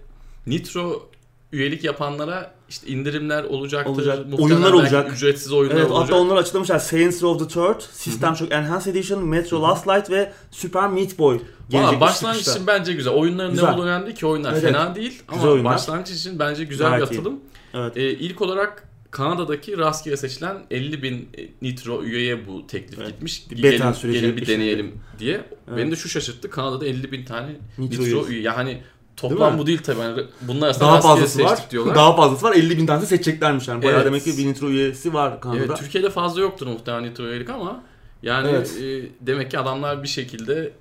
Nitro 0.47 1.09
üyelik 1.53 1.85
yapanlara 1.85 2.55
işte 2.69 2.87
indirimler 2.87 3.45
olacaktır. 3.45 3.91
Olacak. 3.93 4.19
Oyunlar 4.39 4.73
olacak. 4.73 5.13
Ücretsiz 5.13 5.53
oyunlar 5.53 5.77
Evet 5.77 5.91
olacak. 5.91 6.09
hatta 6.11 6.21
onlar 6.23 6.37
açıklamışlar. 6.37 6.79
Saints 6.79 7.23
Row 7.23 7.45
the 7.45 7.55
Third, 7.55 7.81
System 7.93 8.37
Shock 8.37 8.53
Enhanced 8.53 8.87
Edition, 8.95 9.25
Metro 9.25 9.63
Last 9.63 9.89
Light 9.89 10.11
ve 10.11 10.33
Super 10.51 10.89
Meat 10.89 11.19
Boy 11.19 11.35
Valla 11.35 11.43
gelecek. 11.83 12.01
başlangıç 12.01 12.41
için 12.49 12.67
bence 12.67 12.93
güzel. 12.93 13.13
Oyunların 13.13 13.51
Güzel. 13.51 13.67
ne 13.67 13.73
olduğu 13.75 13.83
önemli 13.83 14.15
ki 14.15 14.27
oyunlar 14.27 14.53
Evet, 14.53 14.63
fena 14.63 14.95
değil 14.95 15.23
ama 15.29 15.37
Güzel 15.37 15.51
oyunlar. 15.51 15.75
başlangıç 15.75 16.11
için 16.11 16.39
bence 16.39 16.65
güzel 16.65 16.89
Gayet 16.91 17.11
bir 17.11 17.17
iyi. 17.17 17.21
atılım. 17.21 17.41
Evet. 17.75 17.97
Ee, 17.97 18.11
ilk 18.13 18.43
olarak 18.43 18.85
Kanada'daki 19.11 19.79
rastgele 19.79 20.17
seçilen 20.17 20.57
50 20.71 21.03
bin 21.03 21.15
e, 21.39 21.49
Nitro 21.63 22.03
üyeye 22.03 22.47
bu 22.47 22.67
teklif 22.67 22.99
Evet. 22.99 23.09
gitmiş. 23.09 23.51
Bir 23.51 23.63
beta 23.63 23.77
gelin, 23.85 23.93
süreci 23.93 24.21
gelin 24.21 24.37
bir 24.37 24.47
deneyelim 24.47 24.93
diye. 25.19 25.35
Evet. 25.69 25.79
Beni 25.79 25.91
de 25.91 25.97
şu 25.97 26.09
şaşırttı. 26.09 26.51
Kanada'da 26.51 26.87
50 26.87 27.13
bin 27.13 27.25
tane 27.25 27.49
Nitro 27.79 28.03
Nitro, 28.05 28.27
üye. 28.27 28.41
Yani 28.43 28.83
toplam 29.21 29.53
mi? 29.53 29.59
bu 29.59 29.67
değil 29.67 29.83
tabii. 29.83 30.01
Yani 30.01 30.23
bunlar 30.41 30.67
arasında 30.67 30.85
Daha 30.85 31.01
fazlası 31.01 31.45
var. 31.45 31.59
diyorlar. 31.71 31.95
Daha 31.95 32.17
fazlası 32.17 32.47
var. 32.47 32.53
50 32.53 32.79
bin 32.79 32.87
tanesi 32.87 33.07
seçeceklermiş 33.07 33.69
yani. 33.69 33.83
Bayağı 33.83 33.97
Evet. 33.97 34.07
demek 34.07 34.25
ki 34.25 34.39
bir 34.39 34.47
Nitro 34.47 34.69
üyesi 34.69 35.15
var 35.15 35.41
Kanada'da. 35.41 35.65
Evet, 35.65 35.77
Türkiye'de 35.79 36.11
fazla 36.11 36.41
yoktur 36.41 36.67
muhtemelen 36.67 37.05
Nitro 37.11 37.25
üyelik 37.25 37.51
ama 37.51 37.83
yani 38.23 38.49
Evet. 38.51 38.77
e, 38.83 39.03
demek 39.21 39.51
ki 39.51 39.59
adamlar 39.59 40.03
bir 40.03 40.09
şekilde 40.09 40.73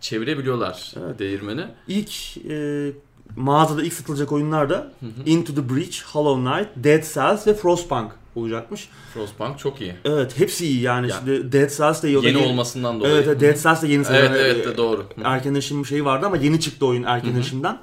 çevirebiliyorlar 0.00 0.92
Evet. 1.06 1.18
değirmeni. 1.18 1.64
İlk 1.88 2.36
e, 2.50 2.92
mağazada 3.36 3.82
ilk 3.82 3.92
satılacak 3.92 4.32
oyunlar 4.32 4.70
da 4.70 4.92
Into 5.26 5.54
the 5.54 5.68
Breach, 5.74 6.02
Hollow 6.12 6.50
Knight, 6.50 6.68
Dead 6.84 7.14
Cells 7.14 7.46
ve 7.46 7.54
Frostpunk 7.54 8.12
olacakmış. 8.38 8.88
Frostpunk 9.14 9.58
çok 9.58 9.80
iyi. 9.80 9.94
Evet 10.04 10.38
hepsi 10.40 10.66
iyi 10.66 10.80
yani. 10.80 11.08
Ya. 11.10 11.16
Şimdi 11.16 11.52
Dead 11.52 11.70
Cells 11.76 12.02
de 12.02 12.22
da 12.22 12.26
Yeni 12.28 12.38
olmasından 12.38 13.00
dolayı. 13.00 13.14
Evet, 13.14 13.26
evet 13.26 13.40
Dead 13.40 13.56
Cells 13.62 13.82
de 13.82 13.88
yeni 13.88 13.96
Evet 13.96 14.06
sezon. 14.06 14.34
evet 14.34 14.66
e, 14.66 14.70
de 14.70 14.76
doğru. 14.76 15.06
Erken 15.24 15.54
erişim 15.54 15.86
şeyi 15.86 16.04
vardı 16.04 16.26
ama 16.26 16.36
yeni 16.36 16.60
çıktı 16.60 16.86
oyun 16.86 17.02
erken 17.02 17.34
erişimden. 17.34 17.78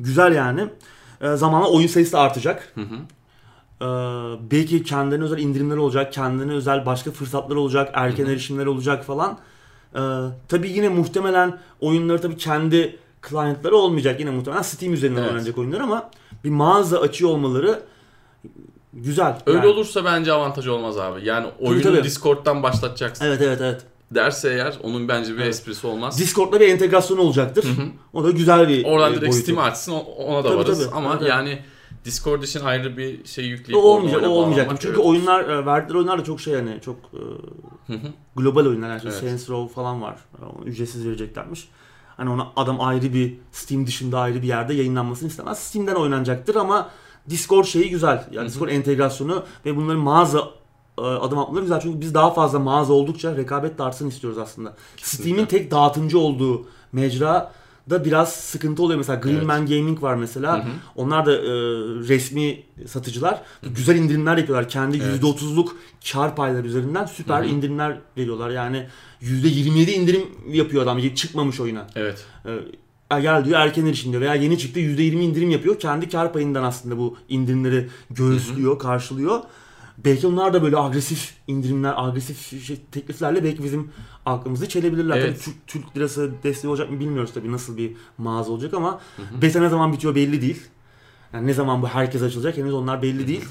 Güzel 0.00 0.34
yani. 0.34 0.66
E, 1.20 1.36
zamanla 1.36 1.68
oyun 1.70 1.86
sayısı 1.86 2.12
da 2.12 2.20
artacak. 2.20 2.72
Hı 2.74 2.80
hı. 2.80 2.94
E, 3.80 3.86
belki 4.50 4.82
kendine 4.82 5.24
özel 5.24 5.38
indirimler 5.38 5.76
olacak, 5.76 6.12
kendine 6.12 6.52
özel 6.52 6.86
başka 6.86 7.10
fırsatlar 7.10 7.56
olacak, 7.56 7.90
erken 7.94 8.26
erişimler 8.26 8.66
olacak 8.66 9.04
falan. 9.04 9.38
E, 9.94 10.00
tabii 10.48 10.70
yine 10.70 10.88
muhtemelen 10.88 11.58
oyunları 11.80 12.20
tabii 12.20 12.36
kendi 12.36 12.98
client'ları 13.28 13.76
olmayacak. 13.76 14.20
Yine 14.20 14.30
muhtemelen 14.30 14.62
Steam 14.62 14.92
üzerinden 14.92 15.20
Evet. 15.20 15.30
oynanacak 15.30 15.58
oyunlar 15.58 15.80
ama 15.80 16.10
bir 16.44 16.50
mağaza 16.50 17.00
açıyor 17.00 17.30
olmaları 17.30 17.82
güzel. 18.92 19.38
Öyle 19.46 19.58
Yani- 19.58 19.68
olursa 19.68 20.04
bence 20.04 20.32
avantaj 20.32 20.66
olmaz 20.68 20.98
abi. 20.98 21.24
Yani 21.24 21.46
oyunu 21.60 21.82
tabii. 21.82 22.04
Discord'dan 22.04 22.62
başlatacaksın. 22.62 23.24
Evet 23.24 23.40
evet 23.42 23.60
evet. 23.60 23.82
Derse 24.10 24.48
eğer 24.50 24.78
onun 24.82 25.08
bence 25.08 25.32
bir 25.32 25.38
Evet. 25.38 25.48
esprisi 25.48 25.86
olmaz. 25.86 26.18
Discord'da 26.18 26.60
bir 26.60 26.68
entegrasyon 26.68 27.18
olacaktır. 27.18 27.64
Hı 27.64 27.68
hı. 27.82 27.86
O 28.12 28.24
da 28.24 28.30
güzel 28.30 28.68
bir 28.68 28.84
Oradan 28.84 29.12
e, 29.12 29.16
direkt 29.16 29.32
boyutu. 29.32 29.42
Steam 29.44 29.58
açsın 29.58 29.92
o- 29.92 29.98
ona 30.24 30.44
da 30.44 30.48
Tabii, 30.48 30.58
varız. 30.58 30.84
tabii. 30.84 30.94
Ama 30.96 31.16
Evet, 31.20 31.28
yani 31.28 31.58
Discord 32.04 32.42
için 32.42 32.60
ayrı 32.60 32.96
bir 32.96 33.24
şey 33.24 33.44
O 33.44 33.48
yükleyip 33.48 33.84
olmayacak, 33.84 34.16
orada 34.22 34.30
o 34.30 34.34
olmayacak. 34.34 34.70
Çünkü 34.80 34.94
evet. 34.96 35.06
oyunlar, 35.06 35.44
e, 35.44 35.66
verdikleri 35.66 35.98
oyunlar 35.98 36.18
da 36.18 36.24
çok 36.24 36.40
şey 36.40 36.54
hani 36.54 36.80
çok 36.84 36.96
e, 36.96 37.92
Hı 37.92 37.98
hı. 37.98 38.06
global 38.36 38.66
oyunlar. 38.66 38.88
Yani 38.88 39.00
Evet. 39.04 39.14
Saints 39.14 39.48
Row 39.50 39.74
falan 39.74 40.02
var. 40.02 40.16
Onu 40.42 40.68
ücretsiz 40.68 41.06
vereceklermiş. 41.06 41.68
Hani 42.16 42.30
ona 42.30 42.46
adam 42.56 42.80
ayrı 42.80 43.12
bir 43.14 43.34
Steam 43.52 43.86
dışında 43.86 44.18
ayrı 44.20 44.42
bir 44.42 44.46
yerde 44.48 44.74
yayınlanmasını 44.74 45.28
istemez. 45.28 45.58
Steam'den 45.58 45.94
oynanacaktır 45.94 46.54
ama 46.54 46.90
Discord 47.30 47.64
şeyi 47.64 47.90
güzel. 47.90 48.24
Yani 48.32 48.36
Hı 48.36 48.40
hı. 48.40 48.46
Discord 48.46 48.68
entegrasyonu 48.68 49.44
ve 49.66 49.76
bunların 49.76 50.02
mağaza 50.02 50.50
e, 50.98 51.02
adım 51.02 51.38
atmaları 51.38 51.62
güzel. 51.62 51.80
Çünkü 51.80 52.00
biz 52.00 52.14
daha 52.14 52.34
fazla 52.34 52.58
mağaza 52.58 52.92
oldukça 52.92 53.36
rekabet 53.36 53.78
de 53.78 53.82
artsın 53.82 54.08
istiyoruz 54.08 54.38
aslında. 54.38 54.76
Steam'in 55.02 55.46
tek 55.46 55.70
dağıtıcı 55.70 56.18
olduğu 56.18 56.66
mecra 56.92 57.52
da 57.90 58.04
biraz 58.04 58.32
sıkıntı 58.32 58.82
oluyor. 58.82 58.98
Mesela 58.98 59.20
Green 59.20 59.34
Evet. 59.34 59.68
Gaming 59.68 60.02
var 60.02 60.14
mesela. 60.14 60.58
Hı 60.58 60.62
hı. 60.62 60.72
Onlar 60.96 61.26
da 61.26 61.32
e, 61.32 61.42
resmi 62.08 62.62
satıcılar. 62.86 63.42
Güzel 63.62 63.96
indirimler 63.96 64.36
yapıyorlar. 64.36 64.68
Kendi 64.68 65.02
Evet. 65.02 65.22
%30'luk 65.22 65.68
kar 66.12 66.36
payları 66.36 66.66
üzerinden 66.66 67.06
süper 67.06 67.40
Hı 67.42 67.44
hı. 67.44 67.48
indirimler 67.48 67.98
veriyorlar. 68.16 68.50
Yani 68.50 68.86
%27 69.22 69.90
indirim 69.90 70.22
yapıyor 70.48 70.82
adam 70.82 71.08
çıkmamış 71.14 71.60
oyuna. 71.60 71.86
Evet. 71.96 72.26
E, 72.46 72.50
gel 73.10 73.44
diyor 73.44 73.60
erken 73.60 73.86
erişim 73.86 74.12
diyor 74.12 74.22
veya 74.22 74.34
yeni 74.34 74.58
çıktı 74.58 74.80
%20 74.80 75.20
indirim 75.20 75.50
yapıyor. 75.50 75.78
Kendi 75.78 76.08
kar 76.08 76.32
payından 76.32 76.62
aslında 76.62 76.98
bu 76.98 77.16
indirimleri 77.28 77.88
göğüslüyor, 78.10 78.78
karşılıyor. 78.78 79.40
Belki 80.04 80.26
onlar 80.26 80.52
da 80.52 80.62
böyle 80.62 80.76
agresif 80.76 81.34
indirimler, 81.46 81.94
agresif 81.96 82.64
şey, 82.64 82.80
tekliflerle 82.92 83.44
belki 83.44 83.64
bizim 83.64 83.92
aklımızı 84.26 84.68
çelebilirler. 84.68 85.16
Evet. 85.16 85.42
Tabii 85.44 85.44
Türk, 85.44 85.66
Türk 85.66 85.96
lirası 85.96 86.30
desteği 86.42 86.70
olacak 86.70 86.90
mı 86.90 87.00
bilmiyoruz 87.00 87.30
tabii 87.34 87.52
nasıl 87.52 87.76
bir 87.76 87.92
mağaza 88.18 88.52
olacak 88.52 88.74
ama 88.74 89.00
beta 89.42 89.60
ne 89.60 89.68
zaman 89.68 89.92
bitiyor 89.92 90.14
belli 90.14 90.42
değil. 90.42 90.62
Yani 91.32 91.46
ne 91.46 91.54
zaman 91.54 91.82
bu 91.82 91.88
herkes 91.88 92.22
açılacak 92.22 92.56
henüz 92.56 92.74
onlar 92.74 93.02
belli 93.02 93.28
değil. 93.28 93.44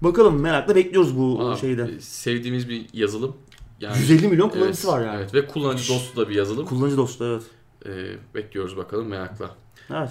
Bakalım 0.00 0.40
merakla 0.40 0.76
bekliyoruz 0.76 1.18
bu 1.18 1.38
Valla 1.38 1.56
şeyde. 1.56 2.00
Sevdiğimiz 2.00 2.68
bir 2.68 2.86
yazılım. 2.92 3.36
Yani, 3.80 3.98
150 3.98 4.28
milyon 4.28 4.48
kullanıcısı 4.48 4.86
evet, 4.88 4.96
var 4.96 5.06
yani. 5.06 5.20
Evet 5.20 5.34
ve 5.34 5.46
kullanıcı 5.46 5.92
dostu 5.92 6.20
da 6.20 6.28
bir 6.28 6.34
yazılım. 6.34 6.66
Kullanıcı 6.66 6.96
dostu 6.96 7.24
evet. 7.24 7.42
Ee, 7.86 7.90
bekliyoruz 8.34 8.76
bakalım 8.76 9.06
merakla. 9.08 9.50
Evet. 9.90 10.10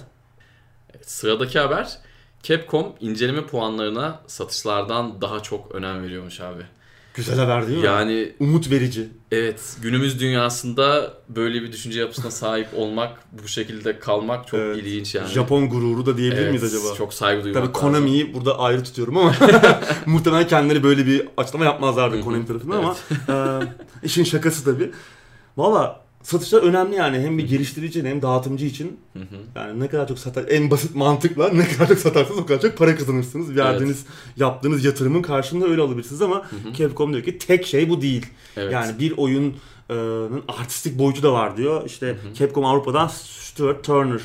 Evet, 0.94 1.10
sıradaki 1.12 1.60
haber 1.60 1.98
Capcom 2.44 2.88
inceleme 3.00 3.46
puanlarına 3.46 4.22
satışlardan 4.28 5.22
daha 5.22 5.40
çok 5.40 5.76
önem 5.76 6.04
veriyormuş 6.04 6.42
abi. 6.42 6.62
Güzel 7.14 7.40
haber 7.40 7.68
değil 7.68 7.80
mi? 7.80 7.86
Yani 7.86 8.34
Umut 8.40 8.72
verici. 8.72 9.08
evet 9.32 9.78
günümüz 9.82 10.20
dünyasında 10.20 11.14
böyle 11.30 11.62
bir 11.62 11.72
düşünce 11.72 12.00
yapısına 12.00 12.32
sahip 12.32 12.68
olmak, 12.76 13.18
bu 13.44 13.48
şekilde 13.48 14.00
kalmak 14.00 14.48
çok 14.48 14.60
Evet. 14.60 14.78
ilginç 14.78 15.16
yani. 15.16 15.28
Japon 15.28 15.70
gururu 15.70 16.06
da 16.06 16.18
diyebilir 16.18 16.42
Evet, 16.42 16.50
miyiz 16.62 16.64
acaba? 16.76 16.96
Çok 16.96 17.14
saygı 17.14 17.44
duymak 17.44 17.64
Tabii. 17.64 17.74
Konami'yi 17.74 18.34
burada 18.34 18.60
ayrı 18.60 18.84
tutuyorum 18.84 19.18
ama 19.18 19.36
muhtemelen 20.06 20.48
kendileri 20.48 20.84
böyle 20.84 21.06
bir 21.06 21.28
açıklama 21.38 21.66
yapmazlardı. 21.66 22.22
Konami 22.22 22.46
tarafından 22.46 22.78
ama 22.78 22.96
e, 23.30 23.64
işin 24.04 24.24
şakası 24.24 24.66
tabii. 24.66 24.92
Valla 25.58 26.02
satışlar 26.30 26.64
önemli 26.64 26.96
yani 26.96 27.20
hem 27.20 27.38
bir 27.38 27.48
geliştirici 27.48 28.00
için 28.00 28.10
hem 28.10 28.22
dağıtımcı 28.22 28.66
için. 28.66 29.00
Hı 29.14 29.20
hı. 29.20 29.36
Yani 29.56 29.80
ne 29.80 29.88
kadar 29.88 30.08
çok 30.08 30.20
satar 30.20 30.46
en 30.48 30.72
basit 30.72 30.96
mantıkla 30.96 31.50
ne 31.50 31.68
kadar 31.68 31.88
çok 31.88 32.00
satarsanız 32.00 32.40
o 32.40 32.46
kadar 32.46 32.62
çok 32.62 32.78
para 32.78 32.96
kazanırsınız. 32.96 33.56
Verdiğiniz 33.56 34.06
yaptığınız 34.38 34.86
yatırımın 34.86 35.22
karşılığında 35.22 35.68
öyle 35.68 35.82
alabilirsiniz 35.82 36.22
ama 36.22 36.44
hı. 36.44 36.74
Capcom 36.74 37.14
diyor 37.14 37.24
ki 37.24 37.38
tek 37.38 37.66
şey 37.66 37.90
bu 37.90 38.02
değil. 38.02 38.26
Evet. 38.58 38.74
Yani 38.74 39.00
bir 39.00 39.18
oyunun 39.18 39.56
artistik 40.48 41.00
boyutu 41.00 41.24
da 41.24 41.34
var 41.34 41.58
diyor. 41.58 41.86
İşte 41.86 42.18
Capcom 42.34 42.66
Avrupa'dan 42.66 43.08
Stuart 43.08 43.84
Turner 43.84 44.22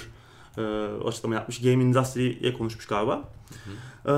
e, 0.59 0.63
açıklama 1.05 1.35
yapmış. 1.35 1.61
Game 1.61 1.85
Industry'ye 1.85 2.53
konuşmuş 2.53 2.87
galiba. 2.87 3.25
E, 4.07 4.13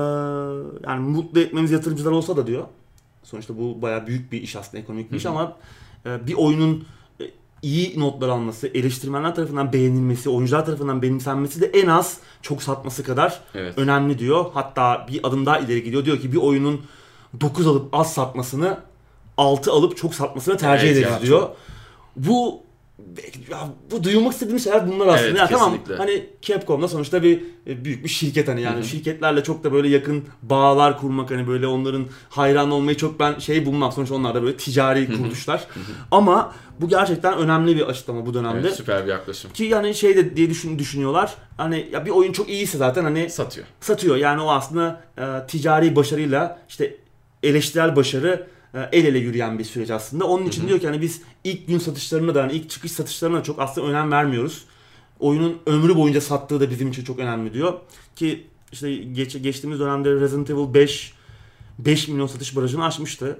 yani 0.89 0.99
mutlu 0.99 1.39
etmemiz 1.39 1.71
yatırımcılar 1.71 2.11
olsa 2.11 2.37
da 2.37 2.47
diyor. 2.47 2.63
Sonuçta 3.23 3.57
bu 3.57 3.81
bayağı 3.81 4.07
büyük 4.07 4.31
bir 4.31 4.41
iş 4.41 4.55
aslında 4.55 4.83
ekonomik 4.83 5.11
bir 5.11 5.17
iş 5.17 5.25
Hı 5.25 5.29
hı. 5.29 5.33
ama 5.33 5.57
e, 6.05 6.27
bir 6.27 6.33
oyunun 6.33 6.75
e, 6.75 6.83
iyi 7.61 7.99
notlar 7.99 8.29
alması, 8.29 8.67
eleştirmenler 8.67 9.35
tarafından 9.35 9.73
beğenilmesi, 9.73 10.29
oyuncular 10.29 10.65
tarafından 10.65 11.01
benimsenmesi 11.01 11.61
de 11.61 11.65
en 11.65 11.87
az 11.87 12.17
çok 12.41 12.63
satması 12.63 13.03
kadar 13.03 13.41
evet. 13.55 13.77
önemli 13.77 14.19
diyor. 14.19 14.45
Hatta 14.53 15.05
bir 15.11 15.27
adım 15.27 15.45
daha 15.45 15.59
ileri 15.59 15.83
gidiyor. 15.83 16.05
Diyor 16.05 16.19
ki 16.19 16.31
bir 16.31 16.37
oyunun 16.37 16.81
9 17.41 17.67
alıp 17.67 17.95
az 17.95 18.13
satmasını 18.13 18.77
6 19.37 19.71
alıp 19.71 19.97
çok 19.97 20.15
satmasını 20.15 20.57
tercih 20.57 20.87
Evet 20.87 20.97
ederiz 20.97 21.13
ya, 21.13 21.21
diyor. 21.21 21.49
Bu 22.15 22.66
ya, 23.51 23.69
bu 23.91 24.03
duymak 24.03 24.33
istediğim 24.33 24.59
şeyler 24.59 24.87
bunlar 24.87 25.07
aslında. 25.07 25.27
Evet, 25.29 25.37
ya 25.39 25.47
tamam 25.47 25.77
hani 25.97 26.25
Capcom 26.41 26.81
da 26.81 26.87
sonuçta 26.87 27.23
bir 27.23 27.41
e, 27.67 27.85
büyük 27.85 28.03
bir 28.03 28.09
şirket 28.09 28.47
hani 28.47 28.61
yani 28.61 28.75
Hı 28.75 28.79
hı. 28.79 28.83
şirketlerle 28.83 29.43
çok 29.43 29.63
da 29.63 29.73
böyle 29.73 29.87
yakın 29.87 30.23
bağlar 30.41 30.99
kurmak 30.99 31.31
hani 31.31 31.47
böyle 31.47 31.67
onların 31.67 32.05
hayran 32.29 32.71
olmayı 32.71 32.97
çok 32.97 33.19
ben 33.19 33.39
şey 33.39 33.65
bulmam. 33.65 33.91
Sonuçta 33.91 34.15
onlar 34.15 34.35
da 34.35 34.43
böyle 34.43 34.57
ticari 34.57 35.17
kuruluşlar. 35.17 35.67
Ama 36.11 36.53
bu 36.79 36.89
gerçekten 36.89 37.37
önemli 37.37 37.75
bir 37.75 37.81
açıklama 37.81 38.25
bu 38.25 38.33
dönemde. 38.33 38.59
Evet, 38.59 38.75
süper 38.75 39.05
bir 39.05 39.11
yaklaşım. 39.11 39.51
Ki 39.53 39.63
yani 39.63 39.95
şey 39.95 40.15
de 40.15 40.35
diye 40.35 40.49
düşün, 40.49 40.79
düşünüyorlar. 40.79 41.35
Hani 41.57 41.89
ya 41.91 42.05
bir 42.05 42.11
oyun 42.11 42.31
çok 42.31 42.49
iyiyse 42.49 42.77
zaten 42.77 43.03
hani 43.03 43.29
Satıyor. 43.29 43.67
satıyor. 43.79 44.15
Yani 44.15 44.41
o 44.41 44.49
aslında 44.49 45.01
e, 45.17 45.47
ticari 45.47 45.95
başarıyla 45.95 46.59
işte 46.69 46.95
eleştirel 47.43 47.95
başarı 47.95 48.47
el 48.91 49.05
ele 49.05 49.17
yürüyen 49.17 49.59
bir 49.59 49.63
süreç 49.63 49.89
aslında. 49.89 50.27
Onun 50.27 50.45
için 50.45 50.67
diyor 50.67 50.79
ki 50.79 50.87
hani 50.87 51.01
biz 51.01 51.21
ilk 51.43 51.67
gün 51.67 51.77
satışlarına 51.77 52.35
da 52.35 52.43
hani 52.43 52.53
ilk 52.53 52.69
çıkış 52.69 52.91
satışlarına 52.91 53.37
da 53.37 53.43
çok 53.43 53.59
aslında 53.59 53.87
önem 53.87 54.11
vermiyoruz. 54.11 54.65
Oyunun 55.19 55.57
ömrü 55.65 55.95
boyunca 55.95 56.21
sattığı 56.21 56.59
da 56.59 56.69
bizim 56.69 56.89
için 56.89 57.03
çok 57.03 57.19
önemli 57.19 57.53
diyor. 57.53 57.73
Ki 58.15 58.47
işte 58.71 58.95
geç, 58.95 59.41
geçtiğimiz 59.43 59.79
dönemde 59.79 60.11
Resident 60.11 60.49
Evil 60.49 60.73
5 60.73 61.13
5 61.79 62.07
milyon 62.07 62.27
satış 62.27 62.55
barajını 62.55 62.85
aşmıştı. 62.85 63.39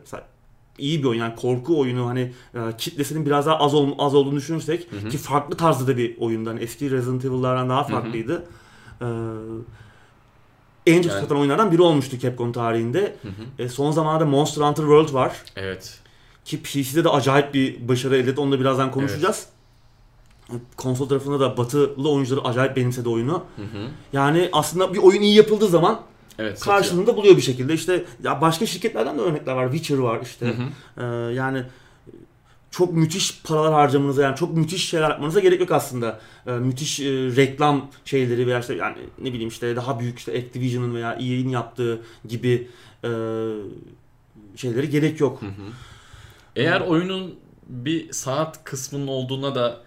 İyi 0.78 1.00
bir 1.00 1.08
oyun 1.08 1.20
yani 1.20 1.36
korku 1.36 1.80
oyunu 1.80 2.08
hani 2.08 2.34
e, 2.56 2.60
kitlesinin 2.78 3.26
biraz 3.26 3.46
daha 3.46 3.60
az, 3.60 3.74
ol, 3.74 3.92
az 3.98 4.16
olduğunu 4.16 4.36
düşünürsek 4.36 4.92
Hı 4.92 4.96
hı. 4.96 5.10
ki 5.10 5.18
farklı 5.18 5.58
tarzda 5.58 5.88
da 5.88 5.98
bir 5.98 6.18
oyundan 6.18 6.52
hani 6.52 6.64
eski 6.64 6.92
Resident 6.92 7.26
Evil'lardan 7.26 7.70
daha 7.70 7.88
hı. 7.88 7.92
farklıydı. 7.92 8.46
Ee, 9.02 9.06
en 10.88 11.02
çok 11.02 11.12
Yani- 11.12 11.22
satan 11.22 11.38
oyunlardan 11.38 11.72
biri 11.72 11.82
olmuştu 11.82 12.20
Capcom 12.20 12.52
tarihinde. 12.52 13.16
Hı 13.22 13.28
hı. 13.28 13.64
E, 13.64 13.70
son 13.70 13.92
zamanlarda 13.92 14.26
Monster 14.26 14.62
Hunter 14.62 14.84
World 14.84 15.14
var. 15.14 15.32
Evet. 15.56 16.00
Ki 16.46 16.62
PC'de 16.64 17.04
de 17.04 17.10
acayip 17.10 17.54
bir 17.54 17.88
başarı 17.88 18.18
elde 18.18 18.30
etti. 18.30 18.42
Onu 18.42 18.52
da 18.52 18.60
birazdan 18.60 18.92
konuşacağız. 18.92 19.46
Konsol 20.78 21.10
tarafında 21.10 21.40
da 21.40 21.58
batılı 21.58 22.10
oyuncuları 22.12 22.48
acayip 22.48 22.76
benimsedi 22.76 23.10
oyunu. 23.10 23.44
Hı 23.56 23.62
hı. 23.62 23.88
Yani 24.14 24.50
aslında 24.52 24.94
bir 24.94 24.98
oyun 25.00 25.22
iyi 25.22 25.36
yapıldığı 25.36 25.68
zaman 25.68 26.02
Evet, 26.40 26.60
satıyor. 26.60 26.78
karşılığında 26.78 27.16
buluyor 27.18 27.38
bir 27.38 27.42
şekilde. 27.42 27.74
İşte 27.74 28.06
ya 28.24 28.42
başka 28.42 28.66
şirketlerden 28.66 29.18
de 29.18 29.22
örnekler 29.22 29.54
var. 29.54 29.72
Witcher 29.72 29.98
var 29.98 30.20
işte. 30.24 30.46
Hı 30.46 30.50
hı. 30.52 30.64
Ee, 31.04 31.34
yani 31.34 31.64
çok 32.78 32.94
müthiş 32.94 33.42
paralar 33.44 33.74
harcamanıza 33.74 34.22
yani 34.24 34.36
çok 34.36 34.58
müthiş 34.58 34.90
şeyler 34.90 35.10
yapmanıza 35.10 35.40
gerek 35.40 35.60
yok 35.60 35.72
aslında. 35.72 36.20
Ee, 36.48 36.52
müthiş 36.52 37.00
e, 37.00 37.04
reklam 37.36 37.90
şeyleri 38.06 38.48
veya 38.48 38.60
işte 38.60 38.76
yani 38.76 38.98
ne 39.22 39.34
bileyim 39.34 39.50
işte 39.50 39.76
daha 39.76 40.00
büyük 40.00 40.20
işte 40.20 40.32
Activision'ın 40.32 40.96
veya 40.96 41.14
EA'in 41.14 41.50
yaptığı 41.50 42.02
gibi 42.28 42.68
e, 43.04 43.10
şeyleri 44.56 44.90
gerek 44.90 45.20
yok. 45.20 45.42
Hı 45.42 45.46
hı. 45.46 45.72
Eğer 46.56 46.82
oyunun 46.82 47.36
bir 47.68 48.14
saat 48.14 48.64
kısmının 48.64 49.08
olduğuna 49.08 49.56
da 49.56 49.78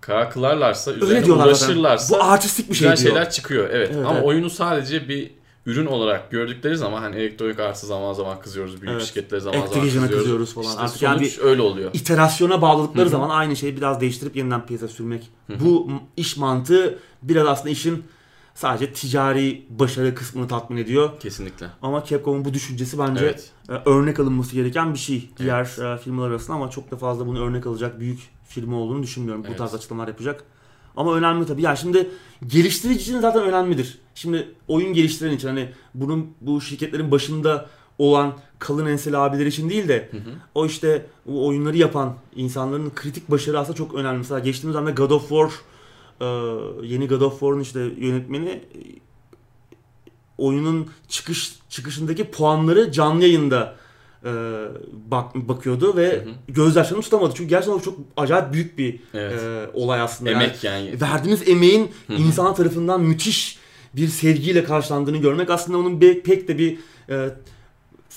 karar 0.00 0.30
kılarlarsa, 0.30 0.92
üzerine 0.92 1.20
zaten. 1.20 1.32
ulaşırlarsa 1.32 2.18
Bu 2.18 2.22
artistik 2.22 2.70
bir 2.70 2.74
şey 2.74 2.86
diyor. 2.86 2.96
şeyler 2.96 3.30
çıkıyor. 3.30 3.68
Evet. 3.70 3.90
Evet, 3.94 4.06
Ama 4.06 4.14
evet. 4.14 4.26
oyunu 4.26 4.50
sadece 4.50 5.08
bir 5.08 5.30
ürün 5.68 5.86
olarak 5.86 6.30
gördükleri 6.30 6.76
zaman 6.76 7.02
hani 7.02 7.16
elektronik 7.16 7.60
artı 7.60 7.86
zaman 7.86 8.12
zaman 8.12 8.40
kızıyoruz, 8.40 8.82
büyük 8.82 8.92
Evet. 8.92 9.02
şirketlere 9.02 9.40
zaman 9.40 9.66
zaman 9.66 9.80
kızıyoruz. 9.82 10.10
kızıyoruz 10.18 10.54
falan. 10.54 10.66
İşte 10.68 10.80
Artık 10.80 11.02
yani 11.02 11.18
sonuç 11.18 11.38
öyle 11.38 11.62
oluyor. 11.62 11.90
İterasyona 11.94 12.62
bağladıkları 12.62 13.04
Hı 13.04 13.08
hı. 13.08 13.10
zaman 13.10 13.30
aynı 13.30 13.56
şeyi 13.56 13.76
biraz 13.76 14.00
değiştirip 14.00 14.36
yeniden 14.36 14.66
piyasa 14.66 14.88
sürmek. 14.88 15.30
Hı 15.46 15.52
hı. 15.52 15.60
Bu 15.64 15.90
iş 16.16 16.36
mantığı 16.36 16.98
biraz 17.22 17.46
aslında 17.48 17.70
işin 17.70 18.04
sadece 18.54 18.92
ticari 18.92 19.66
başarı 19.70 20.14
kısmını 20.14 20.48
tatmin 20.48 20.76
ediyor. 20.76 21.10
Kesinlikle. 21.20 21.66
Ama 21.82 22.04
Capcom'un 22.04 22.44
bu 22.44 22.54
düşüncesi 22.54 22.98
bence 22.98 23.24
Evet. 23.24 23.50
e, 23.68 23.72
örnek 23.90 24.20
alınması 24.20 24.54
gereken 24.54 24.94
bir 24.94 24.98
şey 24.98 25.30
diğer 25.38 25.94
e, 25.94 25.98
firmalar 25.98 26.30
arasında 26.30 26.56
ama 26.56 26.70
çok 26.70 26.90
da 26.90 26.96
fazla 26.96 27.26
bunu 27.26 27.40
örnek 27.44 27.66
alacak 27.66 28.00
büyük 28.00 28.20
firma 28.48 28.76
olduğunu 28.76 29.02
düşünmüyorum. 29.02 29.42
Bu 29.44 29.48
Evet. 29.48 29.58
tarz 29.58 29.74
açıklamalar 29.74 30.08
yapacak. 30.08 30.44
Ama 30.98 31.14
önemli 31.14 31.46
tabii. 31.46 31.62
Ya 31.62 31.76
şimdi 31.76 32.10
geliştirici 32.46 33.00
için 33.00 33.20
zaten 33.20 33.42
önemlidir. 33.42 33.98
Şimdi 34.14 34.48
oyun 34.68 34.92
geliştiren 34.92 35.32
için 35.32 35.48
hani 35.48 35.68
bunun 35.94 36.30
bu 36.40 36.60
şirketlerin 36.60 37.10
başında 37.10 37.66
olan 37.98 38.34
kalın 38.58 38.86
enseli 38.86 39.16
abiler 39.16 39.46
için 39.46 39.70
değil 39.70 39.88
de 39.88 40.08
Hı 40.10 40.16
hı. 40.16 40.30
o 40.54 40.66
işte 40.66 41.06
o 41.28 41.46
oyunları 41.46 41.76
yapan 41.76 42.14
insanların 42.36 42.90
kritik 42.94 43.30
başarı 43.30 43.58
aslında 43.58 43.76
çok 43.76 43.94
önemli. 43.94 44.18
Mesela 44.18 44.38
geçtiğimiz 44.38 44.74
dönemde 44.74 44.90
God 44.90 45.10
of 45.10 45.28
War 45.28 45.50
e, 46.20 46.26
yeni 46.86 47.08
God 47.08 47.20
of 47.20 47.32
War'un 47.32 47.60
işte 47.60 47.80
yönetmeni 47.80 48.48
e, 48.48 48.80
oyunun 50.38 50.90
çıkış 51.08 51.58
çıkışındaki 51.68 52.24
puanları 52.24 52.92
canlı 52.92 53.22
yayında 53.22 53.76
e, 54.24 54.30
bak 55.10 55.34
bakıyordu 55.34 55.96
ve 55.96 56.12
Hı 56.12 56.16
hı. 56.30 56.32
gözyaşlarını 56.48 57.02
tutamadı. 57.02 57.32
Çünkü 57.36 57.48
gerçekten 57.50 57.78
o 57.78 57.80
çok 57.80 57.98
acayip 58.16 58.52
büyük 58.52 58.78
bir 58.78 59.00
Evet. 59.14 59.42
e, 59.42 59.66
olay 59.74 60.00
aslında. 60.00 60.30
Yani 60.30 60.42
Emek 60.44 60.64
yani. 60.64 61.00
verdiğiniz 61.00 61.48
emeğin 61.48 61.90
Hı 62.06 62.12
hı. 62.12 62.16
insan 62.16 62.54
tarafından 62.54 63.00
müthiş 63.02 63.58
bir 63.96 64.08
sevgiyle 64.08 64.64
karşılandığını 64.64 65.16
görmek 65.16 65.50
aslında 65.50 65.78
onun 65.78 66.00
be- 66.00 66.20
pek 66.22 66.48
de 66.48 66.58
bir 66.58 66.78
e, 67.10 67.28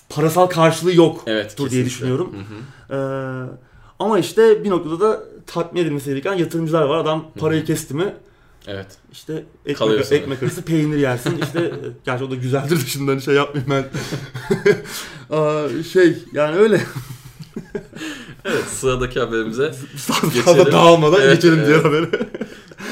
parasal 0.10 0.48
karşılığı 0.48 0.96
yok 0.96 1.24
Evet. 1.28 1.58
diye 1.58 1.68
kesinlikle. 1.68 1.86
düşünüyorum. 1.90 2.34
Hı 2.34 2.38
hı. 2.40 2.62
Ee, 2.92 3.58
ama 4.00 4.20
işte 4.20 4.64
bir 4.64 4.70
noktada 4.70 5.00
da 5.00 5.24
tatmin 5.48 5.82
edilmesi 5.82 6.10
gereken 6.10 6.34
yatırımcılar 6.34 6.82
var. 6.82 6.98
Adam 6.98 7.26
parayı 7.40 7.66
kesti 7.66 7.94
mi 7.94 8.14
Evet. 8.68 8.88
işte 9.12 9.44
ekmek, 9.66 10.12
ekmek 10.12 10.44
arası 10.44 10.62
peynir 10.62 10.98
yersin. 10.98 11.42
İşte 11.44 11.60
e, 11.60 11.72
gerçi 12.06 12.24
o 12.24 12.32
da 12.32 12.36
güzeldir 12.36 12.76
dışından 12.76 13.20
şey 13.20 13.36
yapmayayım 13.36 13.72
ben. 13.72 13.86
Aa, 15.38 15.68
şey 15.94 16.18
yani 16.34 16.56
öyle 16.56 16.82
Evet 18.46 18.64
sıradaki 18.64 19.20
haberimize 19.20 19.72
fazla 19.98 20.30
Geçelim. 20.30 20.72
dağılmadan 20.72 21.22
Evet, 21.22 21.36
geçelim 21.42 21.60
evet. 21.66 21.86
haberi. 21.86 22.08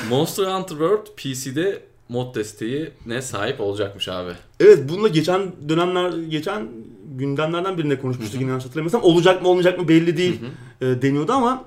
Monster 0.10 0.44
Hunter 0.44 0.68
World 0.76 1.08
PC'de 1.18 1.82
mod 2.10 2.36
desteğine 2.36 3.22
sahip 3.22 3.62
olacakmış 3.62 4.08
abi. 4.08 4.32
Evet 4.60 4.80
bununla 4.90 5.08
geçen 5.08 5.52
dönemler 5.70 6.12
geçen 6.30 6.68
gündemlerden 7.16 7.78
birinde 7.78 8.00
konuşmuştuk 8.00 8.42
yine 8.42 8.52
hatırlamıyorsam. 8.52 9.04
Olacak 9.04 9.42
mı 9.42 9.48
olmayacak 9.48 9.80
mı 9.80 9.88
belli 9.88 10.18
değil 10.18 10.42
Hı 10.42 10.86
hı. 10.86 10.90
e, 10.92 11.02
deniyordu 11.02 11.32
ama 11.32 11.64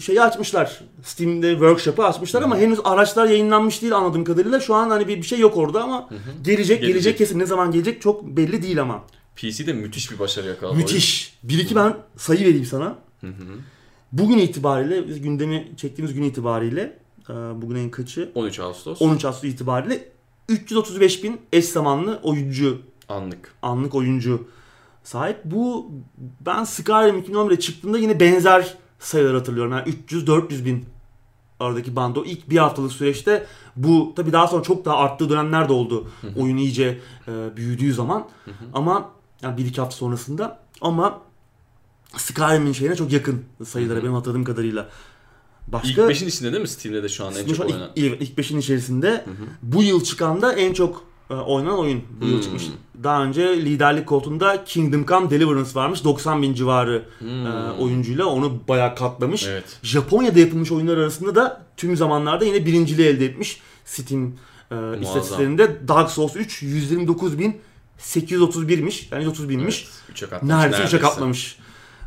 şeyi 0.00 0.22
açmışlar. 0.22 0.80
Steam'de 1.02 1.50
workshop'ı 1.52 2.04
açmışlar 2.04 2.42
ama 2.42 2.56
henüz 2.58 2.78
araçlar 2.84 3.26
yayınlanmış 3.26 3.82
değil 3.82 3.96
anladığım 3.96 4.24
kadarıyla. 4.24 4.60
Şu 4.60 4.74
an 4.74 4.90
hani 4.90 5.08
bir, 5.08 5.16
bir 5.16 5.22
şey 5.22 5.38
yok 5.38 5.56
orada 5.56 5.82
ama 5.82 6.08
gelecek, 6.10 6.44
gelecek 6.44 6.82
Gelecek. 6.82 7.18
kesin. 7.18 7.38
Ne 7.38 7.46
zaman 7.46 7.70
gelecek 7.70 8.02
çok 8.02 8.24
belli 8.24 8.62
değil 8.62 8.80
ama. 8.82 9.04
PC'de 9.36 9.72
müthiş 9.72 10.10
bir 10.10 10.18
başarı 10.18 10.46
yakaladı. 10.48 10.76
Müthiş. 10.76 11.38
Bir 11.42 11.58
iki 11.58 11.76
ben 11.76 11.96
sayı 12.16 12.40
vereyim 12.40 12.64
sana. 12.66 12.98
Hı 13.20 13.26
hı. 13.26 13.32
Bugün 14.12 14.38
itibariyle 14.38 15.08
biz 15.08 15.20
gündemi 15.22 15.72
çektiğimiz 15.76 16.14
gün 16.14 16.22
itibariyle 16.22 16.98
e, 17.30 17.32
bugün 17.32 17.74
ayın 17.76 17.90
kaçı? 17.90 18.30
13 18.34 18.60
Ağustos 18.60 19.02
13 19.02 19.24
Ağustos 19.24 19.44
itibariyle 19.44 20.08
335 20.48 21.24
bin 21.24 21.40
eş 21.52 21.64
zamanlı 21.64 22.20
oyuncu 22.22 22.78
anlık. 23.08 23.54
anlık 23.62 23.94
oyuncu 23.94 24.48
sahip. 25.04 25.36
Bu 25.44 25.90
ben 26.40 26.64
Skyrim 26.64 27.20
2011'de 27.20 27.60
çıktığında 27.60 27.98
yine 27.98 28.20
benzer 28.20 28.74
sayılar 28.98 29.34
hatırlıyorum. 29.34 29.72
Yani 29.72 29.88
300-400 30.08 30.64
bin 30.64 30.84
aradaki 31.60 31.96
bando. 31.96 32.24
ilk 32.24 32.50
bir 32.50 32.56
haftalık 32.56 32.92
süreçte 32.92 33.46
bu 33.76 34.12
tabii 34.16 34.32
daha 34.32 34.46
sonra 34.46 34.62
çok 34.62 34.84
daha 34.84 34.96
arttığı 34.96 35.30
dönemler 35.30 35.68
de 35.68 35.72
oldu. 35.72 36.08
Oyun 36.36 36.56
iyice 36.56 36.98
e, 37.28 37.56
büyüdüğü 37.56 37.92
zaman. 37.94 38.28
Ama 38.74 39.10
yani 39.42 39.58
bir 39.58 39.66
iki 39.66 39.80
hafta 39.80 39.96
sonrasında 39.96 40.60
ama 40.80 41.20
Skyrim'in 42.16 42.72
şeyine 42.72 42.96
çok 42.96 43.12
yakın 43.12 43.44
sayılara 43.64 44.02
benim 44.02 44.14
hatırladığım 44.14 44.44
kadarıyla. 44.44 44.88
İlk 45.66 45.72
Başka 45.72 46.02
5'in 46.02 46.28
içinde 46.28 46.52
değil 46.52 46.62
mi 46.62 46.68
Steam'de 46.68 47.02
de 47.02 47.08
şu 47.08 47.24
an 47.24 47.34
en 47.34 47.46
çok 47.46 47.60
an 47.60 47.66
oynanan? 47.66 47.90
ilk, 47.96 48.06
evet, 48.06 48.22
ilk 48.22 48.38
beşin 48.38 48.58
içerisinde 48.58 49.10
Hı 49.10 49.30
hı. 49.30 49.46
bu 49.62 49.82
yıl 49.82 50.04
çıkan 50.04 50.42
da 50.42 50.52
en 50.52 50.72
çok 50.72 51.04
oynanan 51.34 51.78
oyun 51.78 52.02
bu 52.20 52.24
yıl 52.26 52.34
Hmm. 52.34 52.40
çıkmış. 52.40 52.62
Daha 53.04 53.22
önce 53.24 53.56
liderlik 53.64 54.06
koltuğunda 54.06 54.64
Kingdom 54.64 55.06
Come 55.06 55.30
Deliverance 55.30 55.70
varmış. 55.74 56.04
90 56.04 56.42
bin 56.42 56.54
civarı 56.54 57.04
Hmm. 57.18 57.46
e, 57.46 57.70
oyuncuyla 57.78 58.26
onu 58.26 58.60
bayağı 58.68 58.94
katlamış. 58.94 59.46
Evet. 59.46 59.64
Japonya'da 59.82 60.38
yapılmış 60.38 60.72
oyunlar 60.72 60.96
arasında 60.98 61.34
da 61.34 61.66
tüm 61.76 61.96
zamanlarda 61.96 62.44
yine 62.44 62.66
birinciliği 62.66 63.08
elde 63.08 63.24
etmiş. 63.26 63.60
Steam 63.84 64.32
e, 64.70 64.74
istatistiklerinde 65.00 65.88
Dark 65.88 66.10
Souls 66.10 66.36
3 66.36 66.62
129 66.62 67.38
bin 67.38 67.56
831'miş. 67.98 69.08
Yani 69.12 69.24
130 69.24 69.48
binmiş. 69.48 69.88
Evet, 70.08 70.20
katlamış. 70.30 70.54
Neredeyse 70.54 70.96
3'e 70.96 71.00
katlamış. 71.00 71.56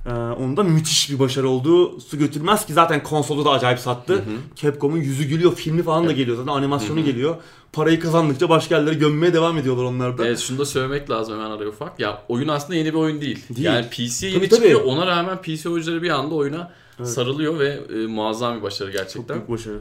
Ee, 0.05 0.09
onun 0.13 0.57
da 0.57 0.63
müthiş 0.63 1.09
bir 1.11 1.19
başarı 1.19 1.49
olduğu 1.49 1.99
su 1.99 2.17
götürmez 2.17 2.65
ki 2.65 2.73
zaten 2.73 3.03
konsolda 3.03 3.45
da 3.45 3.49
acayip 3.51 3.79
sattı. 3.79 4.13
Hı 4.13 4.17
hı. 4.17 4.21
Capcom'un 4.55 4.97
yüzü 4.97 5.23
gülüyor, 5.23 5.55
filmi 5.55 5.83
falan 5.83 6.07
da 6.07 6.11
geliyor 6.11 6.37
zaten 6.37 6.51
animasyonu 6.51 6.97
Hı 6.99 7.01
hı. 7.01 7.05
geliyor. 7.05 7.35
Parayı 7.73 7.99
kazandıkça 7.99 8.49
başka 8.49 8.75
yerlere 8.77 8.95
gömmeye 8.95 9.33
devam 9.33 9.57
ediyorlar 9.57 9.83
onlar 9.83 10.17
da. 10.17 10.27
Evet 10.27 10.39
şunu 10.39 10.57
da 10.59 10.65
söylemek 10.65 11.09
lazım 11.09 11.33
hemen 11.39 11.51
araya 11.51 11.67
ufak. 11.69 11.99
Ya 11.99 12.23
oyun 12.27 12.47
aslında 12.47 12.75
yeni 12.75 12.87
bir 12.93 12.97
oyun 12.97 13.21
değil. 13.21 13.45
Değil. 13.49 13.65
Yani 13.67 13.89
PC'ye 13.89 14.07
Tabii, 14.09 14.25
yeni 14.25 14.49
tabii. 14.49 14.49
çıkıyor. 14.59 14.81
Ona 14.81 15.07
rağmen 15.07 15.41
PC 15.41 15.69
oyuncuları 15.69 16.01
bir 16.01 16.09
anda 16.09 16.35
oyuna 16.35 16.71
Evet. 16.99 17.09
sarılıyor 17.09 17.59
ve 17.59 17.67
e, 17.93 18.07
muazzam 18.07 18.57
bir 18.57 18.61
başarı 18.61 18.91
Çok 18.91 18.99
gerçekten. 19.01 19.37
büyük 19.37 19.49
başarı. 19.49 19.79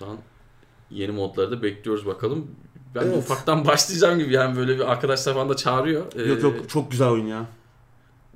Buradan 0.00 0.16
yeni 0.90 1.12
modları 1.12 1.50
da 1.50 1.62
bekliyoruz 1.62 2.06
bakalım. 2.06 2.50
Ben 2.94 3.02
Evet. 3.02 3.16
ufaktan 3.18 3.64
başlayacağım 3.66 4.18
gibi 4.18 4.32
yani 4.32 4.56
böyle 4.56 4.74
bir 4.78 4.92
arkadaşlar 4.92 5.34
falan 5.34 5.48
da 5.48 5.56
çağırıyor. 5.56 6.04
Ee, 6.16 6.22
Yok 6.22 6.42
yok 6.42 6.68
çok 6.68 6.90
güzel 6.90 7.08
oyun 7.08 7.26
ya. 7.26 7.46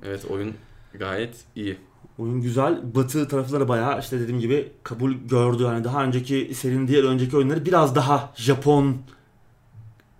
Evet 0.05 0.25
oyun 0.29 0.53
gayet 0.93 1.35
iyi. 1.55 1.77
Oyun 2.17 2.41
güzel. 2.41 2.95
Batı 2.95 3.27
tarafları 3.27 3.67
bayağı 3.67 3.99
işte 3.99 4.19
dediğim 4.19 4.39
gibi 4.39 4.71
kabul 4.83 5.11
gördü. 5.13 5.63
Yani 5.63 5.83
daha 5.83 6.03
önceki 6.03 6.51
serinin 6.55 6.87
diğer 6.87 7.03
önceki 7.03 7.37
oyunları 7.37 7.65
biraz 7.65 7.95
daha 7.95 8.33
Japon 8.35 8.95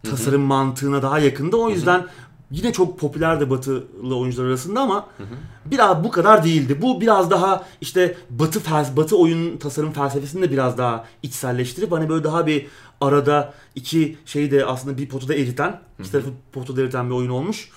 tasarım 0.04 0.42
mantığına 0.42 1.02
daha 1.02 1.20
yakındı. 1.20 1.56
O 1.58 1.70
yüzden 1.70 2.06
yine 2.52 2.74
çok 2.74 3.00
popülerdi 3.00 3.50
batılı 3.50 4.18
oyuncular 4.18 4.48
arasında 4.48 4.82
ama 4.82 5.08
Hı 5.18 5.24
hı. 5.24 5.28
biraz 5.66 6.04
bu 6.04 6.12
kadar 6.12 6.44
değildi. 6.44 6.82
Bu 6.82 7.02
biraz 7.02 7.32
daha 7.32 7.66
işte 7.82 8.18
batı 8.30 8.60
fels 8.60 8.98
batı 8.98 9.18
oyun 9.18 9.58
tasarım 9.58 9.92
felsefesini 9.92 10.42
de 10.42 10.52
biraz 10.52 10.78
daha 10.78 11.06
içselleştirip 11.24 11.92
hani 11.92 12.10
böyle 12.10 12.24
daha 12.24 12.48
bir 12.48 12.68
arada 13.02 13.54
iki 13.76 14.18
şeyi 14.26 14.52
de 14.52 14.66
aslında 14.66 14.98
bir 14.98 15.10
potada 15.10 15.36
eriten, 15.36 15.82
iki 16.00 16.12
tarafı 16.12 16.30
potada 16.52 16.82
eriten 16.82 17.10
bir 17.10 17.16
oyun 17.16 17.30
olmuş. 17.30 17.70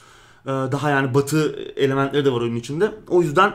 Ee, 0.46 0.48
Daha 0.48 0.90
yani 0.90 1.14
batı 1.14 1.52
elementleri 1.76 2.24
de 2.24 2.32
var 2.32 2.40
oyunun 2.40 2.56
içinde. 2.56 2.92
O 3.08 3.22
yüzden 3.22 3.52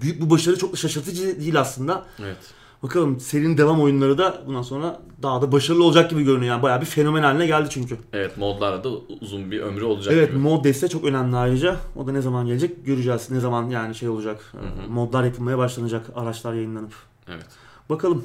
büyük 0.00 0.22
bir 0.22 0.30
başarı 0.30 0.58
çok 0.58 0.72
da 0.72 0.76
şaşırtıcı 0.76 1.40
değil 1.40 1.60
aslında. 1.60 2.04
Evet. 2.22 2.36
Bakalım 2.82 3.20
serinin 3.20 3.58
devam 3.58 3.80
oyunları 3.82 4.18
da 4.18 4.42
bundan 4.46 4.62
sonra 4.62 5.00
daha 5.22 5.42
da 5.42 5.52
başarılı 5.52 5.84
olacak 5.84 6.10
gibi 6.10 6.22
görünüyor. 6.24 6.54
Yani 6.54 6.62
bayağı 6.62 6.80
bir 6.80 6.86
fenomen 6.86 7.22
haline 7.22 7.46
geldi 7.46 7.68
çünkü. 7.70 7.98
Evet 8.12 8.36
modlarda 8.36 8.84
da 8.84 8.88
uzun 9.20 9.50
bir 9.50 9.60
ömrü 9.60 9.84
olacak 9.84 10.14
Evet 10.14 10.28
gibi. 10.30 10.38
mod 10.38 10.64
desteği 10.64 10.90
çok 10.90 11.04
önemli 11.04 11.36
ayrıca. 11.36 11.76
O 11.96 12.06
da 12.06 12.12
ne 12.12 12.20
zaman 12.20 12.46
gelecek 12.46 12.86
göreceğiz. 12.86 13.30
Ne 13.30 13.40
zaman 13.40 13.70
yani 13.70 13.94
şey 13.94 14.08
olacak. 14.08 14.40
Hı 14.52 14.58
hı. 14.58 14.90
Modlar 14.90 15.24
yapılmaya 15.24 15.58
başlanacak. 15.58 16.06
Araçlar 16.14 16.54
yayınlanıp. 16.54 16.92
Evet. 17.28 17.46
Bakalım. 17.90 18.24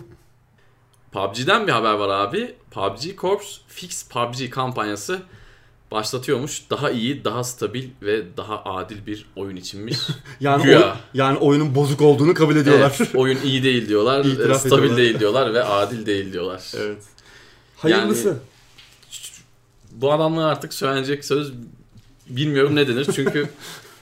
PUBG'den 1.12 1.68
bir 1.68 1.72
haber 1.72 1.94
var 1.94 2.10
abi. 2.10 2.56
PUBG 2.72 3.18
Corps 3.18 3.58
Fix 3.68 4.10
PUBG 4.10 4.50
kampanyası 4.50 5.22
başlatıyormuş. 5.92 6.62
Daha 6.70 6.92
iyi, 6.92 7.24
daha 7.24 7.44
stabil 7.44 7.90
ve 8.02 8.24
daha 8.38 8.64
adil 8.64 9.06
bir 9.06 9.26
oyun 9.36 9.56
içinmiş. 9.56 9.98
Yani 10.40 10.64
Güya. 10.64 10.80
oy- 10.92 10.98
yani 11.14 11.38
oyunun 11.38 11.76
bozuk 11.76 12.02
olduğunu 12.02 12.34
kabul 12.34 12.56
ediyorlar. 12.56 12.96
evet, 13.00 13.16
oyun 13.16 13.40
iyi 13.44 13.64
değil 13.64 13.90
diyorlar, 13.90 14.26
İtiraf 14.26 14.60
stabil 14.62 14.74
ediyorlar. 14.78 14.98
değil 14.98 15.20
diyorlar 15.20 15.54
ve 15.54 15.64
adil 15.64 16.06
değil 16.06 16.34
diyorlar. 16.34 16.72
evet. 16.78 17.04
Hayırlısı. 17.78 18.38
Bu 19.92 20.14
adamlar 20.14 20.50
artık 20.52 20.74
söylenecek 20.74 21.26
söz 21.26 21.54
bilmiyorum 22.30 22.76
ne 22.76 22.88
denir 22.88 23.08
çünkü 23.16 23.50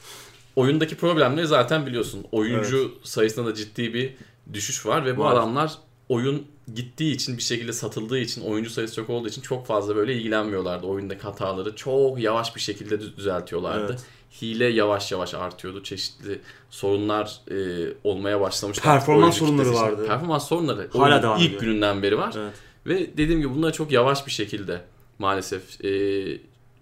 oyundaki 0.56 0.96
problemleri 0.96 1.48
zaten 1.48 1.86
biliyorsun. 1.86 2.26
Oyuncu 2.32 2.94
sayısında 3.04 3.46
da 3.50 3.54
ciddi 3.56 3.94
bir 3.94 4.14
düşüş 4.54 4.86
var 4.86 5.06
ve 5.06 5.18
bu 5.18 5.24
Var. 5.24 5.34
adamlar 5.34 5.72
oyun 6.10 6.48
gittiği 6.76 7.14
için 7.16 7.38
bir 7.38 7.42
şekilde 7.42 7.74
satıldığı 7.74 8.20
için 8.20 8.42
oyuncu 8.42 8.70
sayısı 8.70 8.96
çok 8.96 9.10
olduğu 9.10 9.28
için 9.28 9.42
çok 9.42 9.68
fazla 9.68 9.96
böyle 9.96 10.14
ilgilenmiyorlardı. 10.16 10.88
Oyundaki 10.88 11.22
hataları 11.22 11.76
çok 11.76 12.20
yavaş 12.20 12.56
bir 12.56 12.62
şekilde 12.62 12.96
dü- 12.96 13.18
düzeltiyorlardı. 13.18 13.92
Evet. 13.92 14.04
Hile 14.42 14.66
yavaş 14.66 15.12
yavaş 15.12 15.34
artıyordu. 15.34 15.84
Çeşitli 15.84 16.40
sorunlar 16.70 17.40
e, 17.52 17.88
olmaya 18.04 18.42
başlamıştı. 18.42 18.84
Performans 18.84 19.38
sorunları 19.38 19.68
için. 19.70 19.78
vardı. 19.82 20.08
Performans 20.08 20.48
sorunları 20.48 20.90
Hala 20.94 21.24
devam 21.24 21.38
ilk 21.40 21.46
ediyor. 21.48 21.62
gününden 21.62 22.04
beri 22.04 22.18
var. 22.18 22.34
Evet. 22.38 22.54
Ve 22.88 23.18
dediğim 23.18 23.42
gibi 23.42 23.54
bunları 23.54 23.74
çok 23.74 23.92
yavaş 23.92 24.28
bir 24.28 24.32
şekilde 24.32 24.82
maalesef 25.20 25.86
e, 25.86 26.24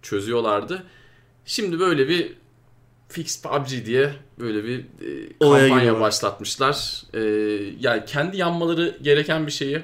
çözüyorlardı. 0.01 0.83
Şimdi 1.45 1.79
böyle 1.79 2.09
bir 2.09 2.33
Fix 3.11 3.41
PUBG 3.41 3.85
diye 3.85 4.13
böyle 4.39 4.63
bir 4.63 4.79
e, 4.79 5.39
kampanya 5.39 5.99
başlatmışlar. 5.99 7.03
E, 7.13 7.19
yani 7.79 8.03
kendi 8.05 8.37
yanmaları 8.37 8.97
gereken 9.01 9.47
bir 9.47 9.51
şeyi 9.51 9.81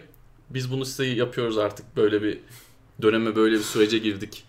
biz 0.50 0.72
bunu 0.72 0.86
size 0.86 1.06
yapıyoruz 1.06 1.58
artık 1.58 1.98
böyle 1.98 2.24
bir 2.24 2.38
döneme 3.02 3.36
böyle 3.36 3.56
bir 3.56 3.64
sürece 3.64 3.98
girdik. 3.98 4.44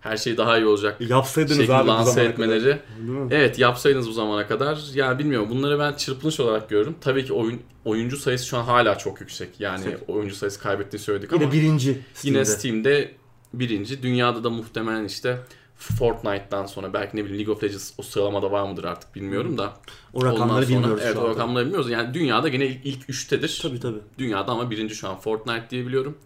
Her 0.00 0.16
şey 0.16 0.36
daha 0.36 0.58
iyi 0.58 0.66
olacak. 0.66 1.00
Yapsaydınız 1.00 1.70
abi 1.70 1.84
bu 1.84 1.88
lanse 1.88 2.10
zamana 2.10 2.30
etmeleri. 2.30 2.62
kadar. 2.62 3.36
Evet 3.38 3.58
yapsaydınız 3.58 4.08
bu 4.08 4.12
zamana 4.12 4.46
kadar. 4.46 4.78
Ya 4.94 5.18
bilmiyorum 5.18 5.48
bunları 5.50 5.78
ben 5.78 5.92
çırpınış 5.92 6.40
olarak 6.40 6.68
görüyorum. 6.70 6.96
Tabii 7.00 7.24
ki 7.24 7.32
oyun 7.32 7.60
oyuncu 7.84 8.16
sayısı 8.16 8.46
şu 8.46 8.58
an 8.58 8.64
hala 8.64 8.98
çok 8.98 9.20
yüksek. 9.20 9.60
Yani 9.60 9.84
Yüksek. 9.86 10.08
oyuncu 10.08 10.34
sayısı 10.34 10.60
kaybettiğini 10.60 11.04
söyledik 11.04 11.32
Yine 11.32 11.44
ama 11.44 11.52
birinci 11.52 11.88
yine 12.22 12.44
Steam'de. 12.44 12.44
Steam'de 12.44 13.14
birinci. 13.54 14.02
Dünyada 14.02 14.44
da 14.44 14.50
muhtemelen 14.50 15.04
işte 15.04 15.38
Fortnite'dan 15.78 16.66
sonra 16.66 16.92
belki 16.92 17.16
ne 17.16 17.24
bileyim 17.24 17.38
League 17.38 17.54
of 17.54 17.62
Legends 17.64 17.92
o 17.98 18.02
sıralamada 18.02 18.50
var 18.50 18.68
mıdır 18.70 18.84
artık 18.84 19.14
bilmiyorum 19.14 19.58
da. 19.58 19.72
O 20.12 20.24
rakamları 20.24 20.42
Ondan 20.44 20.62
sonra- 20.62 20.68
bilmiyoruz 20.68 21.02
Evet 21.06 21.16
o 21.16 21.28
rakamları 21.28 21.64
bilmiyoruz. 21.64 21.90
Yani 21.90 22.14
dünyada 22.14 22.48
gene 22.48 22.66
ilk, 22.66 22.86
ilk 22.86 23.10
üçtedir. 23.10 23.58
Tabii 23.62 23.80
tabii. 23.80 23.98
Dünyada 24.18 24.52
ama 24.52 24.70
birinci 24.70 24.94
şu 24.94 25.08
an 25.08 25.16
Fortnite 25.20 25.70
diye 25.70 25.86
biliyorum. 25.86 26.18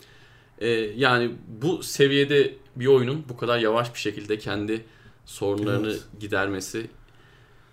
Ee, 0.58 0.68
yani 0.96 1.30
bu 1.62 1.82
seviyede 1.82 2.54
bir 2.76 2.86
oyunun 2.86 3.24
bu 3.28 3.36
kadar 3.36 3.58
yavaş 3.58 3.94
bir 3.94 3.98
şekilde 3.98 4.38
kendi 4.38 4.84
sorunlarını 5.24 5.88
Evet. 5.90 6.02
gidermesi 6.20 6.86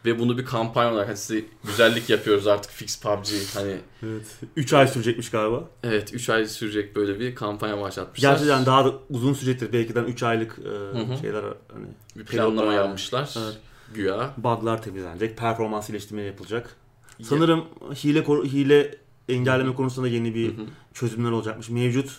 ve 0.05 0.19
bunu 0.19 0.37
bir 0.37 0.45
kampanya 0.45 0.93
olarak 0.93 1.07
hani 1.07 1.17
size 1.17 1.45
güzellik 1.63 2.09
yapıyoruz 2.09 2.47
artık 2.47 2.71
Fix 2.71 3.01
PUBG 3.01 3.27
hani 3.53 3.77
Evet. 4.03 4.25
3 4.55 4.73
ay 4.73 4.87
sürecekmiş 4.87 5.29
galiba. 5.31 5.69
evet 5.83 6.13
3 6.13 6.29
ay 6.29 6.45
sürecek 6.45 6.95
böyle 6.95 7.19
bir 7.19 7.35
kampanya 7.35 7.81
başlatmışlar. 7.81 8.31
Gerçekten 8.31 8.65
daha 8.65 8.85
da 8.85 8.93
uzun 9.09 9.33
sürecektir. 9.33 9.73
Belki 9.73 9.95
de 9.95 9.99
3 9.99 10.23
aylık 10.23 10.59
e, 10.59 11.17
şeyler 11.21 11.43
hani 11.43 11.85
bir 12.15 12.25
planlama 12.25 12.73
yapmışlar. 12.73 13.33
Evet. 13.37 13.57
Güya. 13.93 14.33
bug'lar 14.37 14.81
temizlenecek, 14.81 15.37
performans 15.37 15.89
iyileştirme 15.89 16.21
yapılacak. 16.21 16.75
Sanırım 17.21 17.65
hile 18.03 18.23
hile 18.23 18.95
engelleme 19.29 19.73
konusunda 19.75 20.07
yeni 20.07 20.35
bir 20.35 20.53
çözümler 20.93 21.31
olacakmış. 21.31 21.69
Mevcut 21.69 22.09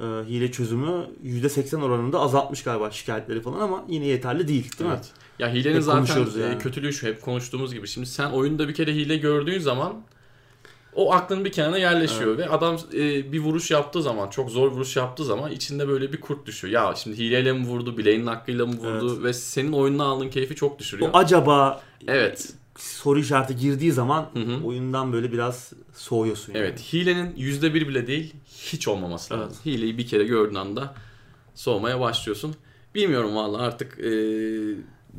e, 0.00 0.04
hile 0.04 0.52
çözümü 0.52 1.06
%80 1.24 1.82
oranında 1.82 2.20
azaltmış 2.20 2.62
galiba 2.62 2.90
şikayetleri 2.90 3.40
falan 3.40 3.60
ama 3.60 3.84
yine 3.88 4.06
yeterli 4.06 4.48
değil 4.48 4.78
değil 4.78 4.90
mi? 4.90 4.98
Evet. 5.42 5.54
Ya 5.54 5.60
hilenin 5.60 5.76
Hep 5.76 5.82
zaten 5.82 6.26
e, 6.38 6.42
yani. 6.42 6.58
kötülüğü 6.58 6.92
şu 6.92 7.06
hep 7.06 7.22
konuştuğumuz 7.22 7.74
gibi. 7.74 7.88
Şimdi 7.88 8.06
sen 8.06 8.30
oyunda 8.30 8.68
bir 8.68 8.74
kere 8.74 8.94
hile 8.94 9.16
gördüğün 9.16 9.58
zaman 9.58 10.02
o 10.94 11.12
aklın 11.12 11.44
bir 11.44 11.52
kenarına 11.52 11.78
yerleşiyor 11.78 12.38
ve 12.38 12.48
adam 12.48 12.76
e, 12.94 13.32
bir 13.32 13.38
vuruş 13.40 13.70
yaptığı 13.70 14.02
zaman 14.02 14.30
çok 14.30 14.50
zor 14.50 14.70
vuruş 14.70 14.96
yaptığı 14.96 15.24
zaman 15.24 15.52
içinde 15.52 15.88
böyle 15.88 16.12
bir 16.12 16.20
kurt 16.20 16.46
düşüyor. 16.46 16.72
Ya 16.74 16.94
şimdi 16.96 17.18
hileyle 17.18 17.52
mi 17.52 17.66
vurdu, 17.66 17.98
bileğinin 17.98 18.26
hakkıyla 18.26 18.66
mı 18.66 18.76
vurdu 18.76 19.24
ve 19.24 19.32
senin 19.32 19.72
oyununa 19.72 20.04
aldığın 20.04 20.28
keyfi 20.28 20.54
çok 20.54 20.78
düşürüyor. 20.78 21.10
O 21.12 21.16
acaba 21.18 21.82
Evet. 22.08 22.52
soru 22.78 23.18
işareti 23.18 23.56
girdiği 23.56 23.92
zaman 23.92 24.30
Hı 24.32 24.40
hı. 24.40 24.64
oyundan 24.64 25.12
böyle 25.12 25.32
biraz 25.32 25.72
soğuyorsun. 25.94 26.54
yani. 26.54 26.62
Evet. 26.64 26.92
Hilenin 26.92 27.34
%1 27.36 27.74
bile 27.88 28.06
değil 28.06 28.34
hiç 28.46 28.88
olmaması 28.88 29.34
Evet. 29.34 29.44
lazım. 29.46 29.58
Hileyi 29.66 29.98
bir 29.98 30.06
kere 30.06 30.24
gördüğün 30.24 30.54
anda 30.54 30.94
soğumaya 31.54 32.00
başlıyorsun. 32.00 32.54
Bilmiyorum 32.94 33.36
vallahi 33.36 33.62
artık 33.62 33.98
e, 33.98 34.10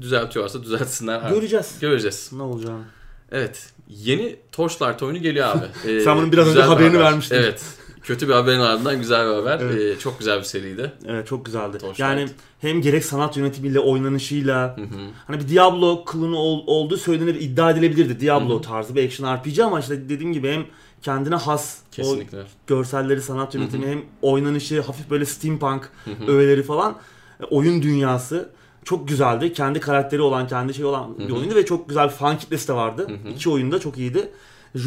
düzeltiyorlarsa 0.01 0.63
düzeltsinler. 0.63 1.29
Göreceğiz 1.29 1.75
Göreceğiz. 1.81 2.29
ne 2.33 2.41
olacağını. 2.43 2.83
Evet. 3.31 3.69
Yeni 3.87 4.35
Torchlight 4.51 5.03
oyunu 5.03 5.17
geliyor 5.21 5.47
abi. 5.47 5.91
Ee, 5.91 5.99
Sen 6.03 6.17
bunun 6.17 6.31
biraz 6.31 6.47
önce 6.47 6.57
bir 6.59 6.63
haberini 6.63 6.93
haber. 6.97 7.05
vermiştin. 7.05 7.35
Evet. 7.35 7.63
Kötü 8.03 8.27
bir 8.27 8.33
haberin 8.33 8.59
ardından 8.59 8.99
güzel 8.99 9.29
bir 9.29 9.33
haber. 9.33 9.59
Evet. 9.59 9.97
Ee, 9.97 9.99
çok 9.99 10.19
güzel 10.19 10.39
bir 10.39 10.43
seriydi. 10.43 10.91
Evet 11.07 11.27
çok 11.27 11.45
güzeldi. 11.45 11.77
Torchlight. 11.77 11.99
Yani 11.99 12.27
hem 12.59 12.81
gerek 12.81 13.05
sanat 13.05 13.37
yönetimiyle, 13.37 13.79
oynanışıyla, 13.79 14.77
Hı 14.77 14.81
hı. 14.81 14.87
hani 15.27 15.39
bir 15.39 15.47
Diablo 15.49 16.05
klonu 16.05 16.35
ol, 16.37 16.63
olduğu 16.67 16.97
söylenir, 16.97 17.35
iddia 17.35 17.71
edilebilirdi. 17.71 18.19
Diablo 18.19 18.53
Hı 18.53 18.57
hı. 18.57 18.61
tarzı 18.61 18.95
bir 18.95 19.05
action 19.07 19.35
RPG 19.37 19.59
ama 19.59 19.79
işte 19.79 20.09
dediğim 20.09 20.33
gibi 20.33 20.51
hem 20.51 20.65
kendine 21.01 21.35
has 21.35 21.77
o 21.91 21.95
Kesinlikle. 21.95 22.43
görselleri, 22.67 23.21
sanat 23.21 23.55
yönetimi 23.55 23.87
hem 23.87 24.01
oynanışı, 24.21 24.81
hafif 24.81 25.09
böyle 25.09 25.25
steampunk 25.25 25.89
Hı 26.05 26.11
hı. 26.11 26.31
öğeleri 26.31 26.63
falan, 26.63 26.97
e, 27.41 27.43
oyun 27.45 27.81
dünyası 27.81 28.49
çok 28.83 29.07
güzeldi. 29.07 29.53
Kendi 29.53 29.79
karakteri 29.79 30.21
olan, 30.21 30.47
kendi 30.47 30.73
şey 30.73 30.85
olan 30.85 31.19
bir 31.19 31.29
Hı 31.29 31.33
hı. 31.33 31.37
oyundu 31.37 31.55
ve 31.55 31.65
çok 31.65 31.89
güzel 31.89 32.05
bir 32.07 32.13
fan 32.13 32.37
kitlesi 32.37 32.67
de 32.67 32.73
vardı. 32.73 33.07
Hı 33.09 33.29
hı. 33.29 33.33
İki 33.33 33.49
oyunda 33.49 33.79
çok 33.79 33.97
iyiydi. 33.97 34.31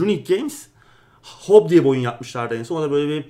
Unique 0.03 0.37
Games 0.37 0.67
Hob 1.23 1.71
diye 1.71 1.81
bir 1.85 1.89
oyun 1.89 2.01
yapmışlardı 2.01 2.55
en 2.57 2.63
son. 2.63 2.77
O 2.77 2.83
da 2.83 2.91
böyle 2.91 3.09
bir 3.09 3.25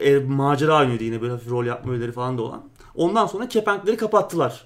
e, 0.00 0.10
e, 0.10 0.18
macera 0.18 0.78
oynuyordu 0.80 1.04
yine 1.04 1.20
böyle 1.22 1.32
hafif 1.32 1.50
rol 1.50 1.64
yapma 1.64 1.92
öğeleri 1.92 2.12
falan 2.12 2.38
da 2.38 2.42
olan. 2.42 2.62
Ondan 2.94 3.26
sonra 3.26 3.48
kepenkleri 3.48 3.96
kapattılar. 3.96 4.64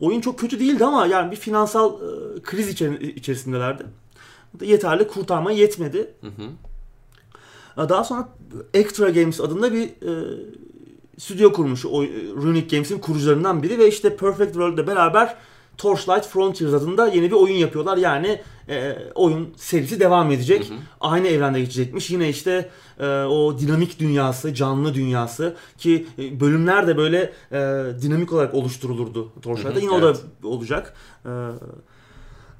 Oyun 0.00 0.20
çok 0.20 0.38
kötü 0.38 0.60
değildi 0.60 0.84
ama 0.84 1.06
yani 1.06 1.30
bir 1.30 1.36
finansal 1.36 1.92
e, 1.94 2.42
kriz 2.42 2.68
içer- 2.68 3.00
içerisindelerdi. 3.00 3.86
Yeterli 4.62 5.08
kurtarma 5.08 5.52
yetmedi. 5.52 6.14
Hı 6.20 6.26
hı. 6.26 7.88
Daha 7.88 8.04
sonra 8.04 8.28
Extra 8.74 9.10
Games 9.10 9.40
adında 9.40 9.72
bir 9.72 9.82
e, 9.84 10.12
stüdyo 11.18 11.52
kurmuş. 11.52 11.86
O, 11.86 12.04
e, 12.04 12.08
Runic 12.36 12.76
Games'in 12.76 12.98
kurucularından 12.98 13.62
biri 13.62 13.78
ve 13.78 13.88
işte 13.88 14.16
Perfect 14.16 14.52
World'le 14.52 14.86
beraber 14.86 15.36
Torchlight 15.78 16.26
Frontiers 16.26 16.74
adında 16.74 17.06
yeni 17.06 17.30
bir 17.30 17.36
oyun 17.36 17.54
yapıyorlar. 17.54 17.96
Yani 17.96 18.40
e, 18.68 18.98
oyun 19.14 19.48
serisi 19.56 20.00
devam 20.00 20.30
edecek. 20.30 20.70
Hı 20.70 20.74
hı. 20.74 20.78
Aynı 21.00 21.28
evrende 21.28 21.60
geçecekmiş. 21.60 22.10
Yine 22.10 22.28
işte 22.28 22.70
e, 23.00 23.06
o 23.06 23.58
dinamik 23.58 23.98
dünyası, 23.98 24.54
canlı 24.54 24.94
dünyası 24.94 25.56
ki 25.78 26.06
e, 26.18 26.40
bölümler 26.40 26.86
de 26.86 26.96
böyle 26.96 27.32
e, 27.52 27.58
dinamik 28.02 28.32
olarak 28.32 28.54
oluşturulurdu 28.54 29.32
Torchlight'ta. 29.42 29.74
Hı 29.74 29.78
hı, 29.78 29.80
Yine 29.80 29.90
o 29.90 29.98
evet. 29.98 30.16
da 30.42 30.48
olacak. 30.48 30.94
E, 31.24 31.30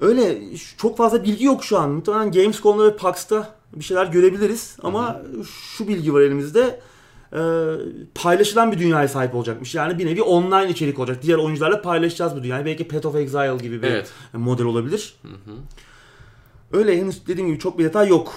öyle 0.01 0.39
çok 0.79 0.97
fazla 0.97 1.25
bilgi 1.25 1.45
yok 1.45 1.65
şu 1.65 1.79
an. 1.79 1.91
Muhtemelen 1.91 2.33
Gamescom'da 2.33 2.85
ve 2.85 2.97
PAX'ta 2.97 3.57
bir 3.77 3.85
şeyler 3.85 4.07
görebiliriz. 4.07 4.77
Ama 4.83 5.23
şu 5.77 5.89
bilgi 5.89 6.15
var 6.15 6.21
elimizde. 6.21 6.81
E, 7.33 7.39
paylaşılan 8.15 8.73
bir 8.73 8.79
dünyaya 8.79 9.09
sahip 9.09 9.35
olacakmış. 9.35 9.75
Yani 9.75 9.99
bir 9.99 10.07
nevi 10.07 10.23
online 10.23 10.71
içerik 10.71 10.99
olacak. 10.99 11.23
Diğer 11.23 11.37
oyuncularla 11.39 11.83
paylaşacağız 11.83 12.37
bu 12.37 12.43
dünyayı. 12.43 12.65
Belki 12.65 12.89
Path 12.89 13.07
of 13.07 13.17
Exile 13.17 13.57
gibi 13.63 13.83
bir 13.83 13.89
Evet. 13.89 14.11
model 14.33 14.67
olabilir. 14.67 15.15
Hı 15.23 15.29
hı. 15.29 15.57
Öyle 16.73 16.99
henüz 16.99 17.27
dediğim 17.27 17.49
gibi 17.49 17.59
çok 17.59 17.79
bir 17.79 17.85
detay 17.85 18.09
yok. 18.09 18.35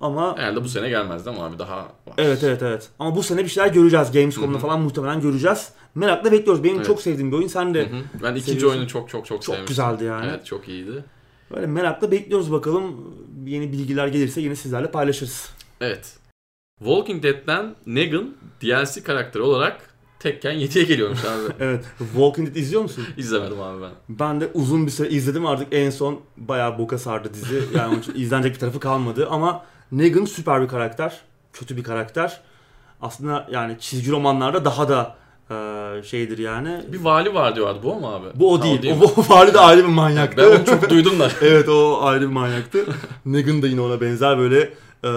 Ama 0.00 0.38
Herhalde 0.38 0.64
bu 0.64 0.68
sene 0.68 0.88
gelmez 0.88 1.26
değil 1.26 1.36
mi 1.36 1.42
abi? 1.42 1.58
Daha 1.58 1.76
var. 1.76 1.86
evet 2.18 2.44
evet 2.44 2.62
evet. 2.62 2.88
Ama 2.98 3.16
bu 3.16 3.22
sene 3.22 3.44
bir 3.44 3.48
şeyler 3.48 3.68
göreceğiz. 3.72 4.12
Gamescom'da 4.12 4.58
falan 4.58 4.80
muhtemelen 4.80 5.20
göreceğiz. 5.20 5.68
Merakla 5.94 6.32
bekliyoruz. 6.32 6.64
Benim 6.64 6.76
Evet. 6.76 6.86
çok 6.86 7.02
sevdiğim 7.02 7.32
bir 7.32 7.36
oyun. 7.36 7.48
Sen 7.48 7.74
de 7.74 7.80
Hı 7.90 7.96
hı. 7.96 8.00
Ben 8.22 8.30
ikinci 8.34 8.42
Seviyorsun. 8.52 8.76
oyunu 8.78 8.88
çok 8.88 9.08
çok 9.08 9.26
çok, 9.26 9.42
çok 9.42 9.44
sevmiştim. 9.54 9.66
güzeldi 9.66 10.04
yani. 10.04 10.26
Evet 10.30 10.46
çok 10.46 10.68
iyiydi. 10.68 11.04
Böyle 11.54 11.66
merakla 11.66 12.10
bekliyoruz 12.10 12.52
bakalım. 12.52 13.14
Yeni 13.46 13.72
bilgiler 13.72 14.08
gelirse 14.08 14.40
yine 14.40 14.56
sizlerle 14.56 14.90
paylaşırız. 14.90 15.48
Evet. 15.80 16.12
Walking 16.78 17.22
Dead'den 17.22 17.74
Negan 17.86 18.34
DLC 18.62 19.02
karakteri 19.02 19.42
olarak 19.42 19.94
Tekken 20.18 20.54
7'ye 20.54 20.84
geliyormuş 20.84 21.24
abi. 21.24 21.52
Evet. 21.60 21.84
Walking 21.98 22.48
Dead 22.48 22.56
izliyor 22.56 22.82
musun? 22.82 23.04
İzlemedim 23.16 23.60
abi 23.60 23.82
ben. 23.82 23.90
Ben 24.08 24.40
de 24.40 24.48
uzun 24.54 24.86
bir 24.86 24.90
süre 24.90 25.08
izledim 25.08 25.46
artık 25.46 25.68
en 25.70 25.90
son 25.90 26.20
bayağı 26.36 26.78
boka 26.78 26.98
sardı 26.98 27.34
dizi. 27.34 27.62
Yani 27.76 27.88
onun 27.92 28.00
için 28.00 28.14
izlenecek 28.14 28.54
bir 28.54 28.58
tarafı 28.60 28.80
kalmadı 28.80 29.28
ama 29.30 29.64
Negan 29.92 30.24
süper 30.24 30.62
bir 30.62 30.68
karakter. 30.68 31.20
Kötü 31.52 31.76
bir 31.76 31.82
karakter. 31.82 32.40
Aslında 33.02 33.48
yani 33.50 33.76
çizgi 33.80 34.10
romanlarda 34.10 34.64
daha 34.64 34.88
da 34.88 35.16
şeydir 36.04 36.38
yani. 36.38 36.84
Bir 36.92 37.00
vali 37.00 37.34
var 37.34 37.56
diyorlardı 37.56 37.82
bu 37.82 37.94
mu 37.94 38.08
abi? 38.08 38.26
Bu 38.34 38.52
o 38.52 38.58
Ha, 38.58 38.62
değil. 38.62 38.84
mi? 38.84 38.98
O, 39.02 39.04
o 39.04 39.22
Fahri 39.22 39.54
de 39.54 39.60
ayrı 39.60 39.82
bir 39.82 39.88
manyaktı. 39.88 40.36
Ben 40.42 40.56
onu 40.58 40.64
çok 40.64 40.90
duydum 40.90 41.18
da. 41.20 41.30
evet 41.42 41.68
o 41.68 42.02
ayrı 42.02 42.20
bir 42.20 42.32
manyaktı. 42.32 42.86
Negan 43.26 43.62
da 43.62 43.66
yine 43.66 43.80
ona 43.80 44.00
benzer 44.00 44.38
böyle 44.38 44.60
e, 45.04 45.10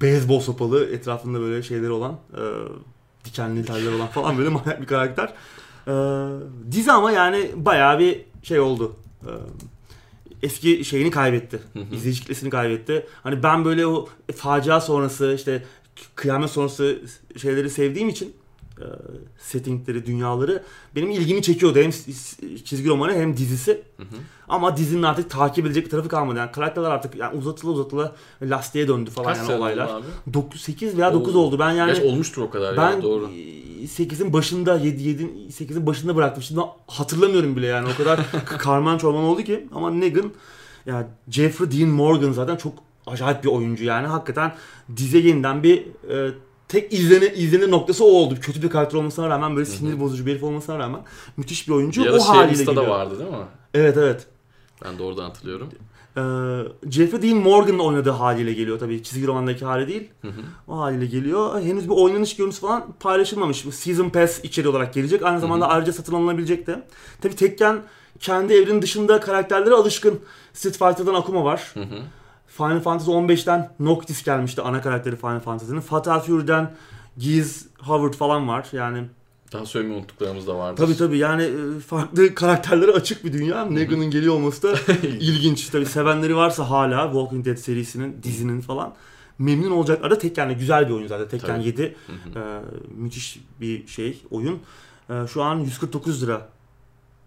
beyzbol 0.00 0.40
sopalı 0.40 0.84
etrafında 0.92 1.40
böyle 1.40 1.62
şeyleri 1.62 1.90
olan 1.90 2.18
e, 2.34 2.42
dikenli 3.24 3.64
teller 3.64 3.92
olan 3.92 4.06
falan 4.06 4.38
böyle 4.38 4.48
manyak 4.48 4.80
bir 4.80 4.86
karakter. 4.86 5.32
E, 5.88 5.92
dizi 6.72 6.92
ama 6.92 7.12
yani 7.12 7.50
bayağı 7.54 7.98
bir 7.98 8.20
şey 8.42 8.60
oldu. 8.60 8.96
E, 9.22 9.30
eski 10.42 10.84
şeyini 10.84 11.10
kaybetti. 11.10 11.58
İzleyici 11.92 12.20
kitlesini 12.20 12.50
kaybetti. 12.50 13.06
Hani 13.22 13.42
ben 13.42 13.64
böyle 13.64 13.86
o 13.86 14.08
facia 14.36 14.80
sonrası 14.80 15.32
işte 15.36 15.62
kıyamet 16.14 16.50
sonrası 16.50 16.98
şeyleri 17.36 17.70
sevdiğim 17.70 18.08
için 18.08 18.32
settingleri, 19.38 20.06
dünyaları 20.06 20.62
benim 20.96 21.10
ilgimi 21.10 21.42
çekiyordu. 21.42 21.78
Hem 21.78 21.90
çizgi 22.64 22.88
romanı 22.88 23.12
hem 23.12 23.36
dizisi. 23.36 23.82
Hı 23.96 24.02
hı. 24.02 24.16
Ama 24.48 24.76
dizinin 24.76 25.02
artık 25.02 25.30
takip 25.30 25.66
edecek 25.66 25.84
bir 25.84 25.90
tarafı 25.90 26.08
kalmadı. 26.08 26.38
Yani 26.38 26.52
karakterler 26.52 26.90
artık 26.90 27.14
yani 27.14 27.38
uzatıla 27.38 27.70
uzatıla 27.70 28.12
lastiğe 28.42 28.88
döndü 28.88 29.10
falan 29.10 29.34
Kaç 29.34 29.48
yani 29.48 29.58
olaylar. 29.58 29.88
abi? 29.88 30.34
9 30.34 30.60
8 30.60 30.96
veya 30.98 31.10
Oo. 31.10 31.14
9 31.14 31.36
oldu. 31.36 31.58
Ben 31.58 31.70
yani 31.70 31.92
Gerçi 31.92 32.02
olmuştur 32.08 32.42
o 32.42 32.50
kadar 32.50 32.76
ben 32.76 32.90
ya 32.90 33.02
doğru. 33.02 33.30
8'in 33.82 34.32
başında 34.32 34.76
7 34.76 35.02
7 35.02 35.22
8'in 35.48 35.86
başında 35.86 36.16
bıraktım. 36.16 36.42
Şimdi 36.42 36.60
hatırlamıyorum 36.86 37.56
bile 37.56 37.66
yani 37.66 37.88
o 37.94 37.96
kadar 37.96 38.20
karman 38.44 38.98
çorman 38.98 39.24
oldu 39.24 39.42
ki 39.42 39.68
ama 39.74 39.90
Negan 39.90 40.32
ya 40.86 41.08
Jeffrey 41.28 41.70
Dean 41.70 41.88
Morgan 41.88 42.32
zaten 42.32 42.56
çok 42.56 42.72
acayip 43.06 43.44
bir 43.44 43.48
oyuncu 43.48 43.84
yani 43.84 44.06
hakikaten 44.06 44.54
dize 44.96 45.18
yeniden 45.18 45.62
bir 45.62 45.78
e, 46.10 46.30
tek 46.72 46.92
izlene, 46.92 47.34
izlenir 47.34 47.70
noktası 47.70 48.04
o 48.04 48.08
oldu. 48.08 48.34
Kötü 48.40 48.62
bir 48.62 48.70
karakter 48.70 48.98
olmasına 48.98 49.28
rağmen 49.28 49.56
böyle 49.56 49.66
sinir 49.66 50.00
bozucu 50.00 50.26
bir 50.26 50.30
herif 50.30 50.42
olmasına 50.42 50.78
rağmen 50.78 51.00
müthiş 51.36 51.68
bir 51.68 51.72
oyuncu. 51.72 52.02
Bir 52.04 52.08
o 52.08 52.12
haliyle 52.12 52.24
Shameless'ta 52.24 52.66
da 52.66 52.80
geliyor. 52.80 52.98
vardı 52.98 53.18
değil 53.18 53.30
mi? 53.30 53.36
Evet 53.74 53.96
evet. 53.96 54.26
Ben 54.84 54.98
de 54.98 55.02
oradan 55.02 55.22
hatırlıyorum. 55.24 55.68
Ee, 56.16 56.20
Jeffrey 56.90 57.22
Dean 57.22 57.36
Morgan'ın 57.36 57.78
oynadığı 57.78 58.10
haliyle 58.10 58.52
geliyor 58.52 58.78
tabii. 58.78 59.02
Çizgi 59.02 59.26
romandaki 59.26 59.64
hali 59.64 59.88
değil. 59.88 60.10
Hı 60.22 60.28
hı. 60.28 60.40
O 60.68 60.78
haliyle 60.78 61.06
geliyor. 61.06 61.60
Henüz 61.62 61.84
bir 61.84 61.94
oynanış 61.94 62.36
görüntüsü 62.36 62.60
falan 62.62 62.92
paylaşılmamış. 63.00 63.66
Bu 63.66 63.72
Season 63.72 64.08
Pass 64.08 64.44
içeri 64.44 64.68
olarak 64.68 64.94
gelecek. 64.94 65.22
Aynı 65.22 65.40
zamanda 65.40 65.68
ayrıca 65.68 65.92
satın 65.92 66.14
alınabilecek 66.14 66.66
de. 66.66 66.82
Tabii 67.20 67.36
Tekken 67.36 67.82
kendi 68.20 68.54
evrenin 68.54 68.82
dışında 68.82 69.20
karakterlere 69.20 69.74
alışkın. 69.74 70.20
Street 70.52 70.78
Fighter'dan 70.78 71.14
Akuma 71.14 71.44
var. 71.44 71.70
Hı 71.74 71.80
hı. 71.80 71.98
Final 72.56 72.80
Fantasy 72.80 73.10
15'ten 73.10 73.70
Noctis 73.80 74.24
gelmişti 74.24 74.62
ana 74.62 74.80
karakteri 74.80 75.16
Final 75.16 75.40
Fantasy'nin. 75.40 75.80
Fatal 75.80 76.20
Fury'den 76.20 76.74
Giz 77.16 77.66
Howard 77.78 78.14
falan 78.14 78.48
var. 78.48 78.66
Yani 78.72 79.04
Daha 79.52 79.66
söylemeyi 79.66 79.98
unuttuklarımız 79.98 80.46
da 80.46 80.58
vardır. 80.58 80.82
Tabii 80.84 80.96
tabii 80.96 81.18
yani 81.18 81.42
e, 81.42 81.80
farklı 81.80 82.34
karakterlere 82.34 82.90
açık 82.90 83.24
bir 83.24 83.32
dünya. 83.32 83.64
Negan'ın 83.64 84.10
geliyor 84.10 84.34
olması 84.34 84.62
da 84.62 84.92
ilginç. 85.02 85.68
Tabii 85.68 85.86
sevenleri 85.86 86.36
varsa 86.36 86.70
hala 86.70 87.04
Walking 87.04 87.46
Dead 87.46 87.56
serisinin, 87.56 88.22
dizinin 88.22 88.60
falan 88.60 88.94
memnun 89.38 89.70
olacaklar 89.70 90.10
da 90.10 90.18
tek 90.18 90.38
yani 90.38 90.54
güzel 90.54 90.88
bir 90.88 90.94
oyun 90.94 91.06
zaten. 91.06 91.28
Tekken 91.28 91.56
Tabii. 91.56 91.66
7 91.66 91.96
Hı 92.06 92.12
hı. 92.12 92.44
e, 92.44 92.60
müthiş 92.96 93.40
bir 93.60 93.86
şey 93.86 94.22
oyun. 94.30 94.58
E, 95.10 95.26
şu 95.26 95.42
an 95.42 95.58
149 95.58 96.22
lira 96.22 96.48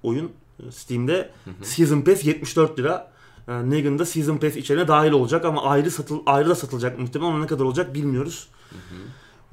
oyun 0.04 0.32
e, 0.60 0.72
Steam'de. 0.72 1.30
Hı 1.46 1.52
hı. 1.52 1.66
Season 1.66 2.02
Pass 2.02 2.26
74 2.26 2.80
lira. 2.80 3.15
E, 3.48 3.70
Negan 3.70 4.00
da 4.00 4.06
Season 4.06 4.38
Pass 4.38 4.56
içine 4.56 4.88
dahil 4.88 5.12
olacak 5.12 5.46
ama 5.46 5.64
ayrı 5.64 5.92
satıl 5.92 6.20
ayrı 6.26 6.50
da 6.50 6.56
satılacak 6.56 7.00
muhtemelen. 7.00 7.32
Ona 7.32 7.40
ne 7.40 7.48
kadar 7.48 7.64
olacak 7.64 7.94
bilmiyoruz. 7.94 8.48
Hı 8.70 8.76
hı. 8.76 9.00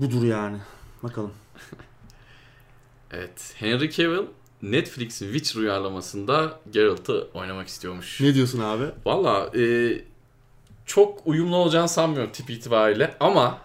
Budur 0.07 0.25
yani. 0.25 0.57
Bakalım. 1.03 1.31
Evet. 3.15 3.55
Henry 3.57 3.91
Cavill 3.91 4.23
Netflix'in 4.63 5.33
Witcher 5.33 5.61
uyarlamasında 5.61 6.61
Geralt'ı 6.71 7.29
oynamak 7.35 7.69
istiyormuş. 7.69 8.21
Ne 8.21 8.35
diyorsun 8.35 8.61
abi? 8.61 8.85
Valla 9.07 9.51
e, 9.59 9.93
çok 10.87 11.19
uyumlu 11.27 11.57
olacağını 11.57 11.89
sanmıyorum 11.89 12.33
tip 12.33 12.51
itibariyle 12.51 13.15
ama 13.21 13.59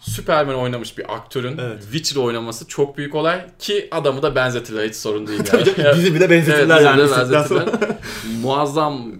Superman 0.00 0.54
oynamış 0.56 0.98
bir 0.98 1.14
aktörün 1.14 1.58
Evet. 1.58 1.82
Witcher 1.82 2.20
oynaması 2.22 2.68
çok 2.68 2.98
büyük 2.98 3.14
olay 3.14 3.46
ki 3.58 3.88
adamı 3.90 4.22
da 4.22 4.34
benzetirler 4.34 4.88
hiç 4.88 4.96
sorun 4.96 5.26
değil 5.26 5.40
yani. 5.78 5.98
Bizi 5.98 6.14
bile 6.14 6.30
benzetirler 6.30 6.76
Evet, 6.76 6.86
yani. 6.86 6.98
benzetirler. 7.00 7.68
Muazzam 8.42 9.12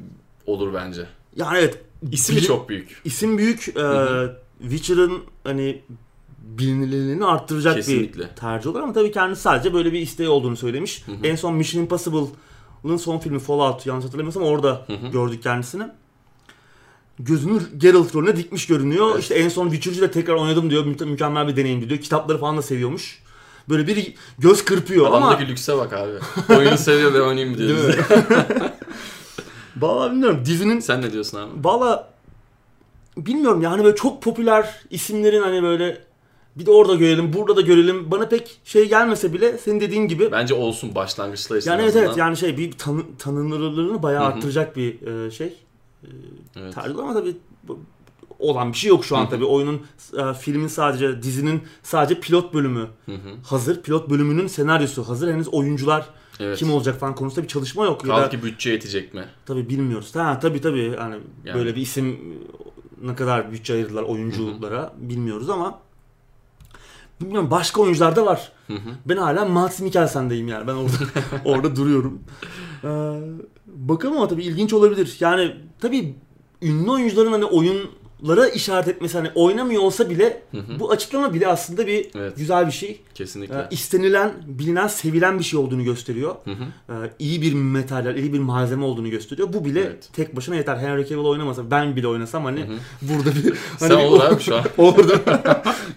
olur 0.47 0.75
bence. 0.75 1.07
Yani 1.37 1.59
evet. 1.59 1.79
İsmi 2.13 2.43
çok 2.43 2.69
büyük. 2.69 3.01
İsim 3.05 3.39
büyük. 3.39 3.69
E. 3.77 3.85
Witcher'ın 4.63 5.19
hani 5.45 5.83
bilinirliğini 6.39 7.25
arttıracak 7.25 7.75
Kesinlikle. 7.75 8.23
bir 8.23 8.29
tercih 8.29 8.71
olur 8.71 8.81
ama 8.81 8.93
tabii 8.93 9.13
kendisi 9.13 9.43
sadece 9.43 9.75
böyle 9.75 9.93
bir 9.93 9.99
isteği 10.01 10.29
olduğunu 10.29 10.57
söylemiş. 10.57 11.03
Hı 11.07 11.13
hı. 11.13 11.17
En 11.27 11.37
son 11.37 11.55
Mission 11.55 11.83
Impossible'ın 11.83 12.97
son 12.97 13.19
filmi 13.19 13.39
Fallout 13.39 13.87
yanlış 13.87 14.05
hatırlamıyorsam 14.05 14.43
orada 14.43 14.85
Hı 14.87 14.93
hı. 14.93 15.07
gördük 15.13 15.43
kendisini. 15.43 15.85
Gözünü 17.19 17.61
Geralt 17.79 18.15
rolüne 18.15 18.37
dikmiş 18.37 18.67
görünüyor. 18.67 19.11
Evet. 19.13 19.23
İşte 19.23 19.35
en 19.35 19.49
son 19.49 19.71
Witcher'cı 19.71 20.01
da 20.01 20.11
tekrar 20.11 20.35
oynadım 20.35 20.71
diyor. 20.71 20.85
Mü- 20.85 21.05
mükemmel 21.07 21.49
bir 21.49 21.57
deneyimdi 21.57 21.89
diyor. 21.89 22.01
Kitapları 22.01 22.39
falan 22.39 22.57
da 22.57 22.63
seviyormuş. 22.63 23.23
Böyle 23.69 23.87
bir 23.87 24.15
göz 24.39 24.65
kırpıyor 24.65 25.07
ama 25.07 25.17
Adamdaki 25.17 25.49
lükse 25.49 25.77
bak 25.77 25.93
abi. 25.93 26.13
Oyunu 26.59 26.79
seviyor 26.79 27.15
ve 27.15 27.23
oynayayım 27.23 27.59
diyor. 27.59 27.69
Değil 27.69 27.99
mi? 27.99 28.05
Valla 29.77 30.13
bilmiyorum 30.13 30.43
dizinin 30.45 30.81
Sen 30.81 31.03
ne 31.03 31.13
diyorsun 31.13 31.39
abi? 31.39 31.51
Valla 31.65 32.09
bilmiyorum 33.17 33.63
yani 33.63 33.85
böyle 33.85 33.97
çok 33.97 34.23
popüler 34.23 34.75
isimlerin 34.91 35.43
hani 35.43 35.63
böyle 35.63 36.05
bir 36.57 36.67
de 36.67 36.71
orada 36.71 36.95
görelim, 36.95 37.33
burada 37.33 37.57
da 37.57 37.61
görelim. 37.61 38.11
Bana 38.11 38.29
pek 38.29 38.61
şey 38.65 38.89
gelmese 38.89 39.33
bile 39.33 39.59
senin 39.59 39.81
dediğin 39.81 40.09
gibi. 40.09 40.33
Bence 40.33 40.55
olsun 40.55 40.95
başlangıçta 40.95 41.59
işte. 41.59 41.71
yani 41.71 41.83
evet 41.83 41.97
evet 41.97 42.17
yani 42.17 42.37
şey 42.37 42.59
bir 42.59 42.73
tanı, 42.73 43.03
tanınırlığını 43.19 44.03
bayağı 44.03 44.25
Hı 44.25 44.29
hı. 44.29 44.35
arttıracak 44.35 44.77
bir 44.77 45.07
e, 45.07 45.31
şey. 45.31 45.53
Evet. 46.57 46.75
Tercih 46.75 46.99
ama 46.99 47.15
tabii 47.15 47.37
olan 48.39 48.73
bir 48.73 48.79
şey 48.79 48.89
yok 48.89 49.05
şu 49.05 49.17
an 49.17 49.29
tabii. 49.29 49.45
Oyunun, 49.45 49.83
e, 50.19 50.35
filmin 50.35 50.69
sadece, 50.69 51.23
dizinin 51.23 51.63
sadece 51.83 52.21
pilot 52.21 52.55
bölümü 52.55 52.89
Hı 53.07 53.13
hı. 53.13 53.37
hazır. 53.47 53.83
Pilot 53.83 54.11
bölümünün 54.11 54.47
senaryosu 54.47 55.09
hazır. 55.09 55.33
Henüz 55.33 55.49
oyuncular 55.49 56.07
Evet. 56.41 56.59
kim 56.59 56.73
olacak 56.73 57.01
falan 57.01 57.15
konusunda 57.15 57.43
bir 57.43 57.49
çalışma 57.49 57.85
yok. 57.85 58.05
Ya 58.05 58.11
Kaldı 58.11 58.25
da, 58.25 58.31
ki 58.31 58.43
bütçe 58.43 58.71
yetecek 58.71 59.15
mi? 59.15 59.25
tabii 59.47 59.69
bilmiyoruz. 59.69 60.15
Ha 60.17 60.39
tabii 60.41 60.61
tabii 60.61 60.97
hani 60.97 61.17
Yani. 61.45 61.59
böyle 61.59 61.77
bir 61.77 61.81
isim 61.81 62.19
ne 63.03 63.15
kadar 63.15 63.53
bütçe 63.53 63.73
ayırdılar 63.75 64.03
oyunculara 64.03 64.93
bilmiyoruz 64.99 65.51
ama 65.51 65.79
bilmiyorum 67.21 67.51
başka 67.51 67.81
oyuncular 67.83 68.17
da 68.17 68.27
var. 68.27 68.53
Ben 69.07 69.17
hala 69.17 69.45
Mads 69.45 69.81
Mikkelsen'deyim 69.81 70.49
yani. 70.49 70.67
Ben 70.67 70.75
orada 70.75 70.93
orada 71.45 71.77
duruyorum. 71.77 72.21
Ee, 72.85 72.89
bakalım 73.67 74.17
ama 74.17 74.29
tabii 74.29 74.45
ilginç 74.45 74.73
olabilir. 74.73 75.17
Yani 75.21 75.57
tabii 75.81 76.15
ünlü 76.63 76.91
oyuncuların 76.91 77.33
hani 77.33 77.45
oyunlara 77.45 78.49
işaret 78.49 78.89
etmesi 78.89 79.19
hani 79.19 79.31
oynamıyor 79.35 79.83
olsa 79.83 80.11
bile 80.11 80.43
bu 80.81 80.91
açıklama 80.91 81.35
bile 81.35 81.49
aslında 81.49 81.87
bir 81.87 82.11
Evet. 82.15 82.37
güzel 82.37 82.67
bir 82.67 82.73
şey. 82.73 83.01
Kesinlikle. 83.15 83.55
Ee, 83.59 83.67
istenilen, 83.71 84.33
bilinen, 84.47 84.87
sevilen 84.87 85.39
bir 85.39 85.45
şey 85.45 85.61
olduğunu 85.61 85.85
gösteriyor. 85.85 86.35
Hı 86.45 86.51
hı. 86.51 87.11
İyi 87.19 87.43
bir 87.43 87.55
materyal, 87.55 88.17
iyi 88.17 88.33
bir 88.33 88.39
malzeme 88.39 88.85
olduğunu 88.85 89.11
gösteriyor. 89.11 89.53
Bu 89.53 89.65
bile 89.65 89.81
Evet. 89.81 90.09
tek 90.13 90.37
başına 90.37 90.55
yeter. 90.57 90.77
Henry 90.77 91.07
Cavill 91.09 91.25
oynamasa, 91.25 91.71
ben 91.71 91.97
bile 91.97 92.09
oynasam 92.09 92.45
hani 92.45 92.61
Hı 92.61 92.65
hı. 92.65 92.77
burada 93.03 93.31
bir... 93.35 93.45
Hani 93.81 93.89
Sen 93.89 93.97
olur 93.97 94.21
abi 94.25 94.43
şu 94.43 94.57
an. 94.57 94.63
Orada 94.79 95.45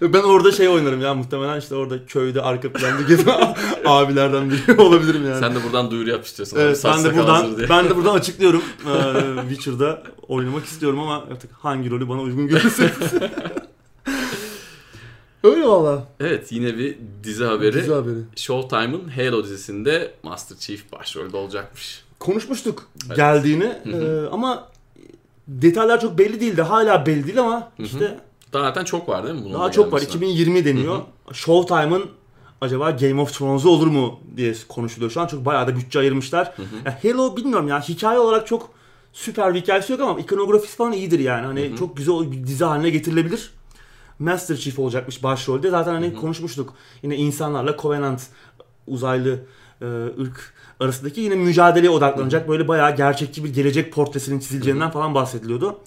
ben 0.00 0.22
orada 0.22 0.52
şey 0.52 0.68
oynarım 0.68 1.00
ya 1.00 1.14
muhtemelen 1.14 1.58
işte 1.58 1.74
orada 1.74 2.06
köyde 2.06 2.42
arka 2.42 2.72
planda 2.72 3.02
gezen 3.08 3.54
abilerden 3.86 4.50
biri 4.50 4.80
olabilirim 4.80 5.24
yani. 5.26 5.40
Sen 5.40 5.54
de 5.54 5.64
buradan 5.64 5.90
duyuru 5.90 6.10
yap 6.10 6.24
istiyorsan. 6.24 6.60
evet, 6.60 6.82
ben 6.84 7.04
de 7.04 7.16
buradan 7.16 7.46
ben 7.68 7.88
de 7.88 7.96
buradan 7.96 8.14
açıklıyorum. 8.14 8.62
Ee, 8.86 9.40
Witcher'da 9.48 10.02
oynamak 10.28 10.64
istiyorum 10.64 10.98
ama 11.00 11.24
artık 11.32 11.50
hangi 11.52 11.90
rolü 11.90 12.08
bana 12.08 12.20
uygun 12.20 12.46
görürse. 12.48 12.92
Öyle 15.48 15.66
valla. 15.66 16.04
Evet 16.20 16.52
yine 16.52 16.78
bir 16.78 16.98
dizi 17.24 17.44
haberi. 17.44 17.72
Güzel 17.72 17.94
haberi. 17.94 18.18
Showtime'ın 18.36 19.08
Halo 19.08 19.44
dizisinde 19.44 20.14
Master 20.22 20.56
Chief 20.56 20.92
başrolde 20.92 21.36
olacakmış. 21.36 22.04
Konuşmuştuk 22.18 22.88
Evet. 23.06 23.16
geldiğini 23.16 23.64
ee, 23.64 24.26
ama 24.32 24.68
detaylar 25.48 26.00
çok 26.00 26.18
belli 26.18 26.40
değildi. 26.40 26.62
Hala 26.62 27.06
belli 27.06 27.26
değil 27.26 27.40
ama 27.40 27.72
işte 27.78 28.18
Daha 28.52 28.62
zaten 28.62 28.84
çok 28.84 29.08
var 29.08 29.24
değil 29.24 29.34
mi 29.34 29.40
bunun 29.44 29.54
daha 29.54 29.66
da 29.68 29.72
çok 29.72 29.92
var. 29.92 29.98
gelmesine? 30.00 30.26
2020 30.28 30.64
deniyor. 30.64 30.98
Showtime'ın 31.32 32.04
acaba 32.60 32.90
Game 32.90 33.20
of 33.20 33.38
Thrones'u 33.38 33.70
olur 33.70 33.86
mu 33.86 34.20
diye 34.36 34.54
konuşuluyor 34.68 35.10
şu 35.10 35.20
an. 35.20 35.26
Çok 35.26 35.44
bayağı 35.44 35.66
da 35.66 35.76
bütçe 35.76 35.98
ayırmışlar. 35.98 36.52
Hı 36.56 36.62
hı. 36.62 36.66
Ya 36.84 36.98
Halo 37.04 37.36
bilmiyorum 37.36 37.68
ya 37.68 37.80
hikaye 37.80 38.18
olarak 38.18 38.46
çok 38.46 38.70
süper 39.12 39.54
bir 39.54 39.60
hikayesi 39.60 39.92
yok 39.92 40.00
ama 40.00 40.20
ikonografisi 40.20 40.76
falan 40.76 40.92
iyidir 40.92 41.18
yani. 41.18 41.46
Hani 41.46 41.68
Hı 41.68 41.72
hı. 41.72 41.76
çok 41.76 41.96
güzel 41.96 42.32
bir 42.32 42.46
dizi 42.46 42.64
haline 42.64 42.90
getirilebilir. 42.90 43.50
Master 44.18 44.56
Chief 44.56 44.78
olacakmış 44.78 45.22
başrolde. 45.22 45.70
Zaten 45.70 45.92
hani 45.92 46.06
Hı 46.06 46.10
hı. 46.10 46.16
konuşmuştuk. 46.20 46.74
Yine 47.02 47.16
insanlarla 47.16 47.76
Covenant 47.76 48.26
uzaylı 48.86 49.38
e, 49.80 49.84
ırk 50.20 50.54
arasındaki 50.80 51.20
yine 51.20 51.34
mücadeleye 51.34 51.90
odaklanacak. 51.90 52.48
Böyle 52.48 52.68
bayağı 52.68 52.96
gerçekçi 52.96 53.44
bir 53.44 53.54
gelecek 53.54 53.92
portresinin 53.92 54.38
çizileceğinden 54.38 54.90
falan 54.90 55.14
bahsediliyordu. 55.14 55.78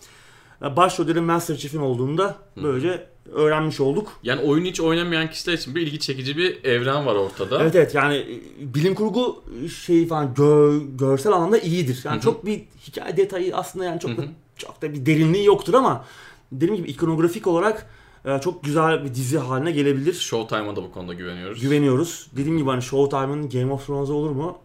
Ya 0.61 0.77
Başrolde 0.77 1.15
de 1.15 1.19
Master 1.19 1.57
Chief'in 1.57 1.79
olduğunu 1.79 2.17
da 2.17 2.35
böylece 2.63 3.07
öğrenmiş 3.33 3.79
olduk. 3.79 4.11
Yani 4.23 4.41
oyunu 4.41 4.65
hiç 4.65 4.81
oynamayan 4.81 5.29
kişiler 5.29 5.53
için 5.53 5.75
bir 5.75 5.81
ilgi 5.81 5.99
çekici 5.99 6.37
bir 6.37 6.63
evren 6.63 7.05
var 7.05 7.15
ortada. 7.15 7.61
Evet 7.61 7.75
evet 7.75 7.95
yani 7.95 8.15
e, 8.15 8.73
bilim 8.73 8.95
kurgu 8.95 9.43
şey 9.85 10.07
falan 10.07 10.33
gö- 10.33 10.97
görsel 10.97 11.31
anlamda 11.33 11.57
iyidir. 11.57 12.01
Yani 12.03 12.15
Hı 12.15 12.19
hı. 12.19 12.23
çok 12.23 12.45
bir 12.45 12.61
hikaye 12.87 13.17
detayı 13.17 13.55
aslında 13.55 13.85
yani 13.85 13.99
çok 13.99 14.17
da 14.17 14.21
çok 14.57 14.81
da 14.81 14.93
bir 14.93 15.05
derinliği 15.05 15.45
yoktur 15.45 15.73
ama 15.73 16.05
dediğim 16.51 16.75
gibi 16.75 16.89
ikonografik 16.89 17.47
olarak 17.47 17.89
e, 18.25 18.39
çok 18.41 18.63
güzel 18.63 19.03
bir 19.03 19.13
dizi 19.15 19.37
haline 19.37 19.71
gelebilir. 19.71 20.13
Showtime'a 20.13 20.75
da 20.75 20.83
bu 20.83 20.91
konuda 20.91 21.13
güveniyoruz. 21.13 21.61
Güveniyoruz. 21.61 22.27
Dediğim 22.31 22.57
gibi 22.57 22.69
hani 22.69 22.81
Showtime'ın 22.81 23.49
Game 23.49 23.73
of 23.73 23.87
Thrones'a 23.87 24.13
olur 24.13 24.31
mu? 24.31 24.57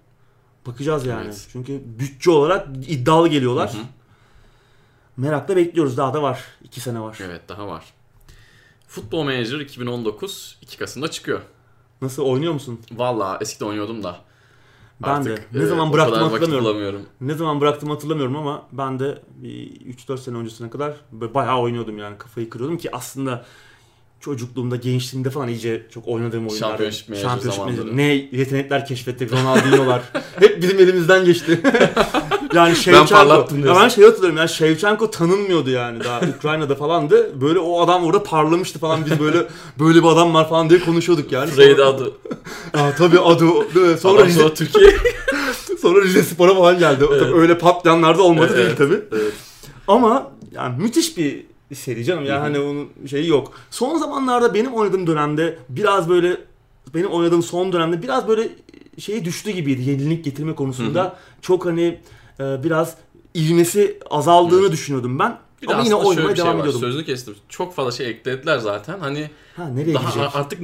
Bakacağız 0.67 1.07
yani. 1.07 1.25
Evet. 1.25 1.49
Çünkü 1.53 1.83
bütçe 1.85 2.31
olarak 2.31 2.69
iddialı 2.89 3.29
geliyorlar. 3.29 3.75
Hı 3.75 3.79
hı. 3.79 3.83
Merakla 5.17 5.57
bekliyoruz. 5.57 5.97
Daha 5.97 6.15
da 6.15 6.23
var. 6.23 6.45
2 6.65 6.81
sene 6.81 7.01
var. 7.01 7.19
Evet 7.23 7.49
daha 7.49 7.67
var. 7.67 7.85
Football 8.89 9.23
Manager 9.23 9.61
2019 9.61 10.59
2 10.63 10.79
Kasım'da 10.79 11.11
çıkıyor. 11.11 11.41
Nasıl 12.03 12.23
oynuyor 12.23 12.53
musun? 12.53 12.81
Valla 12.93 13.39
eskiden 13.41 13.67
oynuyordum 13.67 14.03
da. 14.03 14.21
Ben 15.03 15.25
de. 15.25 15.35
Ne 15.53 15.63
e, 15.63 15.67
zaman 15.67 15.93
bıraktım 15.93 16.31
hatırlamıyorum. 16.31 17.03
Ne 17.21 17.35
zaman 17.35 17.61
bıraktım 17.61 17.91
hatırlamıyorum 17.91 18.37
ama 18.37 18.63
ben 18.73 18.99
de 18.99 19.23
bir 19.37 19.71
3-4 19.81 20.19
sene 20.19 20.37
öncesine 20.37 20.71
kadar 20.71 20.97
bayağı 21.13 21.59
oynuyordum 21.59 21.99
yani 21.99 22.19
kafayı 22.19 22.51
kırıyordum 22.51 22.79
ki 22.79 22.97
aslında 22.97 23.45
çocukluğumda, 24.27 24.77
gençliğimde 24.77 25.31
falan 25.31 25.49
iyice 25.49 25.87
çok 25.95 26.09
oynadığım 26.09 26.49
oyunlar. 26.49 26.71
Manager 26.71 27.51
zamanları. 27.51 27.97
Ne 27.97 28.03
yetenekler 28.33 28.87
keşfettik, 28.87 29.33
Ronaldinho'lar. 29.33 30.03
Hep 30.39 30.63
bizim 30.63 30.79
elimizden 30.79 31.25
geçti. 31.25 31.61
yani 32.55 32.77
Shevchenko. 32.77 33.15
parlattım 33.15 33.67
Ya 33.67 33.77
ben 33.77 33.89
şey 33.89 34.05
hatırlıyorum 34.05 34.39
ya 34.39 34.49
Shevchenko 34.49 35.11
tanınmıyordu 35.11 35.71
yani 35.71 36.05
daha 36.05 36.21
Ukrayna'da 36.39 36.75
falandı. 36.75 37.41
Böyle 37.41 37.59
o 37.59 37.81
adam 37.81 38.05
orada 38.05 38.23
parlamıştı 38.23 38.79
falan 38.79 39.07
biz 39.07 39.21
böyle 39.21 39.47
böyle 39.79 39.99
bir 40.03 40.09
adam 40.09 40.35
var 40.35 40.49
falan 40.49 40.71
diye 40.71 40.81
konuşuyorduk 40.81 41.33
yani. 41.33 41.51
Freyde 41.51 41.85
adı. 41.85 42.13
Aa, 42.75 42.91
tabii 42.99 43.21
adı. 43.21 43.47
Sonra 44.01 44.27
Rize, 44.27 44.41
sonra 44.41 44.55
Türkiye. 44.55 44.91
sonra 45.83 46.03
Rize 46.03 46.23
Spor'a 46.23 46.55
falan 46.55 46.79
geldi. 46.79 47.05
Tabii 47.09 47.15
Evet. 47.15 47.35
öyle 47.35 47.59
patlayanlar 47.59 48.19
da 48.19 48.23
olmadı 48.23 48.53
Evet. 48.55 48.67
değil 48.67 48.77
tabii. 48.77 49.01
evet. 49.23 49.33
Ama 49.89 50.31
yani 50.53 50.83
müthiş 50.83 51.17
bir 51.17 51.47
seri 51.75 52.05
canım. 52.05 52.25
Yani 52.25 52.37
Hı 52.37 52.41
hı. 52.41 52.43
hani 52.43 52.59
onun 52.59 52.89
şeyi 53.11 53.29
yok. 53.29 53.53
Son 53.71 53.99
zamanlarda 53.99 54.55
benim 54.55 54.75
oynadığım 54.75 55.07
dönemde 55.07 55.59
biraz 55.69 56.09
böyle 56.09 56.37
benim 56.95 57.07
oynadığım 57.11 57.43
son 57.43 57.73
dönemde 57.73 58.03
biraz 58.03 58.29
böyle 58.29 58.49
şey 58.99 59.25
düştü 59.25 59.51
gibiydi. 59.51 59.91
Yenilik 59.91 60.25
getirme 60.25 60.55
konusunda 60.55 61.17
çok 61.43 61.67
hani 61.67 62.01
e, 62.41 62.65
biraz 62.65 62.97
ivmesi 63.37 63.99
azaldığını 64.11 64.73
düşünüyordum 64.73 65.19
ben. 65.19 65.39
Bir 65.63 65.71
Ama 65.71 65.83
yine 65.83 65.95
oynamaya 65.95 66.37
şey 66.37 66.45
devam 66.45 66.55
var. 66.55 66.61
ediyordum. 66.61 66.81
Sözünü 66.81 67.05
kestim. 67.05 67.35
Çok 67.49 67.75
fazla 67.75 67.93
şey 67.93 68.11
eklediler 68.11 68.59
zaten. 68.59 68.99
Hani 68.99 69.31
Ha 69.57 69.69
nereye 69.69 69.95
daha 69.95 70.11
gidecek? 70.11 70.31
artık 70.37 70.61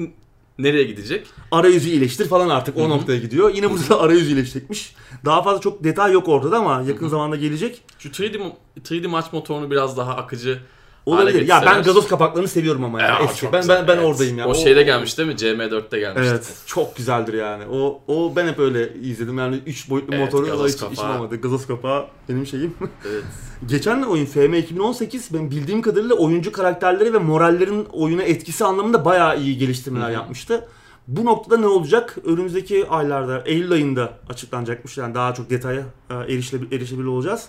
nereye 0.58 0.84
gidecek? 0.84 1.26
Arayüzü 1.50 1.88
iyileştir 1.88 2.28
falan 2.28 2.48
artık 2.48 2.76
o 2.76 2.88
noktaya 2.88 3.18
gidiyor. 3.18 3.54
Yine 3.54 3.70
burada 3.70 4.00
arayüzü 4.00 4.26
iyileşecekmiş. 4.26 4.94
Daha 5.24 5.42
fazla 5.42 5.60
çok 5.60 5.84
detay 5.84 6.12
yok 6.12 6.28
orada 6.28 6.50
da 6.50 6.58
ama 6.58 6.82
yakın 6.88 7.08
zamanda 7.08 7.36
gelecek. 7.36 7.82
Şu 7.98 8.08
3D, 8.08 8.36
mo- 8.36 8.52
3D 8.84 9.06
maç 9.06 9.32
motorunu 9.32 9.70
biraz 9.70 9.96
daha 9.96 10.16
akıcı 10.16 10.58
Olabilir. 11.06 11.48
Ya 11.48 11.62
ben 11.66 11.82
gazoz 11.82 12.08
kapaklarını 12.08 12.48
seviyorum 12.48 12.84
ama 12.84 13.02
ya. 13.02 13.08
Ya, 13.08 13.18
eski. 13.24 13.52
Ben 13.52 13.68
ben 13.68 13.88
ben 13.88 13.96
evet. 13.96 14.04
oradayım 14.06 14.38
ya. 14.38 14.46
O, 14.48 14.54
şeyde 14.54 14.82
gelmiş 14.82 15.18
değil 15.18 15.28
mi? 15.28 15.34
CM4'te 15.34 15.98
gelmişti. 15.98 16.28
Evet. 16.30 16.52
Çok 16.66 16.96
güzeldir 16.96 17.34
yani. 17.34 17.64
O 17.72 18.00
o 18.08 18.32
ben 18.36 18.48
hep 18.48 18.58
öyle 18.58 18.94
izledim. 18.94 19.38
Yani 19.38 19.60
3 19.66 19.90
boyutlu 19.90 20.14
Evet, 20.14 20.24
motoru 20.24 20.46
gazoz 20.46 20.68
hiç 20.68 20.74
işim 20.74 20.88
kapağı. 20.88 21.16
olmadı. 21.18 21.40
Gazoz 21.40 21.66
kapağı 21.66 22.06
benim 22.28 22.46
şeyim. 22.46 22.74
Evet. 23.10 23.22
Geçen 23.66 24.02
oyun 24.02 24.26
FM 24.26 24.54
2018 24.54 25.34
benim 25.34 25.50
bildiğim 25.50 25.82
kadarıyla 25.82 26.14
oyuncu 26.14 26.52
karakterleri 26.52 27.12
ve 27.12 27.18
morallerin 27.18 27.86
oyuna 27.92 28.22
etkisi 28.22 28.64
anlamında 28.64 29.04
bayağı 29.04 29.40
iyi 29.40 29.58
geliştirmeler 29.58 30.06
Hı 30.06 30.08
hı. 30.08 30.12
yapmıştı. 30.12 30.68
Bu 31.08 31.24
noktada 31.24 31.60
ne 31.60 31.66
olacak? 31.66 32.16
Önümüzdeki 32.24 32.88
aylarda, 32.88 33.42
Eylül 33.46 33.72
ayında 33.72 34.12
açıklanacakmış. 34.28 34.98
Yani 34.98 35.14
daha 35.14 35.34
çok 35.34 35.50
detaya 35.50 35.82
erişilebilir, 36.10 36.76
erişebilir 36.76 37.06
olacağız. 37.06 37.48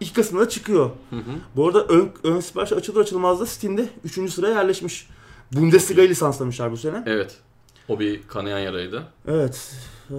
İlk 0.00 0.14
Kasım'da 0.14 0.48
çıkıyor. 0.48 0.90
Hı 1.10 1.16
hı. 1.16 1.20
Bu 1.56 1.66
arada 1.68 1.84
ön, 1.84 2.10
ön 2.24 2.40
sipariş 2.40 2.72
açılır 2.72 3.00
açılmaz 3.00 3.40
da 3.40 3.46
Steam'de 3.46 3.88
3. 4.04 4.32
sıraya 4.32 4.54
yerleşmiş. 4.54 5.08
Bundesliga'yı 5.52 6.08
lisanslamışlar 6.08 6.72
bu 6.72 6.76
sene. 6.76 7.02
Evet. 7.06 7.36
O 7.88 8.00
bir 8.00 8.22
kanayan 8.28 8.58
yaraydı. 8.58 9.02
Evet. 9.28 9.72
Ee, 10.10 10.14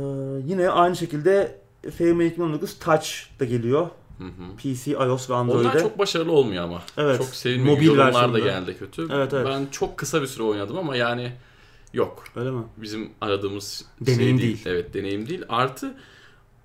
yine 0.45 0.69
aynı 0.69 0.95
şekilde 0.95 1.61
FM 1.97 2.21
2019 2.21 2.80
Touch 2.80 3.07
da 3.39 3.45
geliyor. 3.45 3.88
Hı 4.17 4.23
hı. 4.23 4.55
PC, 4.57 4.91
iOS 4.91 5.30
ve 5.30 5.34
Onlar 5.34 5.55
Android'e. 5.55 5.80
çok 5.80 5.99
başarılı 5.99 6.32
olmuyor 6.32 6.63
ama. 6.63 6.82
Evet. 6.97 7.17
Çok 7.17 7.28
sevilmiyor. 7.28 7.75
Mobil 7.75 7.86
Yorumlar 7.86 8.13
da 8.13 8.17
versiyonda. 8.34 8.39
geldi 8.39 8.75
kötü. 8.80 9.07
Evet, 9.11 9.34
evet. 9.34 9.47
Ben 9.49 9.67
çok 9.71 9.97
kısa 9.97 10.21
bir 10.21 10.28
süre 10.28 10.43
oynadım 10.43 10.78
ama 10.78 10.95
yani 10.95 11.32
yok. 11.93 12.23
Öyle 12.36 12.51
mi? 12.51 12.63
Bizim 12.78 13.09
aradığımız 13.21 13.86
Deneyim 14.01 14.39
şey 14.39 14.47
değil. 14.47 14.61
Evet 14.65 14.93
deneyim 14.93 15.30
değil. 15.30 15.41
Artı 15.49 15.93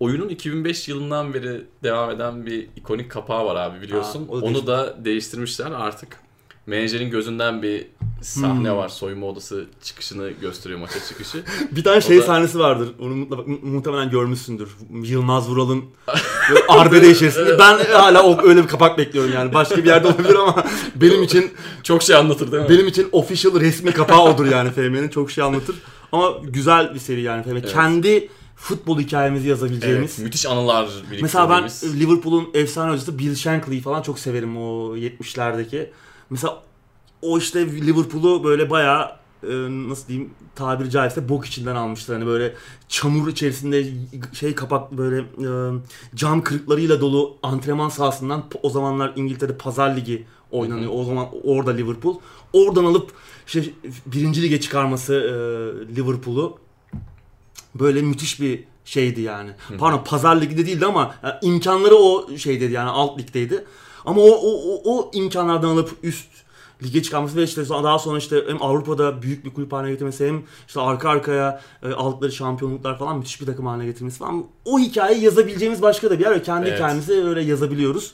oyunun 0.03 0.29
2005 0.29 0.89
yılından 0.89 1.35
beri 1.35 1.65
devam 1.83 2.11
eden 2.11 2.47
bir 2.47 2.67
ikonik 2.77 3.11
kapağı 3.11 3.45
var 3.45 3.57
abi 3.57 3.83
biliyorsun. 3.83 4.29
Aa, 4.29 4.33
o 4.33 4.41
da 4.41 4.45
Onu 4.47 4.67
da 4.67 4.97
değiştirmişler 5.05 5.71
artık. 5.71 6.23
Menajerin 6.67 7.11
gözünden 7.11 7.63
bir 7.63 7.87
sahne 8.23 8.69
Hmm. 8.71 8.77
var. 8.77 8.89
Soyunma 8.89 9.27
odası 9.27 9.67
çıkışını 9.83 10.31
gösteriyor 10.31 10.81
maça 10.81 10.99
çıkışı. 11.09 11.43
Bir 11.73 11.85
tane 11.85 12.01
şey 12.01 12.19
da- 12.19 12.23
sahnesi 12.23 12.59
vardır. 12.59 12.89
Onu 13.01 13.15
mutlaka, 13.15 13.43
mu- 13.43 13.59
muhtemelen 13.63 14.11
görmüşsündür. 14.11 14.69
Yılmaz 15.03 15.49
Vural'ın 15.49 15.85
arbede 16.69 17.11
içerisinde. 17.11 17.59
Ben 17.59 17.79
hala 17.93 18.23
o, 18.23 18.43
öyle 18.49 18.63
bir 18.63 18.69
kapak 18.69 18.99
bekliyorum 18.99 19.33
yani. 19.35 19.55
Başka 19.55 19.77
bir 19.77 19.85
yerde 19.85 20.07
olabilir 20.09 20.35
ama 20.35 20.65
benim 20.95 21.23
için 21.23 21.51
Çok 21.83 22.03
şey 22.03 22.17
anlatır 22.17 22.53
değil 22.53 22.63
mi? 22.63 22.69
benim 22.69 22.89
için 22.89 23.09
official 23.13 23.61
resmi 23.61 23.93
kapağı 23.93 24.23
odur 24.23 24.47
yani 24.47 24.71
FM'nin. 24.71 25.09
Çok 25.09 25.31
şey 25.31 25.45
anlatır. 25.45 25.77
Ama 26.13 26.33
güzel 26.43 26.95
bir 26.95 26.99
seri 27.01 27.21
yani 27.21 27.43
FM. 27.43 27.51
Evet. 27.51 27.73
Kendi 27.73 28.29
futbol 28.63 29.01
hikayemizi 29.01 29.49
yazabileceğimiz. 29.49 30.15
Evet, 30.15 30.25
müthiş 30.25 30.47
anılar. 30.47 30.89
Mesela 31.23 31.51
ben 31.51 31.71
Liverpool'un 32.01 32.49
efsane 32.55 32.93
hocası 32.93 33.19
Bill 33.19 33.35
Shankly'i 33.35 33.81
falan 33.81 34.03
çok 34.03 34.19
severim 34.19 34.57
o 34.57 34.97
70'lerdeki. 34.97 35.91
Mesela 36.31 36.63
o 37.23 37.39
işte 37.39 37.67
Liverpool'u 37.67 38.45
böyle 38.45 38.71
bayağı 38.71 39.11
e, 39.43 39.53
nasıl 39.89 40.09
diyeyim 40.09 40.31
tabiri 40.55 40.91
caizse 40.91 41.29
bok 41.29 41.47
içinden 41.47 41.77
almışlar. 41.77 42.19
Hani 42.19 42.27
böyle 42.27 42.55
çamur 42.89 43.29
içerisinde 43.29 43.87
şey 44.33 44.55
kapak 44.55 44.93
böyle 44.93 45.19
e, 45.19 45.81
cam 46.15 46.43
kırıklarıyla 46.43 47.01
dolu 47.01 47.37
antrenman 47.43 47.89
sahasından 47.89 48.45
o 48.63 48.71
zamanlar 48.71 49.13
İngiltere'de 49.17 49.57
Pazar 49.57 49.97
Ligi 49.97 50.27
oynanıyor. 50.51 50.91
O 50.95 51.05
zaman 51.05 51.29
orada 51.45 51.71
Liverpool. 51.71 52.17
Oradan 52.53 52.85
alıp 52.85 53.13
işte 53.47 53.65
birinci 54.07 54.43
lige 54.43 54.61
çıkarması 54.61 55.15
e, 55.15 55.97
Liverpool'u 55.97 56.59
böyle 57.75 58.03
müthiş 58.03 58.41
bir 58.41 58.65
şeydi 58.85 59.21
yani. 59.21 59.51
Pardon 59.79 60.05
Pazar 60.05 60.41
Ligi'de 60.41 60.67
değildi 60.67 60.87
ama 60.87 61.15
yani 61.23 61.35
imkanları 61.43 61.97
o 61.97 62.37
şeydeydi 62.37 62.73
yani 62.73 62.91
alt 62.91 63.19
ligdeydi. 63.21 63.65
Ama 64.05 64.23
o, 64.23 64.31
o, 64.31 64.51
o, 64.65 64.97
o 64.97 65.11
imkanlardan 65.15 65.69
alıp 65.69 65.91
üst 66.03 66.29
lige 66.83 67.03
çıkarması 67.03 67.37
ve 67.37 67.43
işte 67.43 67.69
daha 67.69 67.99
sonra 67.99 68.19
işte 68.19 68.45
hem 68.49 68.63
Avrupa'da 68.63 69.23
büyük 69.23 69.45
bir 69.45 69.51
kulüp 69.51 69.73
haline 69.73 69.91
getirmesi 69.91 70.27
hem 70.27 70.43
işte 70.67 70.81
arka 70.81 71.09
arkaya 71.11 71.61
e, 71.83 71.93
aldıkları 71.93 72.33
şampiyonluklar 72.33 72.99
falan 72.99 73.19
müthiş 73.19 73.41
bir 73.41 73.47
takım 73.47 73.67
haline 73.67 73.87
getirmesi 73.87 74.19
falan. 74.19 74.45
O 74.65 74.79
hikayeyi 74.79 75.25
yazabileceğimiz 75.25 75.83
başka 75.83 76.11
da 76.11 76.19
bir 76.19 76.25
yer. 76.25 76.31
ve 76.31 76.43
Kendi 76.43 76.69
Evet. 76.69 76.79
hikayemizi 76.79 77.13
öyle 77.13 77.43
yazabiliyoruz. 77.43 78.13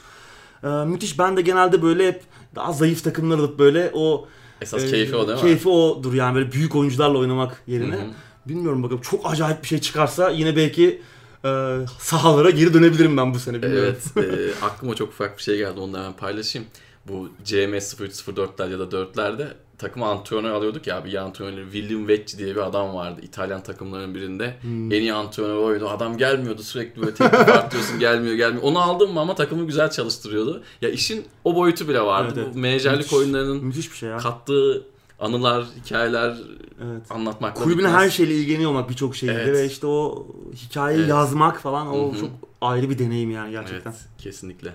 E, 0.64 0.68
müthiş. 0.68 1.18
Ben 1.18 1.36
de 1.36 1.42
genelde 1.42 1.82
böyle 1.82 2.08
hep 2.08 2.22
daha 2.54 2.72
zayıf 2.72 3.04
takımlar 3.04 3.38
alıp 3.38 3.58
böyle 3.58 3.90
o 3.94 4.28
Esas 4.60 4.84
e, 4.84 4.90
keyfi 4.90 5.16
o 5.16 5.28
değil 5.28 5.38
mi? 5.38 5.42
Keyfi 5.42 5.68
odur 5.68 6.14
yani 6.14 6.34
böyle 6.34 6.52
büyük 6.52 6.76
oyuncularla 6.76 7.18
oynamak 7.18 7.62
yerine. 7.66 7.96
Hı 7.96 8.00
hı. 8.00 8.10
Bilmiyorum 8.48 8.82
bakalım 8.82 9.00
çok 9.02 9.30
acayip 9.32 9.62
bir 9.62 9.68
şey 9.68 9.78
çıkarsa 9.78 10.30
yine 10.30 10.56
belki 10.56 11.02
e, 11.44 11.76
sahalara 11.98 12.50
geri 12.50 12.74
dönebilirim 12.74 13.16
ben 13.16 13.34
bu 13.34 13.38
sene. 13.38 13.62
Bilmiyorum. 13.62 13.96
Evet, 14.16 14.30
e, 14.62 14.64
aklıma 14.64 14.94
çok 14.94 15.08
ufak 15.08 15.38
bir 15.38 15.42
şey 15.42 15.56
geldi. 15.58 15.80
Onu 15.80 15.92
da 15.92 15.98
hemen 15.98 16.12
paylaşayım. 16.12 16.68
Bu 17.08 17.28
CM0304'ler 17.44 18.70
ya 18.70 18.78
da 18.78 18.84
4'lerde 18.84 19.46
takıma 19.78 20.10
antrenör 20.10 20.50
alıyorduk 20.50 20.86
ya. 20.86 21.04
Bir 21.04 21.14
antrenör 21.14 21.64
William 21.72 22.08
Vecchi 22.08 22.38
diye 22.38 22.50
bir 22.56 22.60
adam 22.66 22.94
vardı. 22.94 23.20
İtalyan 23.22 23.62
takımlarının 23.62 24.14
birinde. 24.14 24.54
Hmm. 24.60 24.92
En 24.92 25.00
iyi 25.00 25.12
antrenör 25.12 25.56
oydu. 25.56 25.88
Adam 25.88 26.18
gelmiyordu 26.18 26.62
sürekli 26.62 27.00
böyle 27.00 27.14
teklif 27.14 27.48
artıyorsun 27.48 27.98
gelmiyor 27.98 28.34
gelmiyor. 28.34 28.62
Onu 28.62 28.78
aldım 28.78 29.12
mı 29.12 29.20
ama 29.20 29.34
takımı 29.34 29.66
güzel 29.66 29.90
çalıştırıyordu. 29.90 30.62
Ya 30.82 30.88
işin 30.88 31.24
o 31.44 31.54
boyutu 31.54 31.88
bile 31.88 32.00
vardı. 32.00 32.32
Evet, 32.34 32.44
evet. 32.46 32.54
Bu 32.54 32.58
menajerlik 32.58 32.98
Müthiş. 32.98 33.12
oyunlarının 33.12 33.64
Müthiş 33.64 33.90
bir 33.92 33.96
şey 33.96 34.08
ya. 34.08 34.16
kattığı 34.18 34.82
anılar, 35.18 35.64
hikayeler 35.84 36.36
Evet. 36.84 37.02
anlatmakla 37.10 37.62
Kulübün 37.64 37.78
bitmez. 37.84 37.92
her 38.02 38.10
şeyle 38.10 38.34
ilgileniyor 38.34 38.70
olmak 38.70 38.90
birçok 38.90 39.16
şeyde 39.16 39.32
Evet. 39.32 39.54
ve 39.56 39.66
işte 39.66 39.86
o 39.86 40.26
hikayeyi 40.54 41.00
Evet. 41.00 41.10
yazmak 41.10 41.60
falan 41.60 41.86
o 41.88 42.12
Hı 42.12 42.16
hı. 42.16 42.20
çok 42.20 42.30
ayrı 42.60 42.90
bir 42.90 42.98
deneyim 42.98 43.30
yani 43.30 43.50
gerçekten. 43.50 43.90
Evet, 43.90 44.00
kesinlikle. 44.18 44.72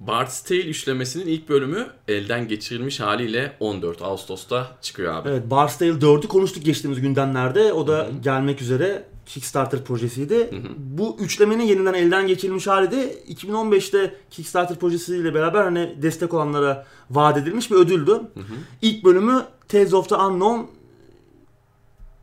Bard's 0.00 0.42
Tale 0.42 0.60
üçlemesinin 0.60 1.26
ilk 1.26 1.48
bölümü 1.48 1.86
elden 2.08 2.48
geçirilmiş 2.48 3.00
haliyle 3.00 3.56
14 3.60 4.02
Ağustos'ta 4.02 4.76
çıkıyor 4.82 5.14
abi. 5.14 5.28
Evet, 5.28 5.50
Barstale 5.50 5.90
4'ü 6.00 6.28
konuştuk 6.28 6.64
geçtiğimiz 6.64 7.00
gündemlerde. 7.00 7.72
O 7.72 7.86
da 7.86 8.08
gelmek 8.22 8.62
üzere 8.62 9.04
Kickstarter 9.34 9.84
projesiydi. 9.84 10.50
Bu 10.78 11.16
üçlemenin 11.20 11.64
yeniden 11.64 11.94
elden 11.94 12.26
geçirilmiş 12.26 12.66
hali 12.66 12.90
de 12.90 13.14
2015'te 13.28 14.14
Kickstarter 14.30 14.78
projesiyle 14.78 15.34
beraber 15.34 15.62
hani 15.62 15.94
destek 16.02 16.34
olanlara 16.34 16.86
vaat 17.10 17.36
edilmiş 17.36 17.70
bir 17.70 17.76
ödüldü. 17.76 18.20
İlk 18.82 19.04
bölümü 19.04 19.42
Tales 19.68 19.94
of 19.94 20.08
the 20.08 20.14
Unknown 20.14 20.66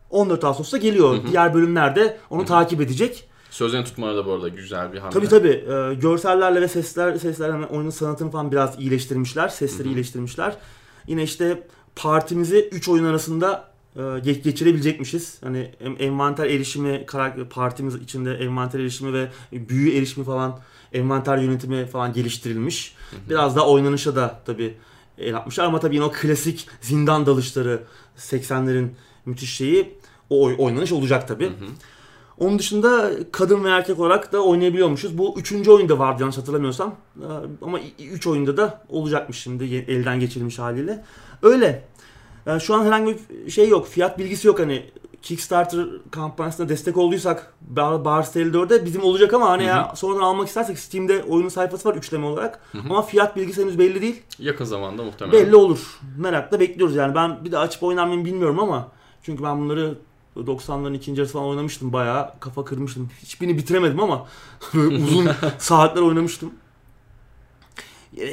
14 0.10 0.44
Ağustos'ta 0.44 0.78
geliyor. 0.78 1.18
Diğer 1.32 1.54
bölümler 1.54 1.96
de 1.96 2.18
onu 2.30 2.46
takip 2.46 2.82
edecek. 2.82 3.30
Sözlerini 3.50 3.86
tutmaları 3.86 4.18
da 4.18 4.26
bu 4.26 4.32
arada 4.32 4.48
güzel 4.48 4.94
bir 4.94 4.98
hamle. 4.98 5.14
Tabii 5.14 5.28
tabii. 5.28 5.66
Ee, 5.70 5.94
görsellerle 5.94 6.62
ve 6.62 6.68
sesler 6.68 7.16
sesler 7.16 7.50
hani 7.50 7.66
oyunun 7.66 7.90
sanatını 7.90 8.32
falan 8.32 8.52
biraz 8.52 8.80
iyileştirmişler. 8.80 9.48
Sesleri 9.48 9.88
iyileştirmişler. 9.88 10.58
Yine 11.08 11.24
işte 11.24 11.68
partimizi 11.96 12.70
3 12.72 12.90
oyun 12.90 13.06
arasında 13.06 13.77
e, 13.98 14.00
ge- 14.02 14.42
geçirebilecekmişiz. 14.42 15.38
Hani 15.44 15.72
envanter 16.00 16.46
erişimi, 16.46 17.06
karakter 17.06 17.50
partimiz 17.50 17.96
içinde 17.96 18.34
envanter 18.34 18.80
erişimi 18.80 19.14
ve 19.14 19.28
büyü 19.52 19.98
erişimi 19.98 20.26
falan, 20.26 20.60
envanter 20.94 21.38
yönetimi 21.38 21.86
falan 21.86 22.14
geliştirilmiş. 22.14 22.96
Biraz 23.30 23.56
daha 23.56 23.68
oynanışa 23.70 24.16
da 24.16 24.40
tabii 24.46 24.74
el 25.18 25.38
atmışlar 25.38 25.64
ama 25.66 25.80
tabii 25.80 25.96
yine 25.96 26.06
o 26.06 26.12
klasik 26.12 26.68
zindan 26.82 27.26
dalışları 27.26 27.84
80'lerin 28.18 28.88
müthiş 29.26 29.54
şeyi 29.56 29.94
o 30.30 30.44
oy- 30.46 30.56
oynanış 30.58 30.92
olacak 30.92 31.28
tabii. 31.28 31.52
Onun 32.38 32.60
dışında 32.60 33.12
kadın 33.32 33.64
ve 33.64 33.70
erkek 33.70 34.00
olarak 34.00 34.34
da 34.34 34.44
oynayabiliyormuşuz. 34.44 35.18
Bu 35.18 35.36
üçüncü 35.40 35.72
oyunda 35.72 36.00
vardı 36.00 36.22
yanlış 36.22 36.38
hatırlamıyorsam. 36.38 36.96
Ee, 37.22 37.24
Ama 37.62 37.80
üç 38.12 38.28
oyunda 38.28 38.58
da 38.58 38.86
olacakmış 38.90 39.38
şimdi 39.38 39.64
elden 39.88 40.20
geçirilmiş 40.20 40.60
haliyle. 40.60 41.04
Öyle. 41.42 41.84
Yani 42.48 42.62
şu 42.62 42.76
an 42.76 42.86
herhangi 42.86 43.18
bir 43.46 43.52
şey 43.52 43.70
yok. 43.70 43.88
Fiyat 43.88 44.20
bilgisi 44.20 44.48
yok 44.48 44.60
hani. 44.60 44.86
Kickstarter 45.22 45.86
kampanyasına 46.12 46.70
destek 46.70 46.98
olduysak 46.98 47.54
Bar 47.62 48.06
Bars 48.06 48.34
Tale 48.34 48.46
4'e 48.46 48.86
bizim 48.86 49.04
olacak 49.04 49.34
ama 49.34 49.50
hani 49.50 49.64
ya 49.64 49.92
sonradan 49.96 50.22
almak 50.22 50.48
istersek 50.48 50.80
Steam'de 50.80 51.24
oyunun 51.24 51.50
sayfası 51.50 51.90
var 51.90 51.96
üçleme 51.96 52.26
olarak. 52.26 52.60
Ama 52.90 53.02
fiyat 53.02 53.36
bilgisi 53.36 53.62
henüz 53.62 53.80
belli 53.80 54.02
değil. 54.02 54.22
Yakın 54.40 54.66
zamanda 54.66 55.04
muhtemelen. 55.04 55.46
Belli 55.46 55.56
olur. 55.56 56.00
Merakla 56.18 56.60
bekliyoruz 56.60 56.96
yani. 56.96 57.16
Ben 57.16 57.46
bir 57.46 57.52
de 57.52 57.58
açıp 57.58 57.84
oynar 57.84 58.08
mıyım 58.08 58.26
bilmiyorum 58.26 58.60
ama 58.60 58.88
çünkü 59.24 59.44
ben 59.44 59.60
bunları 59.60 59.98
90'ların 60.38 60.96
ikinci 60.96 61.20
yarısı 61.20 61.34
falan 61.34 61.46
oynamıştım 61.48 61.94
bayağı. 61.94 62.40
Kafa 62.40 62.66
kırmıştım. 62.66 63.10
Hiçbirini 63.22 63.58
bitiremedim 63.58 64.00
ama 64.00 64.28
uzun 64.74 65.30
saatler 65.58 66.02
oynamıştım. 66.02 66.54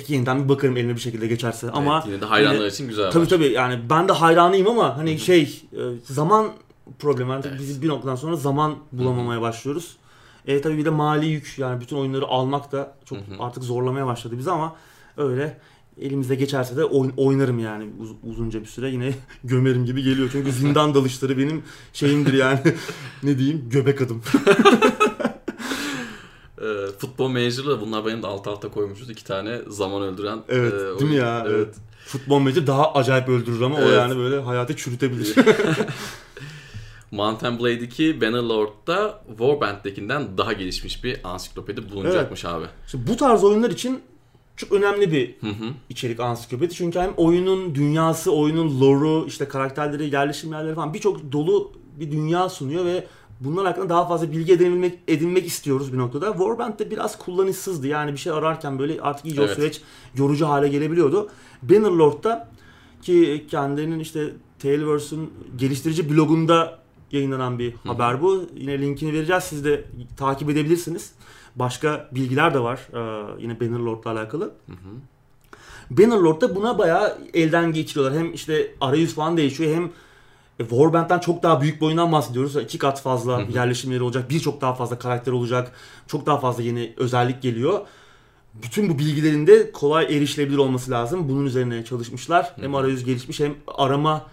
Yeniden 0.08 0.44
bir 0.44 0.48
bakarım 0.48 0.76
elime 0.76 0.94
bir 0.96 1.00
şekilde 1.00 1.26
geçerse 1.26 1.70
ama 1.70 1.96
evet, 1.98 2.06
yine 2.12 2.20
de 2.20 2.24
hayranlar 2.24 2.54
yine- 2.58 2.66
için 2.66 2.88
güzel 2.88 3.10
tabii 3.10 3.28
tabii 3.28 3.46
yani 3.52 3.80
ben 3.90 4.08
de 4.08 4.12
hayranıyım 4.12 4.68
ama 4.68 4.96
hani 4.98 5.18
şey 5.18 5.62
e, 5.72 5.78
zaman 6.04 6.52
problemi 6.98 7.32
artık 7.32 7.50
Evet. 7.50 7.60
biz 7.60 7.82
bir 7.82 7.88
noktadan 7.88 8.16
sonra 8.16 8.36
zaman 8.36 8.74
bulamamaya 8.92 9.40
başlıyoruz. 9.40 9.96
E 10.46 10.60
tabii 10.60 10.76
bir 10.78 10.84
de 10.84 10.90
mali 10.90 11.26
yük 11.26 11.54
yani 11.58 11.80
bütün 11.80 11.96
oyunları 11.96 12.26
almak 12.26 12.72
da 12.72 12.96
çok 13.04 13.18
Hı 13.18 13.22
hı. 13.22 13.42
artık 13.42 13.62
zorlamaya 13.64 14.06
başladı 14.06 14.38
bizi 14.38 14.50
ama 14.50 14.76
öyle 15.16 15.58
elimize 16.00 16.34
geçerse 16.34 16.76
de 16.76 16.82
oyn- 16.84 17.12
oynarım 17.16 17.58
yani 17.58 17.86
uz- 18.00 18.30
uzunca 18.30 18.60
bir 18.60 18.66
süre 18.66 18.90
yine 18.90 19.14
gömerim 19.44 19.84
gibi 19.84 20.02
geliyor. 20.02 20.28
Çünkü 20.32 20.52
zindan 20.52 20.94
dalışları 20.94 21.38
benim 21.38 21.62
şeyimdir 21.92 22.32
yani 22.32 22.58
ne 23.22 23.38
diyeyim 23.38 23.66
göbek 23.70 24.02
adım. 24.02 24.22
E, 26.60 26.86
futbol 26.98 27.28
Manager'la 27.28 27.80
bunlar 27.80 28.06
benim 28.06 28.22
de 28.22 28.26
alt 28.26 28.46
alta 28.46 28.68
koymuşuz. 28.68 29.10
iki 29.10 29.24
tane 29.24 29.58
zaman 29.68 30.02
öldüren. 30.02 30.38
Evet, 30.48 30.72
e, 30.72 31.00
değil 31.00 31.10
mi 31.10 31.16
ya? 31.16 31.46
Evet. 31.48 31.74
Futbol 32.06 32.40
meci 32.40 32.66
daha 32.66 32.92
acayip 32.94 33.28
öldürür 33.28 33.60
ama 33.60 33.76
o 33.76 33.80
Evet. 33.80 33.92
yani 33.98 34.16
böyle 34.16 34.40
hayatı 34.40 34.76
çürütebilir. 34.76 35.34
Mountain 37.10 37.58
Blade'deki 37.58 38.20
Bannerlord'da 38.20 39.22
Warband'dekinden 39.28 40.38
daha 40.38 40.52
gelişmiş 40.52 41.04
bir 41.04 41.20
ansiklopedi 41.24 41.90
bulunacakmış 41.90 42.44
abi. 42.44 42.64
Şimdi 42.86 43.10
bu 43.10 43.16
tarz 43.16 43.44
oyunlar 43.44 43.70
için 43.70 44.00
çok 44.56 44.72
önemli 44.72 45.12
bir 45.12 45.34
Hı 45.40 45.46
hı. 45.46 45.70
içerik 45.88 46.20
ansiklopedi. 46.20 46.74
Çünkü 46.74 46.98
hem 46.98 47.12
oyunun 47.16 47.74
dünyası, 47.74 48.32
oyunun 48.32 48.80
lore'u, 48.80 49.26
işte 49.26 49.48
karakterleri, 49.48 50.14
yerleşim 50.14 50.52
yerleri 50.52 50.74
falan 50.74 50.94
birçok 50.94 51.32
dolu 51.32 51.72
bir 52.00 52.12
dünya 52.12 52.48
sunuyor 52.48 52.84
ve 52.84 53.06
bunlar 53.44 53.66
hakkında 53.66 53.88
daha 53.88 54.08
fazla 54.08 54.32
bilgi 54.32 54.52
edinmek, 54.52 54.98
edinmek 55.08 55.46
istiyoruz 55.46 55.92
bir 55.92 55.98
noktada. 55.98 56.32
Warband 56.32 56.78
de 56.78 56.90
biraz 56.90 57.18
kullanışsızdı. 57.18 57.86
Yani 57.86 58.12
bir 58.12 58.18
şey 58.18 58.32
ararken 58.32 58.78
böyle 58.78 59.00
artık 59.00 59.26
iyice 59.26 59.42
Evet. 59.42 59.50
o 59.50 59.54
süreç 59.54 59.80
yorucu 60.14 60.46
hale 60.48 60.68
gelebiliyordu. 60.68 61.28
Bannerlord'da 61.62 62.48
ki 63.02 63.46
kendinin 63.50 63.98
işte 63.98 64.30
Tailverse'ün 64.58 65.32
geliştirici 65.56 66.10
blogunda 66.10 66.78
yayınlanan 67.12 67.58
bir 67.58 67.74
haber 67.74 68.22
bu. 68.22 68.44
Yine 68.56 68.78
linkini 68.80 69.12
vereceğiz. 69.12 69.44
Siz 69.44 69.64
de 69.64 69.84
takip 70.16 70.50
edebilirsiniz. 70.50 71.12
Başka 71.56 72.08
bilgiler 72.12 72.54
de 72.54 72.60
var 72.60 72.88
ee, 72.92 73.42
yine 73.42 73.60
Bannerlord'la 73.60 74.10
alakalı. 74.10 74.52
Bannerlord'da 75.90 76.56
buna 76.56 76.78
bayağı 76.78 77.18
elden 77.34 77.72
geçiriyorlar. 77.72 78.18
Hem 78.18 78.34
işte 78.34 78.74
arayüz 78.80 79.14
falan 79.14 79.36
değişiyor 79.36 79.74
hem 79.74 79.90
Warband'den 80.58 81.18
çok 81.18 81.42
daha 81.42 81.60
büyük 81.60 81.80
bir 81.80 81.86
oyundan 81.86 82.12
bahsediyoruz. 82.12 82.56
İki 82.56 82.78
kat 82.78 83.02
fazla 83.02 83.42
yerleşimleri 83.54 84.02
olacak. 84.02 84.30
Birçok 84.30 84.60
daha 84.60 84.74
fazla 84.74 84.98
karakter 84.98 85.32
olacak. 85.32 85.72
Çok 86.06 86.26
daha 86.26 86.38
fazla 86.38 86.62
yeni 86.62 86.94
özellik 86.96 87.42
geliyor. 87.42 87.80
Bütün 88.62 88.88
bu 88.88 88.98
bilgilerin 88.98 89.46
de 89.46 89.72
kolay 89.72 90.04
erişilebilir 90.04 90.58
olması 90.58 90.90
lazım. 90.90 91.28
Bunun 91.28 91.46
üzerine 91.46 91.84
çalışmışlar. 91.84 92.54
Hem 92.60 92.74
arayüz 92.74 93.04
gelişmiş 93.04 93.40
hem 93.40 93.54
arama 93.66 94.26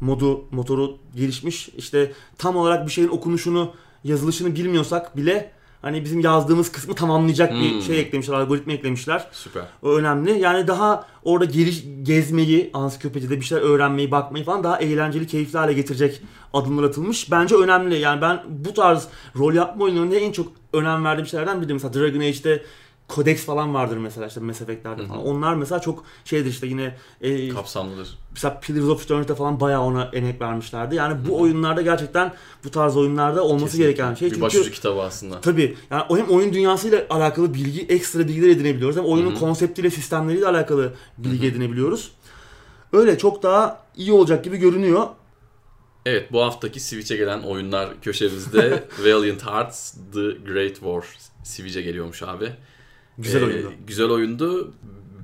modu 0.00 0.44
motoru 0.50 0.98
gelişmiş. 1.16 1.68
İşte 1.68 2.12
tam 2.38 2.56
olarak 2.56 2.86
bir 2.86 2.92
şeyin 2.92 3.08
okunuşunu, 3.08 3.72
yazılışını 4.04 4.54
bilmiyorsak 4.54 5.16
bile 5.16 5.52
hani 5.82 6.04
bizim 6.04 6.20
yazdığımız 6.20 6.72
kısmı 6.72 6.94
tamamlayacak 6.94 7.52
bir 7.52 7.72
Hmm. 7.72 7.82
şey 7.82 8.00
eklemişler, 8.00 8.34
algoritma 8.34 8.72
eklemişler. 8.72 9.26
Süper. 9.32 9.62
O 9.82 9.88
önemli. 9.94 10.38
Yani 10.40 10.66
daha 10.66 11.06
orada 11.24 11.44
geliş, 11.44 11.84
gezmeyi, 12.02 12.70
ansiklopedide 12.74 13.40
bir 13.40 13.44
şeyler 13.44 13.62
öğrenmeyi, 13.62 14.10
bakmayı 14.10 14.44
falan 14.44 14.64
daha 14.64 14.78
eğlenceli, 14.78 15.26
keyifli 15.26 15.58
hale 15.58 15.72
getirecek 15.72 16.22
adımlar 16.52 16.82
atılmış. 16.84 17.30
Bence 17.30 17.54
önemli. 17.54 17.98
Yani 17.98 18.20
ben 18.22 18.42
bu 18.48 18.74
tarz 18.74 19.08
rol 19.38 19.54
yapma 19.54 19.84
oyunlarında 19.84 20.14
en 20.16 20.32
çok 20.32 20.52
önem 20.72 21.04
verdiğim 21.04 21.26
şeylerden 21.26 21.62
biri. 21.62 21.72
Mesela 21.72 21.94
Dragon 21.94 22.20
Age'de 22.20 22.62
Codex 23.14 23.44
falan 23.44 23.74
vardır 23.74 23.96
mesela 23.96 24.26
işte 24.26 24.40
Mass 24.40 24.62
Effect'lerde 24.62 25.06
falan. 25.06 25.26
Onlar 25.26 25.54
mesela 25.54 25.80
çok 25.80 26.04
şeydir 26.24 26.50
işte 26.50 26.66
yine 26.66 26.96
e, 27.20 27.48
Kapsamlıdır. 27.48 28.18
mesela 28.30 28.60
Pillars 28.60 28.88
of 28.88 29.04
Eternity'de 29.04 29.34
falan 29.34 29.60
bayağı 29.60 29.82
ona 29.82 30.10
emek 30.12 30.40
vermişlerdi. 30.40 30.94
Yani 30.94 31.28
bu 31.28 31.40
oyunlarda 31.40 31.82
gerçekten 31.82 32.32
bu 32.64 32.70
tarz 32.70 32.96
oyunlarda 32.96 33.44
olması 33.44 33.64
Kesinlikle. 33.64 33.92
gereken 33.92 34.14
şey. 34.14 34.26
Bir 34.26 34.34
Çünkü 34.34 34.46
başucu 34.46 34.70
kitabı 34.70 35.02
aslında. 35.02 35.40
Tabii. 35.40 35.76
Yani 35.90 36.04
hem 36.08 36.28
oyun 36.28 36.52
dünyasıyla 36.52 37.06
alakalı 37.10 37.54
bilgi, 37.54 37.86
ekstra 37.86 38.28
bilgiler 38.28 38.48
edinebiliyoruz. 38.48 38.96
Hem 38.96 39.04
oyunun 39.04 39.34
konseptiyle, 39.34 39.90
sistemleriyle 39.90 40.46
alakalı 40.46 40.92
bilgi 41.18 41.46
edinebiliyoruz. 41.46 42.12
Öyle 42.92 43.18
çok 43.18 43.42
daha 43.42 43.82
iyi 43.96 44.12
olacak 44.12 44.44
gibi 44.44 44.56
görünüyor. 44.56 45.06
Evet 46.06 46.32
bu 46.32 46.42
haftaki 46.42 46.80
Switch'e 46.80 47.16
gelen 47.16 47.42
oyunlar 47.42 47.88
köşemizde 48.02 48.84
Valiant 49.04 49.46
Hearts 49.46 49.92
The 49.92 50.52
Great 50.52 50.74
War 50.74 51.04
Switch'e 51.44 51.82
geliyormuş 51.82 52.22
abi. 52.22 52.52
Güzel 53.22 53.42
Ee, 53.42 53.44
oyundu. 53.44 53.72
Güzel 53.86 54.06
oyundu. 54.10 54.72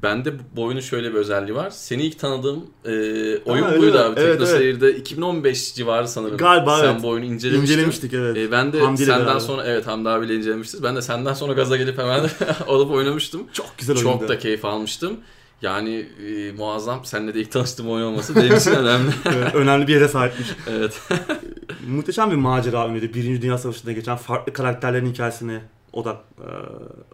Bende 0.03 0.33
bu 0.57 0.63
oyunun 0.65 0.81
şöyle 0.81 1.11
bir 1.11 1.15
özelliği 1.15 1.55
var. 1.57 1.71
Seni 1.71 2.03
ilk 2.03 2.19
tanıdığım 2.19 2.65
e, 2.85 2.91
oyun 3.39 3.65
öyle 3.65 3.79
buydu 3.79 3.99
abi. 3.99 4.21
Evet, 4.21 4.33
Tekno 4.39 4.47
Seyir'de 4.47 4.97
2015 4.97 5.75
civarı 5.75 6.09
sanırım. 6.09 6.37
Galiba, 6.37 6.79
Sen 6.81 6.93
evet. 6.93 7.03
bu 7.03 7.09
oyunu 7.09 7.25
incelemiştin. 7.25 7.73
İncelemiştik 7.75 8.15
evet. 8.15 8.37
E, 8.37 8.51
ben 8.51 8.73
de 8.73 8.81
Hamdi 8.81 9.05
senden 9.05 9.27
beraber. 9.27 9.41
sonra 9.41 9.65
evet 9.65 9.87
Hamdi 9.87 10.09
abiyle 10.09 10.35
incelemiştik. 10.37 10.83
Ben 10.83 10.97
de 10.97 11.03
senden 11.03 11.35
sonra 11.35 11.53
gaza 11.53 11.77
gelip 11.77 11.99
hemen 11.99 12.31
alıp 12.69 12.91
oynamıştım. 12.91 13.43
Çok 13.53 13.79
güzel 13.79 13.97
oyundu. 13.97 14.11
Çok 14.21 14.29
da 14.29 14.39
keyif 14.39 14.65
almıştım. 14.65 15.17
Yani 15.63 16.07
e, 16.29 16.53
muazzam. 16.53 17.05
Seninle 17.05 17.35
de 17.35 17.41
ilk 17.41 17.53
tanıştığım 17.53 17.91
oyun 17.91 18.05
olması 18.07 18.37
benim 18.37 18.57
için 18.57 18.71
önemli. 18.71 19.11
Evet, 19.37 19.55
önemli 19.55 19.87
bir 19.89 19.93
yere 19.95 20.09
sahipmiş. 20.09 20.49
evet. 20.71 21.01
Muhteşem 21.89 22.31
bir 22.31 22.37
macera 22.37 22.85
oyunuydu. 22.85 23.15
Birinci 23.15 23.43
Dünya 23.43 23.59
Savaşı'nda 23.59 23.93
geçen 23.93 24.17
farklı 24.17 24.53
karakterlerin 24.53 25.13
hikayesine 25.13 25.61
odak 25.97 26.17
e, 26.41 26.49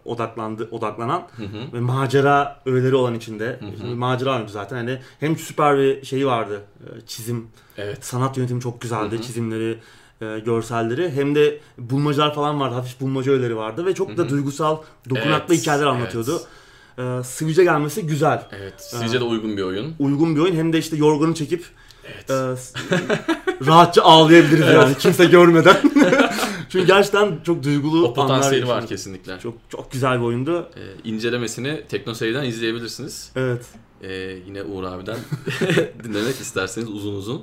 odaklandı 0.05 0.67
odaklanan 0.71 1.27
Hı 1.37 1.43
hı. 1.43 1.73
ve 1.73 1.79
macera 1.79 2.61
öğeleri 2.65 2.95
olan 2.95 3.15
içinde. 3.15 3.45
Hı 3.45 3.65
hı. 3.65 3.77
Şimdi 3.81 3.95
macera 3.95 4.35
oyunu 4.35 4.49
zaten 4.49 4.75
hani 4.75 4.99
hem 5.19 5.37
süper 5.37 5.77
bir 5.77 6.05
şeyi 6.05 6.25
vardı. 6.25 6.61
e, 6.83 6.89
çizim 7.07 7.47
Evet. 7.77 8.05
sanat 8.05 8.37
yönetimi 8.37 8.61
çok 8.61 8.81
güzeldi. 8.81 9.15
Hı 9.15 9.19
hı. 9.19 9.21
Çizimleri, 9.23 9.79
e, 10.21 10.39
görselleri. 10.39 11.11
Hem 11.11 11.35
de 11.35 11.59
bulmacalar 11.77 12.35
falan 12.35 12.59
vardı. 12.59 12.75
Hafif 12.75 13.01
bulmaca 13.01 13.31
öğeleri 13.31 13.55
vardı 13.57 13.85
ve 13.85 13.93
çok 13.95 14.09
Hı 14.11 14.17
da 14.17 14.29
duygusal, 14.29 14.77
dokunaklı 15.09 15.53
Evet, 15.53 15.61
hikayeler 15.61 15.85
anlatıyordu. 15.85 16.41
E, 16.97 17.23
Switch'e 17.23 17.63
gelmesi 17.63 18.07
güzel. 18.07 18.47
Evet. 18.51 18.73
Sizce 18.77 19.19
de 19.19 19.23
uygun 19.23 19.57
bir 19.57 19.61
oyun. 19.63 19.95
Uygun 19.99 20.35
bir 20.35 20.41
oyun. 20.41 20.55
Hem 20.55 20.73
de 20.73 20.77
işte 20.77 20.95
yorganı 20.97 21.33
çekip 21.33 21.65
Evet. 22.05 22.29
e, 22.29 22.55
s- 22.55 22.79
rahatça 23.65 24.01
ağlayabiliriz 24.01 24.67
yani 24.73 24.97
kimse 24.97 25.25
görmeden. 25.25 25.77
Çünkü 26.69 26.87
gerçekten 26.87 27.39
çok 27.45 27.63
duygulu 27.63 28.07
o 28.07 28.13
potansiyeli 28.13 28.67
var 28.67 28.87
kesinlikle. 28.87 29.39
Çok 29.39 29.53
çok 29.69 29.91
güzel 29.91 30.19
bir 30.19 30.25
oyundu. 30.25 30.69
Ee, 30.75 31.09
incelemesini 31.09 31.83
TeknoSeyir'den 31.89 32.43
izleyebilirsiniz. 32.43 33.31
Evet. 33.35 33.65
Ee, 34.01 34.13
yine 34.47 34.63
Uğur 34.63 34.83
abiden 34.83 35.17
dinlemek 36.03 36.35
isterseniz 36.39 36.89
uzun 36.89 37.15
uzun. 37.15 37.41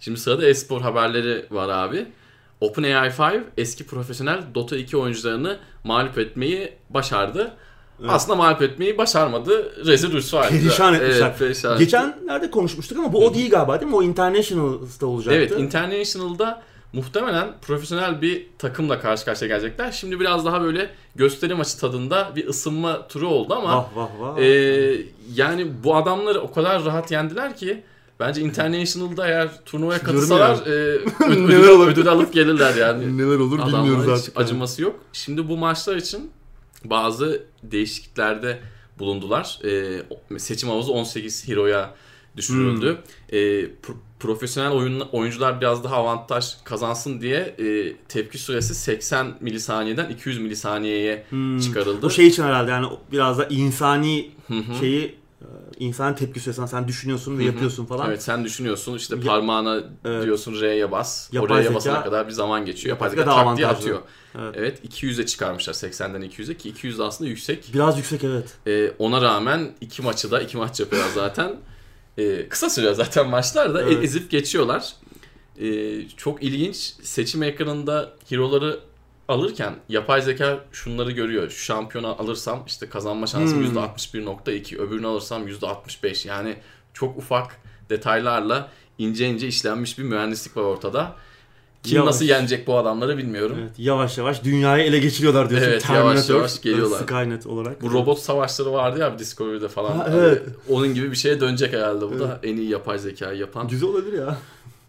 Şimdi 0.00 0.20
sırada 0.20 0.46
e-spor 0.46 0.80
haberleri 0.80 1.46
var 1.50 1.68
abi. 1.68 2.06
OpenAI 2.60 3.10
5 3.18 3.42
eski 3.56 3.86
profesyonel 3.86 4.42
Dota 4.54 4.76
2 4.76 4.96
oyuncularını 4.96 5.58
mağlup 5.84 6.18
etmeyi 6.18 6.72
başardı. 6.90 7.54
Evet. 8.00 8.10
Aslında 8.10 8.36
mağlup 8.36 8.62
etmeyi 8.62 8.98
başarmadı. 8.98 9.86
Rezil 9.86 10.12
rüsva 10.12 10.44
etti. 10.44 10.60
Perişan 10.60 10.94
etmişler. 10.94 11.26
Evet, 11.26 11.38
perişan. 11.38 11.78
Geçenlerde 11.78 12.50
konuşmuştuk 12.50 12.98
ama 12.98 13.12
bu 13.12 13.26
o 13.26 13.34
değil 13.34 13.50
galiba 13.50 13.80
değil 13.80 13.90
mi? 13.90 13.96
O 13.96 14.02
International'da 14.02 15.06
olacaktı. 15.06 15.38
Evet, 15.38 15.50
International'da 15.60 16.62
muhtemelen 16.92 17.48
profesyonel 17.62 18.22
bir 18.22 18.46
takımla 18.58 19.00
karşı 19.00 19.24
karşıya 19.24 19.48
gelecekler. 19.48 19.92
Şimdi 19.92 20.20
biraz 20.20 20.44
daha 20.44 20.62
böyle 20.62 20.90
gösteri 21.14 21.54
maçı 21.54 21.78
tadında 21.78 22.32
bir 22.36 22.48
ısınma 22.48 23.08
turu 23.08 23.28
oldu 23.28 23.54
ama 23.54 23.76
Vah 23.76 23.86
vah 23.96 24.08
vah. 24.20 24.38
Ee, 24.38 25.00
yani 25.34 25.66
bu 25.84 25.96
adamları 25.96 26.40
o 26.40 26.52
kadar 26.52 26.84
rahat 26.84 27.10
yendiler 27.10 27.56
ki 27.56 27.82
bence 28.20 28.40
International'da 28.40 29.26
eğer 29.28 29.48
turnuvaya 29.64 29.98
katılsalar 29.98 30.66
e, 30.66 30.70
ödül, 31.28 31.46
Neler 31.46 31.88
ödül, 31.88 32.08
alıp 32.08 32.32
gelirler 32.32 32.74
yani. 32.74 33.18
Neler 33.18 33.38
olur 33.38 33.58
bilmiyoruz 33.58 33.74
Adamların 33.74 34.10
artık. 34.12 34.36
yani. 34.36 34.44
acıması 34.44 34.82
yok. 34.82 34.96
Şimdi 35.12 35.48
bu 35.48 35.56
maçlar 35.56 35.96
için 35.96 36.30
bazı 36.84 37.42
değişikliklerde 37.62 38.58
bulundular. 38.98 39.58
Ee, 39.64 40.38
seçim 40.38 40.68
havuzu 40.68 40.92
18 40.92 41.48
hero'ya 41.48 41.94
düşürüldü. 42.36 42.98
Hmm. 43.28 43.38
Pro- 43.82 43.96
profesyonel 44.20 44.72
oyun, 44.72 45.00
oyuncular 45.00 45.60
biraz 45.60 45.84
daha 45.84 45.96
avantaj 45.96 46.44
kazansın 46.64 47.20
diye 47.20 47.36
e, 47.58 47.96
tepki 48.08 48.38
süresi 48.38 48.74
80 48.74 49.34
milisaniyeden 49.40 50.08
200 50.10 50.38
milisaniyeye 50.38 51.24
Hmm. 51.30 51.60
çıkarıldı. 51.60 52.06
O 52.06 52.10
şey 52.10 52.26
için 52.26 52.42
herhalde 52.42 52.70
yani 52.70 52.86
biraz 53.12 53.38
da 53.38 53.46
insani 53.46 54.30
şeyi 54.80 55.14
e, 55.80 55.84
insan 55.84 56.16
tepki 56.16 56.40
süresinden 56.40 56.66
sen 56.66 56.88
düşünüyorsun 56.88 57.38
ve 57.38 57.44
yapıyorsun 57.44 57.86
falan. 57.86 58.08
Evet 58.08 58.22
sen 58.22 58.44
düşünüyorsun 58.44 58.94
işte 58.96 59.16
Ya- 59.16 59.22
parmağına 59.22 59.80
Evet. 60.04 60.24
diyorsun 60.24 60.60
R'ye 60.60 60.90
bas. 60.90 61.28
Yapay 61.32 61.56
o 61.56 61.60
R'ye 61.60 61.70
zeka- 61.70 61.74
basana 61.74 62.04
kadar 62.04 62.26
bir 62.26 62.32
zaman 62.32 62.64
geçiyor. 62.66 62.96
Yapay 62.96 63.06
Yapay 63.08 63.24
zeka 63.24 63.30
zeka 63.36 63.44
tak 63.44 63.56
diye 63.56 63.66
atıyor. 63.66 63.98
Evet. 64.38 64.54
Evet 64.58 64.84
200'e 64.84 65.26
çıkarmışlar 65.26 65.72
80'den 65.74 66.22
200'e 66.22 66.56
ki 66.56 66.68
200 66.68 66.98
de 66.98 67.02
aslında 67.02 67.30
yüksek. 67.30 67.70
Biraz 67.74 67.96
yüksek 67.98 68.24
evet. 68.24 68.46
Ee, 68.66 68.92
ona 68.98 69.22
rağmen 69.22 69.70
iki 69.80 70.02
maçı 70.02 70.30
da 70.30 70.40
iki 70.40 70.56
maç 70.56 70.80
yapıyorlar 70.80 71.10
zaten. 71.14 71.56
Ee, 72.18 72.48
kısa 72.48 72.70
sürüyor 72.70 72.94
zaten 72.94 73.28
maçlar 73.28 73.74
da 73.74 73.82
e- 73.82 73.92
Evet. 73.92 74.04
ezip 74.04 74.30
geçiyorlar. 74.30 74.92
Ee, 75.60 76.08
çok 76.16 76.42
ilginç 76.42 76.76
seçim 77.02 77.42
ekranında 77.42 78.12
hero'ları 78.28 78.80
alırken 79.28 79.74
yapay 79.88 80.22
zeka 80.22 80.60
şunları 80.72 81.10
görüyor. 81.10 81.50
Şu 81.50 81.64
şampiyonu 81.64 82.06
alırsam 82.22 82.64
işte 82.66 82.88
kazanma 82.88 83.26
şansım 83.26 83.58
Hmm. 83.66 83.76
%61.2, 83.78 84.78
öbürünü 84.78 85.06
alırsam 85.06 85.48
%65. 85.48 86.28
Yani 86.28 86.56
çok 86.94 87.16
ufak 87.18 87.56
detaylarla 87.90 88.68
ince 88.98 89.26
ince 89.28 89.46
işlenmiş 89.48 89.98
bir 89.98 90.02
mühendislik 90.04 90.56
var 90.56 90.62
ortada. 90.62 91.12
Kim 91.82 91.96
Yavaş. 91.96 92.06
nasıl 92.06 92.24
yenecek 92.24 92.66
bu 92.66 92.78
adamları 92.78 93.18
bilmiyorum. 93.18 93.56
Evet, 93.60 93.72
yavaş 93.78 94.18
yavaş 94.18 94.44
dünyayı 94.44 94.84
ele 94.84 94.98
geçiriyorlar 94.98 95.50
diyorsun. 95.50 95.68
Evet, 95.68 95.84
yavaş 95.90 96.04
Terminator, 96.04 96.34
yavaş 96.34 96.60
geliyorlar. 96.60 96.98
Skynet 97.00 97.46
olarak. 97.46 97.82
Bu 97.82 97.92
robot 97.92 98.18
savaşları 98.18 98.72
vardı 98.72 99.00
ya 99.00 99.18
Discovery'de 99.18 99.68
falan. 99.68 99.96
Ha, 99.98 100.10
evet. 100.14 100.42
Onun 100.68 100.94
gibi 100.94 101.10
bir 101.10 101.16
şeye 101.16 101.40
dönecek 101.40 101.72
herhalde 101.72 102.00
bu 102.00 102.18
da 102.18 102.24
Evet. 102.42 102.52
en 102.52 102.56
iyi 102.56 102.70
yapay 102.70 102.98
zekayı 102.98 103.38
yapan. 103.38 103.68
Güzel 103.68 103.88
olabilir 103.88 104.18
ya. 104.18 104.38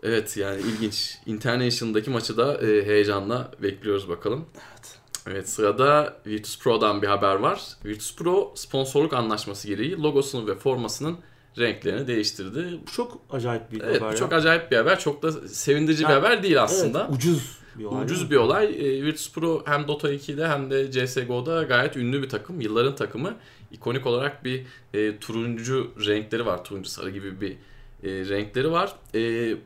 Evet 0.04 0.38
yani 0.38 0.62
ilginç. 0.62 1.18
International'daki 1.26 2.10
maçı 2.10 2.38
da 2.38 2.58
e, 2.68 2.86
heyecanla 2.86 3.52
bekliyoruz 3.62 4.10
bakalım. 4.10 4.46
Evet. 4.56 5.00
Evet 5.28 5.50
sırada 5.50 6.18
Virtus 6.26 6.60
Pro'dan 6.60 7.02
bir 7.02 7.08
haber 7.08 7.36
var. 7.36 7.62
Virtus 7.86 8.16
Pro 8.16 8.54
sponsorluk 8.56 9.14
anlaşması 9.14 9.68
gereği 9.68 9.98
logosunu 10.02 10.48
ve 10.48 10.56
formasının 10.56 11.18
renklerini 11.58 12.08
değiştirdi. 12.08 12.80
Bu 12.88 12.92
çok 12.92 13.22
acayip 13.32 13.72
bir 13.72 13.82
Evet 13.82 13.96
haber 13.96 14.10
bu 14.10 14.14
ya. 14.14 14.16
çok 14.16 14.34
acayip 14.34 14.72
bir 14.72 14.78
haber. 14.78 15.00
Çok 15.00 15.24
da 15.24 15.32
sevindirici 15.48 16.04
bir 16.04 16.10
Ya, 16.10 16.16
haber 16.16 16.44
değil 16.44 16.64
aslında. 16.64 17.06
Evet, 17.10 17.18
ucuz 17.18 17.58
bir 17.80 17.86
olay. 17.86 18.04
Ucuz 18.06 18.32
bir 18.32 18.36
olay. 18.36 18.66
E, 18.66 19.04
Virtus 19.06 19.34
Pro 19.34 19.64
hem 19.66 19.88
Dota 19.88 20.14
2'de 20.14 20.48
hem 20.48 20.72
de 20.72 20.92
CSGO'da 20.92 21.64
gayet 21.64 21.98
ünlü 21.98 22.22
bir 22.24 22.30
takım. 22.30 22.62
Yılların 22.62 22.96
takımı. 22.96 23.36
İkonik 23.72 24.06
olarak 24.06 24.46
bir 24.46 24.66
e, 24.94 25.18
turuncu 25.20 25.92
renkleri 26.06 26.46
var. 26.46 26.64
Turuncu 26.64 26.90
sarı 26.90 27.10
gibi 27.10 27.42
bir 27.42 27.58
e, 28.04 28.10
renkleri 28.10 28.72
var. 28.72 28.96
E, 29.16 29.20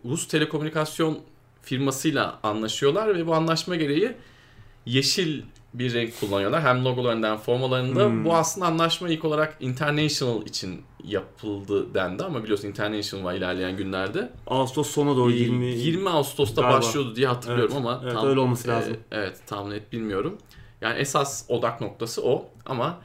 Rus 0.06 0.28
telekomünikasyon 0.28 1.20
firmasıyla 1.62 2.40
anlaşıyorlar 2.44 3.16
ve 3.16 3.28
bu 3.28 3.34
anlaşma 3.34 3.76
gereği 3.76 4.16
yeşil 4.86 5.42
bir 5.74 5.94
renk 5.94 6.20
kullanıyorlar. 6.20 6.62
Hem 6.62 6.86
logolarında 6.86 7.30
hem 7.30 7.38
formalarında. 7.38 8.06
Hmm. 8.06 8.26
Bu 8.26 8.36
aslında 8.36 8.68
anlaşma 8.68 9.10
ilk 9.10 9.26
olarak 9.26 9.58
International 9.60 10.46
için 10.46 10.82
yapıldı 11.04 11.94
dendi 11.94 12.24
ama 12.24 12.44
biliyorsun 12.44 12.68
International 12.68 13.24
var 13.24 13.34
ilerleyen 13.34 13.78
günlerde. 13.78 14.32
Ağustos 14.48 14.90
sona 14.90 15.16
doğru 15.16 15.32
20... 15.32 15.66
20 15.66 16.10
Ağustos'ta 16.10 16.62
Galiba. 16.62 16.78
başlıyordu 16.78 17.16
diye 17.16 17.28
hatırlıyorum 17.28 17.76
Evet, 17.78 17.86
ama 17.88 18.02
evet, 18.04 18.24
öyle 18.24 18.40
olması 18.40 18.68
e, 18.68 18.72
lazım. 18.72 18.98
evet 19.12 19.42
tam 19.48 19.70
net 19.70 19.92
bilmiyorum. 19.92 20.38
Yani 20.82 21.00
esas 21.00 21.46
odak 21.50 21.82
noktası 21.82 22.24
o 22.24 22.46
ama 22.66 23.02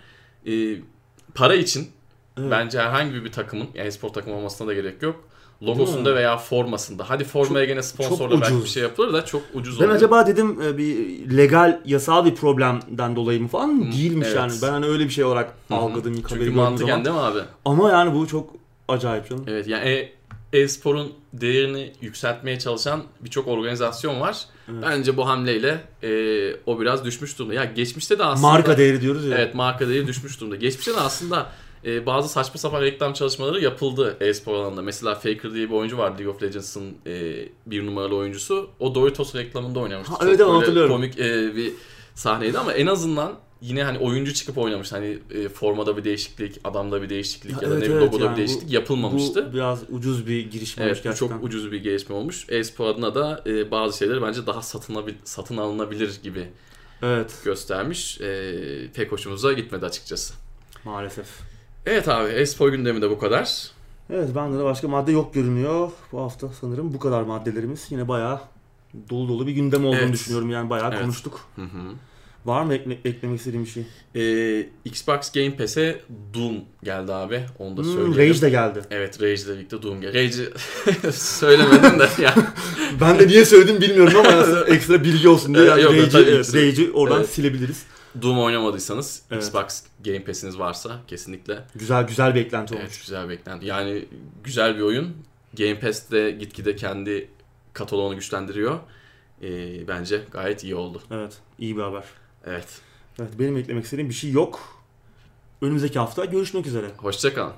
e, 0.47 0.77
para 1.35 1.55
için 1.55 1.89
Evet. 2.41 2.51
bence 2.51 2.79
herhangi 2.81 3.25
bir 3.25 3.33
takımın 3.33 3.67
yani 3.75 3.93
spor 3.93 4.09
takımı 4.09 4.37
olmasına 4.37 4.69
da 4.69 4.75
gerek 4.75 5.03
yok. 5.03 5.25
Logosunda 5.63 6.15
veya 6.15 6.37
formasında. 6.37 7.11
Hadi 7.11 7.25
formaya 7.25 7.65
gene 7.65 7.83
sponsorla 7.83 8.35
çok 8.35 8.43
belki 8.43 8.65
bir 8.65 8.69
şey 8.69 8.83
yapılır 8.83 9.13
da 9.13 9.25
çok 9.25 9.43
ucuz 9.55 9.81
Ben 9.81 9.85
oluyor. 9.85 9.97
acaba 9.97 10.27
dedim 10.27 10.63
e, 10.63 10.79
bir 10.79 10.97
legal 11.37 11.81
yasal 11.85 12.25
bir 12.25 12.35
problemden 12.35 13.17
dolayı 13.17 13.41
mı 13.43 13.49
falan 13.49 13.89
Hı, 13.89 13.93
değilmiş 13.93 14.27
evet. 14.29 14.37
yani. 14.37 14.53
Ben 14.63 14.69
hani 14.71 14.87
öyle 14.87 15.05
bir 15.05 15.11
şey 15.11 15.25
olarak 15.25 15.53
Hı 15.69 15.75
algıladım 15.75 16.13
ilk 16.15 16.29
Çünkü 16.29 16.51
mantıken 16.51 17.05
değil 17.05 17.17
mi 17.17 17.23
abi? 17.23 17.39
Ama 17.65 17.91
yani 17.91 18.15
bu 18.15 18.27
çok 18.27 18.51
acayip 18.89 19.29
canım. 19.29 19.45
Evet 19.49 19.69
yani 19.69 19.89
e- 19.89 20.13
e-sporun 20.53 21.13
değerini 21.33 21.93
yükseltmeye 22.01 22.59
çalışan 22.59 23.03
birçok 23.21 23.49
organizasyon 23.49 24.21
var. 24.21 24.39
Evet. 24.73 24.83
Bence 24.83 25.17
bu 25.17 25.29
hamleyle 25.29 25.81
e, 26.03 26.11
o 26.67 26.81
biraz 26.81 27.05
düşmüş 27.05 27.39
durumda. 27.39 27.55
Ya 27.55 27.65
geçmişte 27.65 28.19
de 28.19 28.25
aslında 28.25 28.49
Marka 28.49 28.79
değeri 28.79 29.01
diyoruz 29.01 29.25
ya. 29.25 29.39
Evet 29.39 29.55
marka 29.55 29.89
değeri 29.89 30.07
düşmüş 30.07 30.41
durumda. 30.41 30.57
Geçmişte 30.57 30.95
de 30.95 31.01
aslında 31.01 31.47
e, 31.85 32.07
bazı 32.07 32.29
saçma 32.29 32.59
sapan 32.61 32.83
reklam 32.83 33.13
çalışmaları 33.13 33.61
yapıldı 33.61 34.17
e-spor 34.21 34.55
alanında. 34.55 34.83
Mesela 34.83 35.15
Faker 35.15 35.55
diye 35.55 35.69
bir 35.69 35.75
oyuncu 35.75 35.99
var 35.99 36.11
League 36.11 36.29
of 36.29 36.43
Legends'ın 36.43 36.97
e, 37.07 37.35
bir 37.67 37.87
numaralı 37.87 38.17
oyuncusu. 38.17 38.71
O 38.81 38.95
Doritos 38.95 39.35
reklamında 39.35 39.81
oynamıştı. 39.81 40.13
Ha, 40.13 40.19
Çok 40.21 40.29
evet, 40.29 40.39
böyle 40.39 40.51
hatırlıyorum. 40.53 40.93
komik 40.93 41.19
e, 41.19 41.57
bir 41.57 41.73
sahneydi 42.15 42.59
ama 42.59 42.73
en 42.73 42.87
azından 42.87 43.35
yine 43.61 43.85
hani 43.85 43.99
oyuncu 43.99 44.35
çıkıp 44.35 44.59
oynamış. 44.59 44.93
Hani 44.93 45.19
e, 45.35 45.49
formada 45.49 45.97
bir 45.97 46.05
değişiklik, 46.05 46.57
adamda 46.65 47.03
bir 47.03 47.09
değişiklik 47.09 47.57
Ha, 47.57 47.61
ya 47.63 47.71
da 47.71 47.75
evet, 47.77 47.89
ne 47.89 47.95
evet, 47.95 48.03
logoda 48.07 48.25
yani 48.25 48.33
bir 48.33 48.39
değişiklik 48.39 48.69
bu- 48.71 48.75
yapılmamıştı. 48.75 49.49
Bu 49.51 49.55
biraz 49.55 49.83
ucuz 49.91 50.27
bir 50.27 50.51
girişim 50.51 50.83
olmuş 50.85 50.93
Evet 50.93 51.05
bu 51.05 51.09
gerçekten. 51.09 51.29
çok 51.37 51.45
ucuz 51.45 51.73
bir 51.73 51.83
gelişme 51.83 52.15
olmuş. 52.15 52.47
E-spor 52.49 52.87
adına 52.87 53.15
da 53.15 53.43
e, 53.47 53.71
bazı 53.71 53.99
şeyleri 53.99 54.23
bence 54.23 54.47
daha 54.47 54.63
satınabil, 54.63 55.15
satın 55.25 55.57
alınabilir 55.57 56.21
gibi 56.23 56.49
Evet 57.03 57.33
göstermiş. 57.45 58.21
E, 58.21 58.53
pek 58.95 59.13
hoşumuza 59.13 59.53
gitmedi 59.53 59.87
açıkçası. 59.87 60.35
maalesef. 60.85 61.27
Evet 61.89 62.09
abi 62.09 62.31
e-spor 62.33 62.69
gündemi 62.69 63.03
de 63.03 63.11
bu 63.11 63.19
kadar. 63.19 63.69
Evet 64.11 64.29
bende 64.35 64.59
de 64.59 64.65
başka 64.65 64.89
madde 64.89 65.13
yok 65.13 65.35
görünüyor. 65.35 65.91
Bu 66.13 66.21
hafta 66.21 66.49
sanırım 66.61 66.95
bu 66.95 66.99
kadar 66.99 67.23
maddelerimiz. 67.23 67.87
Yine 67.91 68.09
bayağı 68.09 68.41
dolu 69.11 69.29
dolu 69.29 69.47
bir 69.47 69.53
gündem 69.53 69.85
olduğunu 69.87 69.99
Evet. 70.01 70.13
düşünüyorum. 70.13 70.51
Yani 70.51 70.71
bayağı 70.71 70.89
Evet. 70.93 71.01
konuştuk. 71.03 71.41
Hı 71.57 71.63
hı. 71.63 71.67
Var 72.45 72.63
mı 72.63 72.75
ekle- 72.75 72.99
eklemek 73.09 73.39
istediğim 73.39 73.65
bir 73.65 73.71
şey? 73.71 73.85
Ee, 74.15 74.67
Xbox 74.85 75.33
Game 75.33 75.57
Pass'e 75.57 76.01
Doom 76.35 76.55
geldi 76.83 77.13
abi. 77.13 77.41
Onu 77.59 77.77
da 77.77 77.83
Hmm, 77.83 77.93
söyleyelim. 77.93 78.19
Rage 78.19 78.41
de 78.43 78.51
geldi. 78.51 78.81
Evet 78.91 79.23
Rage 79.23 79.35
ile 79.43 79.55
birlikte 79.55 79.83
Doom 79.83 80.01
geldi. 80.01 80.15
Rage'i 80.19 81.13
söylemedim 81.13 81.99
de 81.99 82.23
ya. 82.23 82.35
ben 83.01 83.19
de 83.19 83.27
niye 83.27 83.45
söyledim 83.45 83.81
bilmiyorum 83.81 84.13
ama 84.17 84.61
ekstra 84.67 85.05
bilgi 85.05 85.29
olsun 85.29 85.55
diye. 85.55 85.65
Evet, 85.65 85.85
Yani 85.85 85.99
yok, 85.99 86.15
Rage'i, 86.15 86.31
evet. 86.35 86.55
Rage'i 86.55 86.93
oradan 86.93 87.19
Evet. 87.19 87.29
silebiliriz. 87.31 87.83
Doom 88.23 88.39
oynamadıysanız 88.41 89.23
Evet. 89.31 89.43
Xbox 89.45 89.83
Game 90.05 90.25
Pass'iniz 90.25 90.59
varsa 90.59 91.01
kesinlikle 91.07 91.65
Güzel 91.75 92.07
güzel 92.07 92.35
bir 92.35 92.41
eklenti 92.41 92.75
olmuş. 92.75 92.87
evet, 92.89 93.01
güzel 93.01 93.29
beklenti. 93.29 93.67
Yani 93.67 94.05
güzel 94.45 94.77
bir 94.77 94.81
oyun. 94.81 95.17
Game 95.59 95.81
Pass'te 95.81 96.31
gitgide 96.31 96.77
kendi 96.77 97.31
kataloğunu 97.73 98.15
güçlendiriyor. 98.15 98.79
Ee, 99.43 99.89
bence 99.89 100.23
gayet 100.31 100.65
iyi 100.65 100.75
oldu. 100.75 101.03
Evet, 101.11 101.39
iyi 101.59 101.77
bir 101.77 101.83
haber. 101.83 102.05
Evet. 102.47 102.81
Evet, 103.21 103.31
benim 103.39 103.57
eklemek 103.57 103.85
istediğim 103.85 104.09
bir 104.09 104.15
şey 104.15 104.31
yok. 104.31 104.83
Önümüzdeki 105.63 105.99
hafta 105.99 106.25
görüşmek 106.25 106.67
üzere. 106.67 106.87
Hoşçakalın. 106.97 107.53